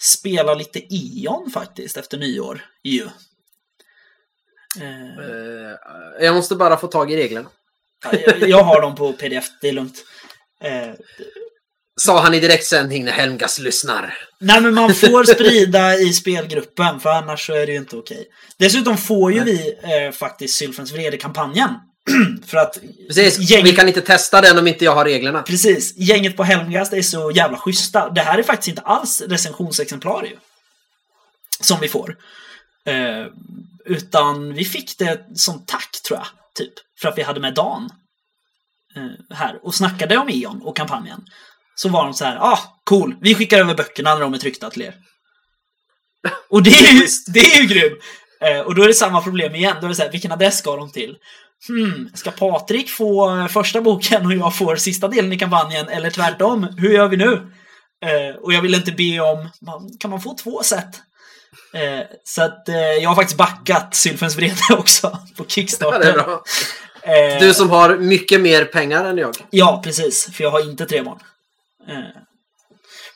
[0.00, 2.64] spela lite Ion faktiskt efter nyår.
[2.84, 3.02] Ju.
[4.80, 5.02] Eh,
[6.18, 7.48] Eh, jag måste bara få tag i reglerna.
[8.04, 10.04] Ja, jag, jag har dem på pdf, det är lugnt.
[10.60, 10.90] Eh,
[12.00, 14.14] Sa han i direktsändning när Helmgas lyssnar.
[14.40, 18.26] nej men man får sprida i spelgruppen för annars så är det ju inte okej.
[18.58, 21.70] Dessutom får ju vi eh, faktiskt Sylfens vrede-kampanjen.
[22.46, 22.78] för att
[23.08, 25.42] Precis, gänget, vi kan inte testa den om inte jag har reglerna.
[25.42, 28.10] precis, gänget på Helmgast är så jävla schyssta.
[28.10, 30.36] Det här är faktiskt inte alls recensionsexemplar ju.
[31.60, 32.16] Som vi får.
[32.86, 33.26] Eh,
[33.84, 36.26] utan vi fick det som tack tror jag.
[36.54, 36.72] Typ.
[37.00, 37.90] För att vi hade med Dan.
[38.96, 39.58] Eh, här.
[39.62, 41.24] Och snackade om Eon och kampanjen.
[41.74, 43.14] Så var de så här, ah, cool.
[43.20, 44.94] Vi skickar över böckerna när de är tryckta till er.
[46.50, 47.92] Och det är ju, det är ju grym!
[48.44, 49.76] Eh, och då är det samma problem igen.
[49.80, 51.16] Då är det så här, vilken adress ska de till?
[51.68, 55.88] Hmm, ska Patrik få eh, första boken och jag får sista delen i kampanjen?
[55.88, 56.66] Eller tvärtom?
[56.78, 57.32] Hur gör vi nu?
[58.04, 59.48] Eh, och jag vill inte be om,
[60.00, 61.00] kan man få två set?
[61.74, 66.18] Eh, så att eh, jag har faktiskt backat Sylfens vrede också på Kickstarter.
[67.02, 69.36] Eh, Du som har mycket mer pengar än jag.
[69.50, 70.28] Ja, precis.
[70.36, 71.18] För jag har inte tre barn.
[71.88, 72.22] Eh,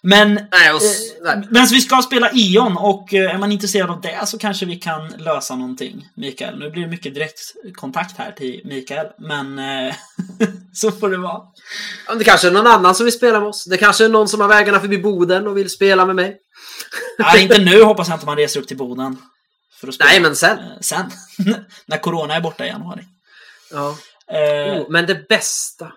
[0.03, 1.49] Men, Nej, och, eh, nej.
[1.51, 4.77] men vi ska spela Ion och eh, är man intresserad av det så kanske vi
[4.77, 6.59] kan lösa någonting, Mikael.
[6.59, 9.61] Nu blir det mycket direktkontakt här till Mikael, men
[10.73, 11.43] så får det vara.
[12.19, 13.65] Det kanske är någon annan som vill spela med oss.
[13.65, 16.37] Det kanske är någon som har vägarna förbi Boden och vill spela med mig.
[17.19, 19.17] Nej, inte nu hoppas jag inte man reser upp till Boden.
[19.81, 20.11] För att spela.
[20.11, 20.59] Nej, men sen.
[20.81, 21.11] Sen.
[21.87, 23.05] När Corona är borta i januari.
[23.73, 23.97] Ja.
[24.33, 25.93] Eh, Oh, men det bästa.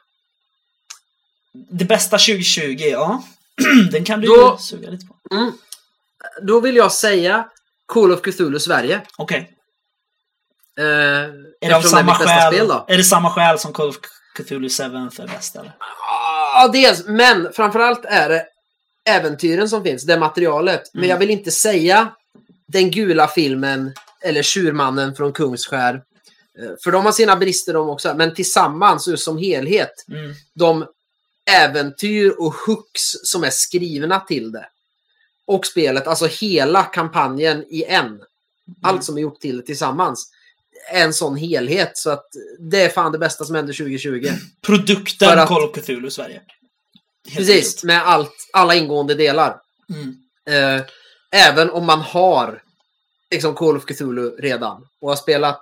[1.53, 3.23] Det bästa 2020, ja.
[3.91, 5.35] Den kan du Då- suga lite på.
[5.35, 5.51] Mm.
[6.41, 7.47] Då vill jag säga
[7.85, 9.01] Call of Cthulhu Sverige.
[9.17, 9.51] Okej.
[10.77, 12.53] Eh, Är det av samma skäl?
[12.53, 12.85] spel då.
[12.87, 13.95] Är det samma skäl som Call of
[14.37, 15.71] Cthulhu 7 är bäst eller?
[16.53, 17.05] Ja, dels.
[17.07, 18.45] Men framförallt är det
[19.09, 20.81] äventyren som finns, det materialet.
[20.93, 21.09] Men Mm.
[21.09, 22.11] jag vill inte säga
[22.67, 23.93] den gula filmen
[24.23, 25.93] eller Tjurmannen från Kungsskär.
[26.59, 28.13] Eh, För de har sina brister de också.
[28.15, 30.33] Men tillsammans, som helhet, Mm.
[30.55, 30.85] de
[31.49, 34.67] äventyr och hooks som är skrivna till det.
[35.45, 38.21] Och spelet, alltså hela kampanjen i en.
[38.81, 40.31] Allt som är gjort till det tillsammans.
[40.93, 41.97] En sån helhet.
[41.97, 42.25] Så att
[42.59, 44.29] det är fan det bästa som hände 2020.
[44.61, 46.41] Produkten För att- Call of Cthulhu Sverige.
[47.25, 47.83] Helt Precis, enkelt.
[47.83, 49.61] med allt, alla ingående delar.
[49.89, 50.15] Mm.
[50.49, 50.85] Eh,
[51.31, 52.61] även om man har
[53.31, 55.61] liksom Call of Cthulhu redan och har spelat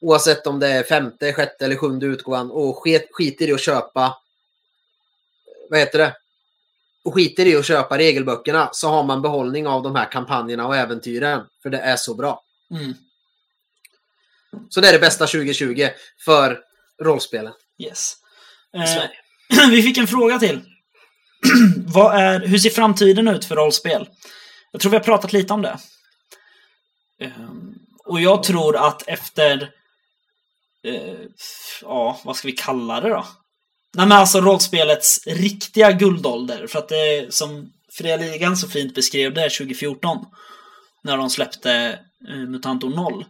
[0.00, 4.16] oavsett om det är femte, sjätte eller sjunde utgåvan och skit, skiter i att köpa
[5.70, 6.16] vad heter det?
[7.04, 10.76] Och skiter i att köpa regelböckerna så har man behållning av de här kampanjerna och
[10.76, 11.42] äventyren.
[11.62, 12.42] För det är så bra.
[12.70, 12.94] Mm.
[14.68, 15.88] Så det är det bästa 2020
[16.24, 16.60] för
[17.02, 17.52] rollspelen.
[17.78, 18.14] Yes.
[18.74, 20.60] i Eh, vi fick en fråga till.
[21.86, 24.08] Vad är, hur ser framtiden ut för rollspel?
[24.72, 25.78] Jag tror vi har pratat lite om det.
[27.20, 27.74] Ehm,
[28.04, 29.70] och jag tror att efter...
[30.84, 31.14] eh,
[31.82, 33.26] ja, vad ska vi kalla det då?
[33.96, 36.66] Nej men alltså rollspelets riktiga guldålder.
[36.66, 40.18] För att det som Fria Ligan så fint beskrev det 2014.
[41.02, 41.98] När de släppte
[42.28, 43.24] eh, Mutantor 0.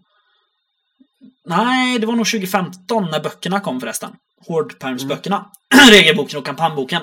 [1.45, 4.11] Nej, det var nog 2015 när böckerna kom förresten.
[4.47, 5.51] Hårdpermsböckerna.
[5.91, 7.03] Regelboken och kampanjboken.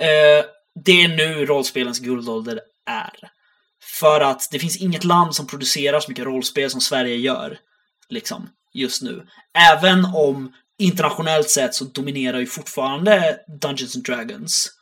[0.00, 0.44] Eh,
[0.84, 3.30] det är nu rollspelens guldålder är.
[4.00, 7.58] För att det finns inget land som producerar så mycket rollspel som Sverige gör.
[8.08, 9.26] Liksom, just nu.
[9.58, 14.72] Även om internationellt sett så dominerar ju fortfarande Dungeons and Dragons.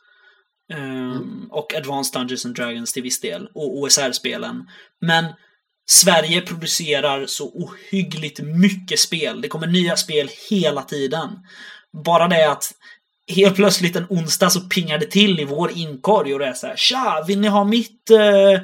[0.73, 3.47] Um, Och Advanced Dungeons and Dragons till viss del.
[3.53, 4.67] Och OSR-spelen.
[5.01, 5.25] Men
[5.89, 9.41] Sverige producerar så ohyggligt mycket spel.
[9.41, 11.29] Det kommer nya spel hela tiden.
[12.05, 12.71] Bara det att
[13.27, 16.67] helt plötsligt en onsdag så pingar det till i vår inkorg och det är så
[16.67, 18.61] här Tja, vill ni ha mitt eh,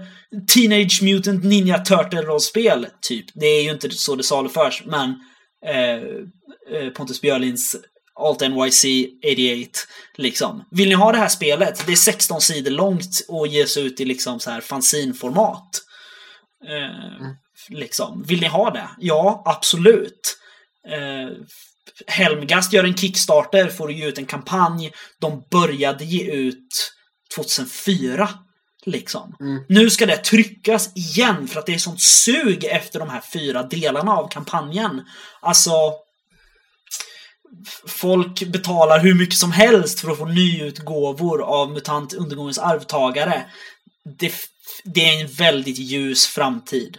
[0.53, 2.87] Teenage Mutant Ninja Turtle-rollspel?
[3.01, 3.25] Typ.
[3.33, 5.09] Det är ju inte så det saluförs, men
[5.65, 6.01] eh,
[6.95, 7.75] Pontus Björlins
[8.15, 8.85] Alt NYC
[9.23, 9.79] 88,
[10.17, 10.63] liksom.
[10.71, 11.85] Vill ni ha det här spelet?
[11.85, 15.81] Det är 16 sidor långt och ges ut i liksom så här fanzinformat.
[16.67, 17.27] Eh,
[17.69, 18.23] Liksom.
[18.23, 18.89] Vill ni ha det?
[18.99, 20.37] Ja, absolut.
[20.87, 21.37] Eh,
[22.07, 24.91] Helmgast gör en Kickstarter att ge ut en kampanj.
[25.19, 26.93] De började ge ut
[27.35, 28.29] 2004.
[28.85, 29.35] Liksom.
[29.39, 29.63] Mm.
[29.69, 33.63] Nu ska det tryckas igen för att det är sånt sug efter de här fyra
[33.63, 35.01] delarna av kampanjen.
[35.41, 35.71] Alltså...
[37.87, 43.45] Folk betalar hur mycket som helst för att få nyutgåvor av MUTANT Undergångens arvtagare.
[44.19, 44.33] Det,
[44.83, 46.97] det är en väldigt ljus framtid.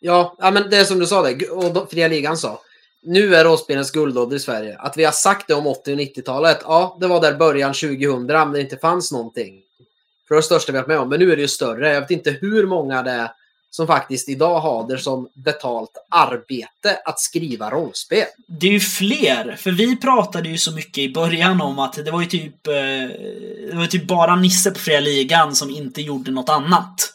[0.00, 2.60] Ja, ja, men det är som du sa det, och Fria Ligan sa.
[3.02, 4.78] Nu är rollspelens guldålder i Sverige.
[4.78, 8.26] Att vi har sagt det om 80 och 90-talet, ja, det var där början 2000,
[8.26, 9.62] när det inte fanns någonting.
[10.28, 11.08] För det var det största vi har varit med om.
[11.08, 11.92] Men nu är det ju större.
[11.92, 13.30] Jag vet inte hur många det är
[13.70, 18.24] som faktiskt idag har det som betalt arbete att skriva rollspel.
[18.60, 22.10] Det är ju fler, för vi pratade ju så mycket i början om att det
[22.10, 22.72] var ju typ, eh,
[23.70, 27.14] det var typ bara Nisse på Fria Ligan som inte gjorde något annat.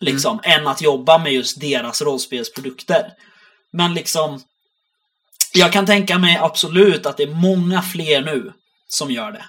[0.00, 3.12] Liksom, än att jobba med just deras rollspelsprodukter.
[3.72, 4.40] Men liksom,
[5.54, 8.52] jag kan tänka mig absolut att det är många fler nu
[8.88, 9.44] som gör det.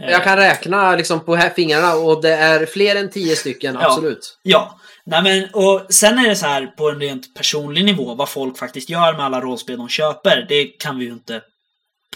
[0.00, 3.74] Eh, Jag kan räkna liksom på här fingrarna och det är fler än 10 stycken,
[3.80, 3.86] Ja.
[3.86, 4.38] absolut.
[4.42, 8.28] Ja, nej men och sen är det så här på en rent personlig nivå vad
[8.28, 10.46] folk faktiskt gör med alla rollspel de köper.
[10.48, 11.42] Det kan vi ju inte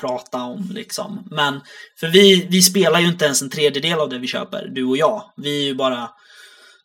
[0.00, 1.28] prata om liksom.
[1.30, 1.60] Men
[2.00, 4.96] för vi, vi spelar ju inte ens en tredjedel av det vi köper, du och
[4.96, 5.22] jag.
[5.36, 6.10] Vi är ju bara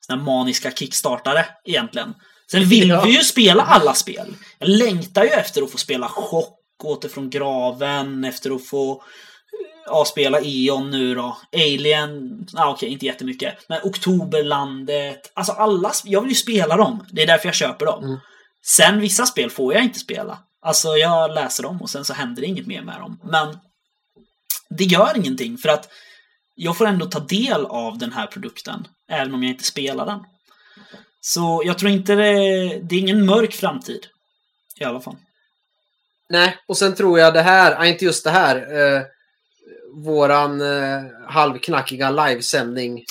[0.07, 2.13] såna maniska kickstartare egentligen.
[2.51, 3.03] Sen vill Ja.
[3.05, 4.35] vi ju spela alla spel.
[4.59, 9.03] Jag längtar ju efter att få spela Chock, Åter från graven, efter att få
[9.85, 11.37] ja, spela E.ON nu då.
[11.53, 13.65] Alien, ah, okej, inte jättemycket.
[13.69, 15.31] Men Oktoberlandet.
[15.33, 17.05] Alltså alla, jag vill ju spela dem.
[17.11, 18.03] Det är därför jag köper dem.
[18.03, 18.19] Mm.
[18.65, 20.39] Sen vissa spel får jag inte spela.
[20.61, 23.19] Alltså jag läser dem och sen så händer det inget mer med dem.
[23.23, 23.57] Men
[24.69, 25.89] det gör ingenting för att
[26.55, 28.87] jag får ändå ta del av den här produkten.
[29.11, 30.19] Även om jag inte spelar den.
[31.21, 32.33] Så jag tror inte det,
[32.79, 34.07] det är ingen mörk framtid.
[34.79, 35.15] I alla fall.
[36.29, 39.01] Nej, och sen tror jag det här, inte just det här, eh,
[39.93, 43.05] våran eh, halvknackiga livesändning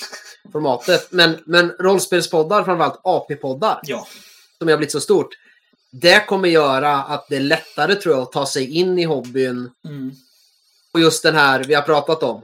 [0.52, 4.06] formatet, men, men rollspelspoddar, framförallt AP-poddar, Ja.
[4.58, 5.28] som har blivit så stort.
[5.92, 9.70] Det kommer göra att det är lättare tror jag att ta sig in i hobbyn
[9.84, 10.12] Mm.
[10.94, 12.42] och just den här vi har pratat om.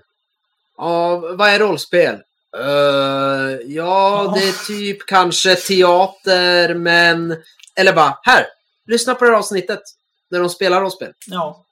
[0.76, 2.14] Ja, vad är rollspel?
[2.58, 4.34] Eh, ja, Ja.
[4.36, 7.36] det är typ kanske teater, men...
[7.76, 8.46] Eller bara, här!
[8.86, 9.82] Lyssna på det här avsnittet.
[10.30, 11.12] När de spelar rollspel.
[11.26, 11.64] Ja.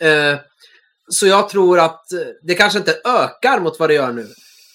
[0.00, 0.38] Eh,
[1.10, 4.26] så jag tror att eh, det kanske inte ökar mot vad det gör nu.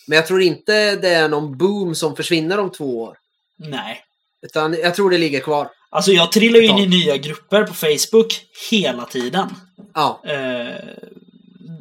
[0.07, 3.18] Men jag tror inte det är någon boom som försvinner om två år.
[3.57, 4.02] Nej.
[4.41, 5.70] Utan jag tror det ligger kvar.
[5.90, 8.41] Alltså jag trillar ju in i nya grupper på Facebook
[8.72, 9.49] hela tiden.
[9.94, 10.76] Ja, Eh,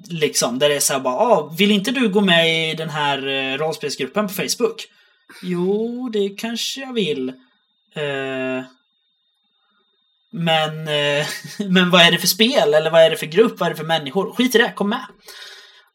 [0.08, 2.90] liksom, där det är så här bara, ah, vill inte du gå med i den
[2.90, 4.86] här eh, rollspelsgruppen på Facebook?
[5.42, 7.28] Jo, det kanske jag vill.
[7.94, 8.64] Eh,
[10.34, 11.26] men, eh,
[11.68, 12.74] men vad är det för spel?
[12.74, 13.60] Eller vad är det för grupp?
[13.60, 14.32] Vad är det för människor?
[14.32, 15.06] Skit i det, kom med!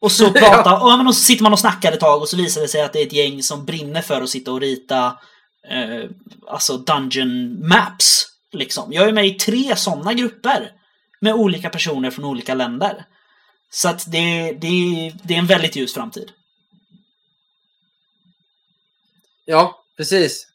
[0.00, 0.96] Och så pratar, ja.
[0.96, 2.92] men och så sitter man och snackar ett tag och så visar det sig att
[2.92, 5.18] det är ett gäng som brinner för att sitta och rita
[5.70, 6.10] eh,
[6.48, 8.26] alltså dungeon maps.
[8.52, 8.92] Liksom.
[8.92, 10.70] Jag är med i tre sådana grupper
[11.20, 13.04] med olika personer från olika länder.
[13.70, 16.30] Så att det, det, det är en väldigt ljus framtid.
[19.44, 20.49] ja precis.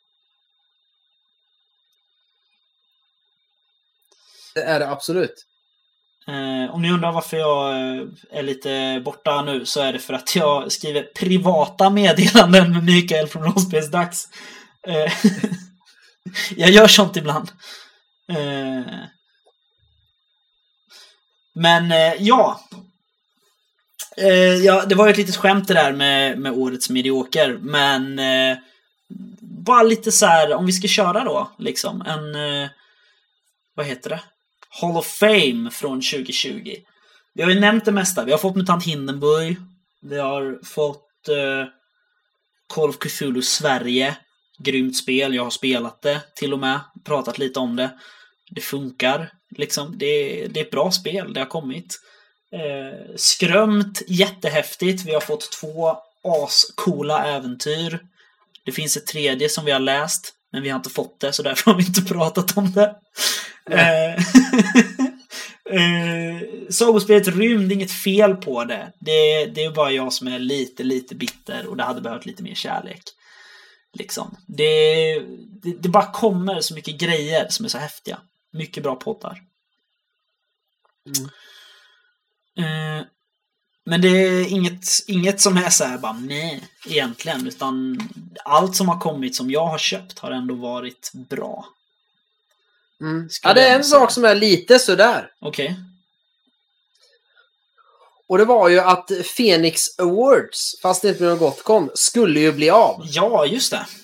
[4.55, 5.45] Det är det absolut.
[6.27, 10.13] Eh, om ni undrar varför jag eh, är lite borta nu så är det för
[10.13, 14.27] att jag skriver privata meddelanden med Mikael från Rollspelsdags.
[14.87, 15.13] Eh,
[16.55, 17.51] jag gör sånt ibland.
[18.31, 18.93] Eh,
[21.53, 22.59] men eh, ja.
[24.17, 24.85] Eh, ja.
[24.85, 27.57] Det var ju ett litet skämt det där med, med årets medioker.
[27.61, 28.57] Men eh,
[29.41, 32.01] bara lite så här, om vi ska köra då, liksom.
[32.01, 32.69] En, eh,
[33.75, 34.21] vad heter det?
[34.81, 36.75] Hall of Fame från 2020.
[37.33, 38.25] Vi har ju nämnt det mesta.
[38.25, 39.57] Vi har fått MUTANT Hindenburg.
[40.01, 41.67] Vi har fått eh,
[42.73, 44.17] Call of Cthulhu Sverige.
[44.59, 45.35] Grymt spel.
[45.35, 46.79] Jag har spelat det till och med.
[47.05, 47.89] Pratat lite om det.
[48.49, 49.31] Det funkar.
[49.57, 49.97] Liksom.
[49.97, 51.33] Det, det är ett bra spel.
[51.33, 51.99] Det har kommit.
[52.51, 54.01] Eh, skrömt.
[54.07, 55.05] Jättehäftigt.
[55.05, 57.99] Vi har fått två ascoola äventyr.
[58.65, 60.33] Det finns ett tredje som vi har läst.
[60.51, 62.95] Men vi har inte fått det, så därför har vi inte pratat om det.
[63.71, 64.13] Eh,
[65.75, 68.91] eh, Sagospelet Rymd, inget fel på det.
[68.99, 69.45] det.
[69.45, 72.55] Det är bara jag som är lite, lite bitter och det hade behövt lite mer
[72.55, 73.03] kärlek.
[73.93, 74.37] Liksom.
[74.47, 75.19] Det,
[75.61, 78.19] det, det bara kommer så mycket grejer som är så häftiga.
[78.51, 79.41] Mycket bra poddar.
[81.05, 81.29] Mm.
[82.57, 83.05] Eh,
[83.85, 87.47] men det är inget, inget som är så här bara nej, egentligen.
[87.47, 87.99] Utan
[88.45, 91.65] allt som har kommit som jag har köpt har ändå varit bra.
[93.01, 93.29] Mm.
[93.43, 95.29] Ja, det är en sak som är lite sådär.
[95.41, 95.75] Okej.
[98.27, 102.51] Och det var ju att Phoenix Awards, fast det inte blev något Gotcon, skulle ju
[102.51, 103.01] bli av.
[103.05, 103.85] Ja, just det.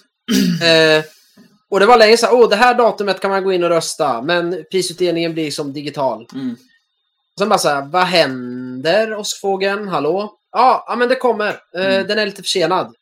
[0.66, 1.04] Eh,
[1.70, 3.70] och det var länge så här, åh, det här datumet kan man gå in och
[3.70, 6.28] rösta, men prisutdelningen blir som digital.
[6.34, 6.56] Mm.
[7.38, 9.88] Sen bara så här, vad händer, Åskfågeln?
[9.88, 10.38] Hallå?
[10.52, 11.48] Ja, ja, men det kommer.
[11.76, 12.08] Eh, Mm.
[12.08, 12.96] Den är lite försenad.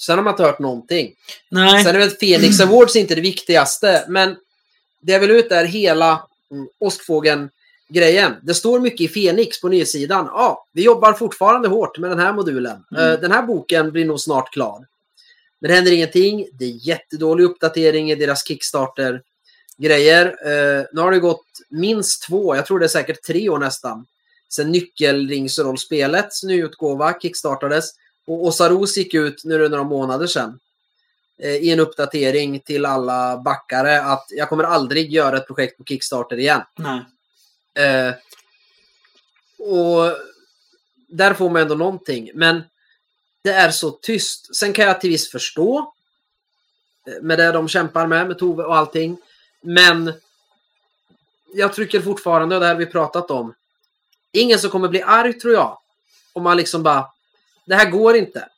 [0.00, 1.14] Sen har man inte hört någonting.
[1.50, 1.84] Nej.
[1.84, 4.36] Sen är väl Phoenix Awards inte det viktigaste, men
[5.00, 8.34] det jag vill ut är hela mm, Åskfågeln-grejen.
[8.42, 10.24] Det står mycket i Phoenix på nyhetssidan.
[10.26, 12.84] Ja, vi jobbar fortfarande hårt med den här modulen.
[12.90, 13.12] Mm.
[13.12, 14.86] Eh, Den här boken blir nog snart klar.
[15.58, 16.46] Men det händer ingenting.
[16.52, 20.26] Det är jättedålig uppdatering i deras Kickstarter-grejer.
[20.26, 24.06] Eh, nu har det gått minst två, jag tror det är säkert tre år nästan,
[24.48, 27.90] sen Nyckelringsrollspelets nyutgåva kickstartades.
[28.26, 30.58] Och Åsa Ros gick ut nu några månader sedan
[31.38, 36.38] i en uppdatering till alla backare att jag kommer aldrig göra ett projekt på Kickstarter
[36.38, 36.62] igen.
[36.76, 37.04] Nej.
[37.86, 38.14] Eh,
[39.58, 40.16] och
[41.08, 42.30] där får man ändå någonting.
[42.34, 42.62] Men
[43.42, 44.56] det är så tyst.
[44.56, 45.92] Sen kan jag till viss förstå
[47.06, 49.18] eh, med det de kämpar med, med Tove och allting.
[49.60, 50.12] Men
[51.54, 53.54] jag trycker fortfarande, och det här vi pratat om.
[54.32, 55.78] Ingen som kommer bli arg tror jag.
[56.32, 57.10] Om man liksom bara,
[57.64, 58.48] det här går inte.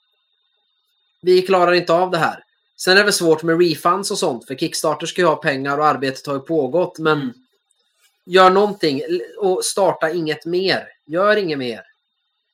[1.22, 2.44] Vi klarar inte av det här.
[2.84, 5.86] Sen är det svårt med refunds och sånt, för Kickstarter ska ju ha pengar och
[5.86, 6.98] arbetet har ju pågått.
[6.98, 7.32] Men Mm.
[8.26, 9.02] gör någonting
[9.38, 10.88] och starta inget mer.
[11.06, 11.82] Gör inget mer.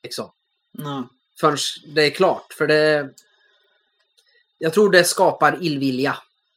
[0.03, 0.31] Liksom.
[0.73, 1.03] Nej.
[1.41, 1.57] Förrän
[1.95, 2.53] det är klart.
[2.53, 3.11] För det...
[4.59, 6.17] Jag tror det skapar illvilja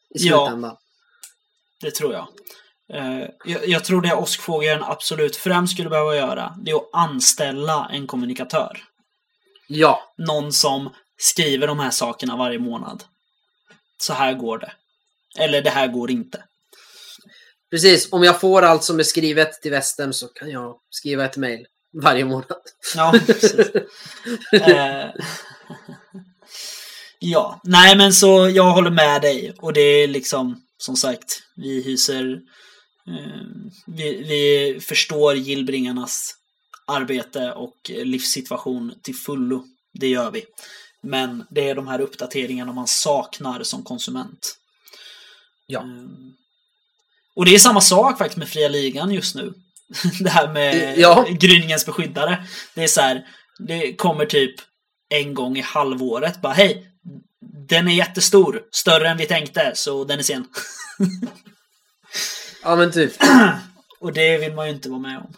[0.10, 0.46] i Ja.
[0.46, 0.78] slutändan.
[1.82, 2.28] Det tror jag.
[2.94, 3.68] Eh, jag.
[3.68, 8.84] Jag tror det Åskfågeln absolut främst skulle behöva göra, det är att anställa en kommunikatör.
[9.68, 10.14] Ja.
[10.18, 13.04] Någon som skriver de här sakerna varje månad.
[14.02, 14.72] Så här går det.
[15.40, 16.44] Eller det här går inte.
[17.72, 18.14] Precis.
[18.14, 21.68] Om jag får allt som är skrivet till västern så kan jag skriva ett mejl
[22.04, 22.62] varje månad.
[22.96, 23.68] Ja, precis.
[24.52, 25.10] Eh,
[27.20, 29.54] ja, nej men så jag håller med dig.
[29.58, 32.32] Och det är liksom, som sagt, vi hyser...
[33.08, 33.46] Eh,
[33.88, 36.36] vi, vi förstår gillbringarnas
[36.88, 39.66] arbete och livssituation till fullo.
[39.94, 40.46] Det gör vi.
[41.04, 44.56] Men det är de här uppdateringarna man saknar som konsument.
[45.68, 45.82] Ja.
[45.82, 46.34] Ehm,
[47.36, 49.54] Och det är samma sak faktiskt med fria ligan just nu.
[50.20, 51.26] Det här med Ja.
[51.30, 52.48] gryningens beskyddare.
[52.76, 53.28] Det är så här,
[53.68, 54.56] det kommer typ
[55.10, 56.42] en gång i halvåret.
[56.42, 56.86] Bara hej,
[57.68, 58.64] den är jättestor.
[58.72, 60.48] Större än vi tänkte, så den är sen.
[62.64, 63.14] Ja men typ.
[64.00, 65.34] Och det vill man ju inte vara med om.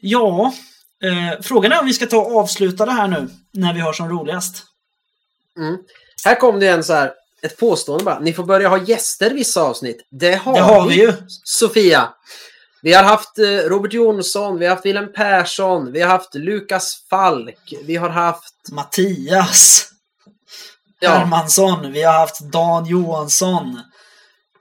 [0.00, 0.54] Ja,
[1.02, 3.92] eh, frågan är om vi ska ta och avsluta det här nu, när vi har
[3.92, 4.64] som roligast.
[5.58, 5.78] Mm.
[6.24, 7.12] Här kom det en så här,
[7.42, 8.18] ett påstående bara.
[8.18, 10.06] Ni får börja ha gäster vissa avsnitt.
[10.10, 11.12] Det har, Det har vi ju.
[11.44, 12.08] Sofia.
[12.82, 17.02] Vi har haft eh, Robert Jonsson, vi har haft Willem Persson, vi har haft Lukas
[17.10, 18.54] Falk, vi har haft...
[18.72, 19.88] Mattias
[21.00, 23.80] Ja, Hermansson, vi har haft Dan Johansson.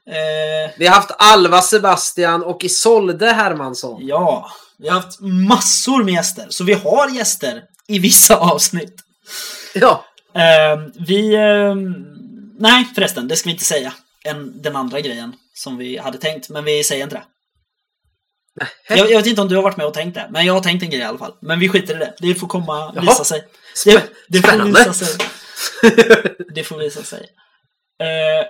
[0.08, 4.08] Eh, vi har haft Alva Sebastian och Isolde Hermansson.
[4.08, 4.52] ja,
[4.82, 6.46] vi har haft massor med gäster.
[6.50, 8.96] Så vi har gäster i vissa avsnitt.
[9.74, 11.36] Ja, Eh, vi...
[11.36, 11.76] Eh,
[12.60, 13.94] nej, förresten, det ska vi inte säga.
[14.24, 17.24] En, den andra grejen som vi hade tänkt, men vi säger inte det.
[18.88, 20.62] Jag, jag vet inte om du har varit med och tänkt det, men jag har
[20.62, 21.34] tänkt en grej i alla fall.
[21.42, 22.14] Men vi skiter i det.
[22.20, 23.02] Det får komma, Jaha.
[23.02, 23.44] visa sig.
[23.86, 25.18] Det, det får visa sig.
[26.56, 27.28] Det får visa sig.
[28.00, 28.48] Eh,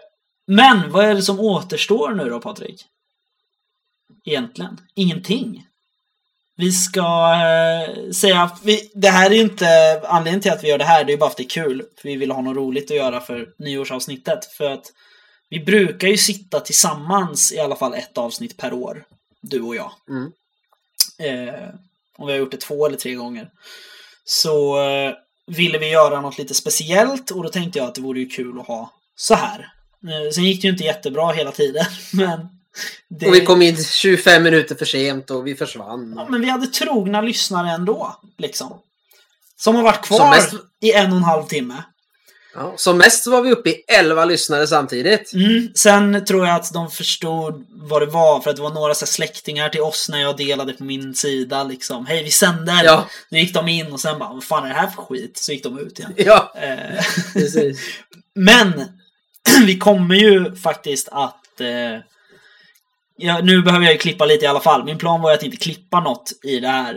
[0.47, 2.85] men vad är det som återstår nu då, Patrik?
[4.25, 4.77] Egentligen?
[4.95, 5.65] Ingenting.
[6.61, 10.69] Vi ska eh, säga att vi, det här är ju inte anledningen till att vi
[10.69, 11.03] gör det här.
[11.03, 11.83] Det är ju bara för att det är kul.
[12.01, 14.45] För vi vill ha något roligt att göra för nyårsavsnittet.
[14.45, 14.85] För att
[15.49, 19.03] vi brukar ju sitta tillsammans i alla fall ett avsnitt per år.
[19.41, 19.91] Du och jag.
[20.09, 20.31] Mm.
[21.19, 21.69] Eh,
[22.17, 23.49] och vi har gjort det två eller tre gånger.
[24.25, 25.13] Så eh,
[25.47, 28.59] ville vi göra något lite speciellt och då tänkte jag att det vore ju kul
[28.59, 29.59] att ha så här.
[30.03, 32.60] Eh, sen gick det ju inte jättebra hela tiden, men...
[33.09, 33.27] Det...
[33.27, 36.13] Och vi kom in 25 minuter för sent och vi försvann.
[36.17, 38.81] Ja, men vi hade trogna lyssnare ändå, liksom.
[39.57, 41.83] Som har varit kvar mest- i en och en halv timme.
[42.55, 45.33] Ja, som mest var vi uppe i 11 lyssnare samtidigt.
[45.33, 45.69] Mm.
[45.75, 49.05] Sen tror jag att de förstod vad det var, för att det var några så
[49.05, 52.05] släktingar till oss när jag delade på min sida liksom.
[52.05, 52.83] Hej, vi sänder!
[52.83, 53.07] Ja.
[53.29, 55.37] Nu gick de in och sen bara, vad fan är det här för skit?
[55.37, 56.13] Så gick de ut igen.
[56.17, 57.03] Ja, Eh,
[57.33, 57.79] precis.
[58.35, 58.73] Men
[59.65, 61.61] vi kommer ju faktiskt att...
[61.61, 62.01] Eh,
[63.21, 64.83] ja, nu behöver jag ju klippa lite i alla fall.
[64.85, 66.93] Min plan var ju att inte klippa något i det här.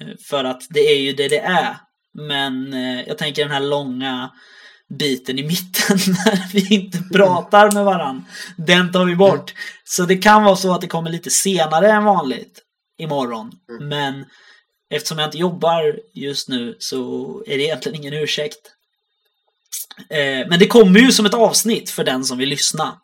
[0.00, 1.76] eh, För att det är ju det det är.
[2.14, 4.30] Men eh, jag tänker den här långa
[4.98, 8.24] biten i mitten när vi inte pratar med varann.
[8.56, 9.54] Den tar vi bort.
[9.84, 12.60] Så det kan vara så att det kommer lite senare än vanligt
[12.98, 13.52] imorgon.
[13.80, 14.24] Men
[14.90, 18.58] eftersom jag inte jobbar just nu så är det egentligen ingen ursäkt.
[20.10, 23.00] Eh, men det kommer ju som ett avsnitt för den som vill lyssna.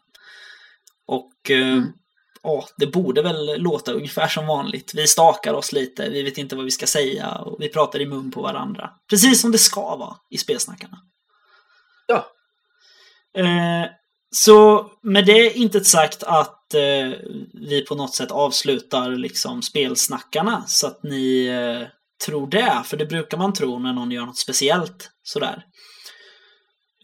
[1.06, 1.82] Och eh,
[2.44, 4.94] ja, det borde väl låta ungefär som vanligt.
[4.94, 8.06] Vi stakar oss lite, vi vet inte vad vi ska säga och vi pratar i
[8.06, 8.90] mun på varandra.
[9.10, 10.98] Precis som det ska vara i spelsnackarna.
[12.06, 12.26] Ja.
[13.36, 13.90] Eh,
[14.30, 17.10] så med det inte sagt att eh,
[17.52, 21.88] vi på något sätt avslutar liksom spelsnackarna så att ni eh,
[22.26, 22.82] tror det.
[22.84, 25.64] För det brukar man tro när någon gör något speciellt sådär.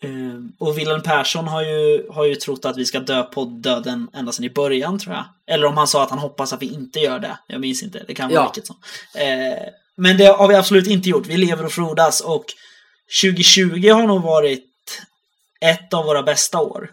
[0.02, 0.10] Eh,
[0.58, 4.32] och Willem Persson har ju, har ju trott att vi ska dö på döden ända
[4.32, 5.24] sedan i början tror jag.
[5.46, 7.38] Eller om han sa att han hoppas att vi inte gör det.
[7.46, 8.52] Jag minns inte, det kan vara Ja.
[8.54, 8.76] vilket som.
[9.14, 11.26] Eh, men det har vi absolut inte gjort.
[11.26, 12.44] Vi lever och frodas och
[13.22, 14.66] 2020 har nog varit
[15.60, 16.90] ett av våra bästa år.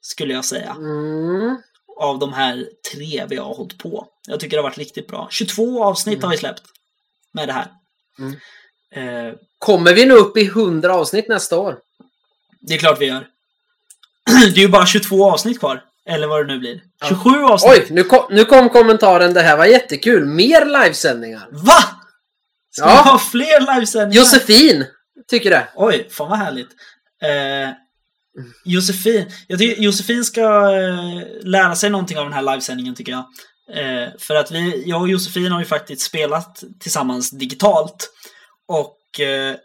[0.00, 0.70] Skulle jag säga.
[0.78, 1.56] Mm.
[2.00, 4.06] Av de här tre vi har hållit på.
[4.28, 5.28] Jag tycker det har varit riktigt bra.
[5.30, 6.62] 22 avsnitt har vi släppt.
[7.32, 7.66] Med det här.
[8.18, 8.36] Mm.
[8.94, 11.76] Eh, Kommer vi nu upp i 100 avsnitt nästa år?
[12.60, 13.26] det är klart vi gör.
[14.54, 15.84] Det är ju bara 22 avsnitt kvar.
[16.08, 16.80] Eller vad det nu blir.
[17.00, 17.06] Ja.
[17.08, 17.72] 27 avsnitt!
[17.72, 19.34] Oj, nu kom, nu kom kommentaren.
[19.34, 20.24] Det här var jättekul.
[20.26, 21.48] Mer livesändningar.
[21.50, 21.84] Va?
[22.70, 23.02] Ska Ja.
[23.04, 24.24] vi ha fler livesändningar?
[24.24, 24.86] Josefin
[25.28, 25.68] tycker det.
[25.74, 26.68] Oj, fan vad härligt.
[27.22, 27.74] Eh,
[28.64, 30.40] Josefin, jag tycker Josefin ska
[30.76, 33.24] eh, lära sig någonting av den här livesändningen tycker jag.
[33.76, 38.10] Eh, för att vi, jag och Josefin har ju faktiskt spelat tillsammans digitalt.
[38.68, 39.56] Och eh,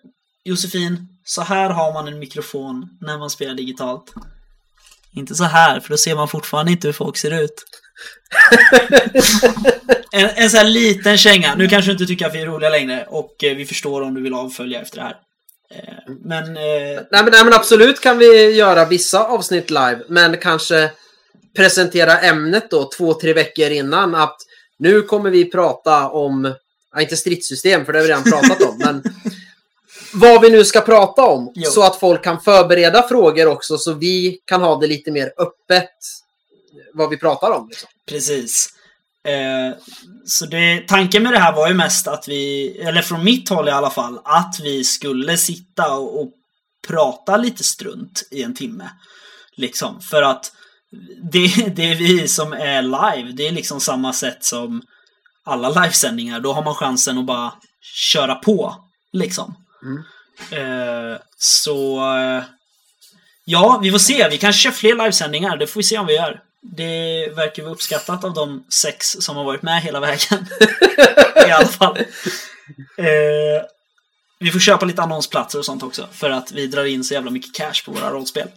[0.43, 4.13] Josefin, så här har man en mikrofon när man spelar digitalt.
[5.15, 7.63] Inte så här, för då ser man fortfarande inte hur folk ser ut.
[10.11, 11.55] en, en sån här liten känga.
[11.55, 14.13] Nu kanske du inte tycker att vi är roliga längre och eh, vi förstår om
[14.13, 15.15] du vill avfölja efter det här.
[15.71, 19.99] Eh, men eh, Nej men, nej men absolut kan vi göra vissa avsnitt live.
[20.09, 20.91] Men kanske
[21.55, 24.15] presentera ämnet då två, tre veckor innan.
[24.15, 24.37] Att
[24.79, 26.53] nu kommer vi prata om,
[26.93, 28.77] ja, inte stridssystem för det har vi redan pratat om.
[28.77, 29.03] men
[30.13, 31.51] vad vi nu ska prata om.
[31.55, 31.71] Jo.
[31.71, 33.77] Så att folk kan förbereda frågor också.
[33.77, 35.91] Så vi kan ha det lite mer öppet.
[36.93, 37.69] Vad vi pratar om.
[37.69, 37.89] Liksom.
[38.09, 38.69] Precis.
[39.27, 39.77] Eh,
[40.25, 43.67] så det, tanken med det här var ju mest att vi, eller från mitt håll
[43.67, 46.31] i alla fall, att vi skulle sitta och, och
[46.87, 48.89] prata lite strunt i en timme.
[49.55, 50.51] Liksom, för att
[51.31, 54.81] det, det är vi som är live, det är liksom samma sätt som
[55.45, 56.39] alla livesändningar.
[56.39, 58.75] Då har man chansen att bara köra på,
[59.11, 59.55] liksom.
[60.51, 62.43] Eh, så eh,
[63.45, 64.29] ja, vi får se.
[64.29, 65.57] Vi kanske kör fler livesändningar.
[65.57, 66.41] Det får vi se om vi gör.
[66.61, 70.47] Det verkar vara uppskattat av de sex som har varit med hela vägen.
[71.47, 71.97] I alla fall.
[72.97, 73.65] Eh,
[74.39, 76.07] vi får köpa lite annonsplatser och sånt också.
[76.11, 78.47] För att vi drar in så jävla mycket cash på våra rollspel.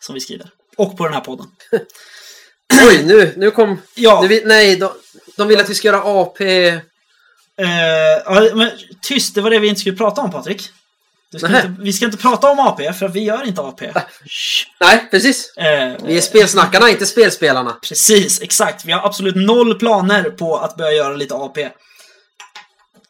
[0.00, 0.50] Som vi skriver.
[0.76, 1.46] Och på den här podden.
[2.88, 3.80] Oj, nu, nu kom...
[3.94, 4.90] Ja, Nu, nej, de,
[5.36, 6.40] de vill att vi ska göra AP...
[6.68, 6.78] eh,
[8.24, 8.70] ja, men
[9.02, 9.34] tyst.
[9.34, 10.70] Det var det vi inte skulle prata om Patrik.
[11.36, 13.92] Ska inte, vi ska inte prata om AP, för vi gör inte AP.
[14.80, 15.56] Nej, precis.
[15.56, 17.76] Eh, Vi är spelsnackarna, inte spelspelarna.
[17.88, 18.84] Precis, exakt.
[18.84, 21.68] Vi har absolut noll planer på att börja göra lite AP.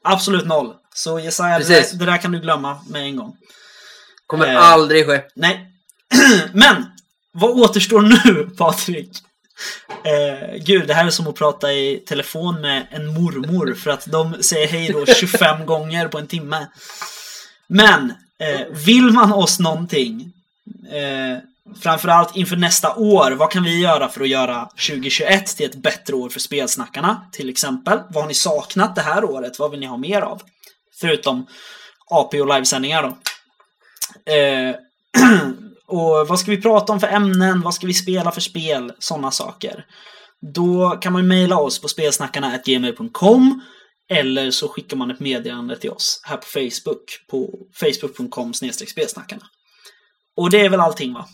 [0.02, 0.74] Absolut noll.
[0.94, 3.36] Så Jesaja, det, där- det där kan du glömma med en gång.
[4.26, 4.62] Kommer Eh.
[4.62, 5.20] aldrig ske.
[5.34, 5.66] Nej.
[6.52, 6.86] Men,
[7.32, 9.10] vad återstår nu, Patrik?
[10.04, 14.06] Eh, gud, det här är som att prata i telefon med en mormor för att
[14.06, 16.66] de säger hej då 25 gånger på en timme.
[17.66, 20.32] Men, eh, vill man oss någonting,
[20.90, 21.38] eh,
[21.80, 26.14] framförallt inför nästa år, vad kan vi göra för att göra 2021 till ett bättre
[26.14, 27.22] år för spelsnackarna?
[27.32, 29.58] Till exempel, vad har ni saknat det här året?
[29.58, 30.42] Vad vill ni ha mer av?
[31.00, 31.46] Förutom
[32.10, 33.18] AP och livesändningar då.
[34.32, 35.48] Eh, eh
[35.88, 37.60] och vad ska vi prata om för ämnen?
[37.60, 38.92] Vad ska vi spela för spel?
[38.98, 39.84] Sådana saker.
[40.54, 43.60] Då kan man mejla oss på spelsnackarna.gmail.com
[44.10, 47.50] eller så skickar man ett meddelande till oss här på Facebook på
[47.80, 49.42] facebook.com spelsnackarna.
[50.36, 51.26] Och det är väl allting va?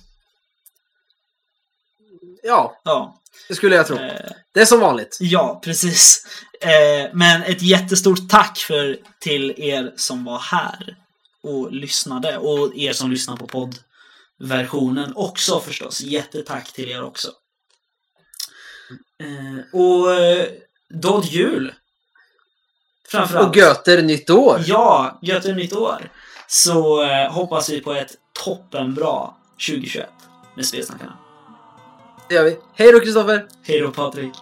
[2.43, 3.21] Ja, Ja.
[3.49, 3.97] det skulle jag tro.
[3.97, 5.19] Eh, Det är som vanligt.
[5.21, 6.27] Ja, precis.
[6.61, 10.97] Eh, men ett jättestort tack för, till er som var här
[11.43, 12.39] och lyssnade.
[12.39, 13.47] Och er som lyssnar på
[14.39, 16.01] poddversionen också förstås.
[16.01, 17.29] Jättetack till er också.
[19.21, 20.47] Eh, och eh,
[20.91, 21.75] Dodd Jul.
[23.09, 23.49] Framförallt.
[23.49, 24.61] Och Göter nytt år.
[24.67, 26.11] Ja, gött nytt år.
[26.49, 28.13] Så eh, hoppas vi på ett
[28.45, 29.31] toppenbra
[29.69, 30.09] 2021
[30.57, 31.19] med Spelsnackarna.
[32.29, 32.59] Det gör vi.
[32.75, 33.47] Hej då Kristoffer!
[33.63, 34.33] Hej då Patrik!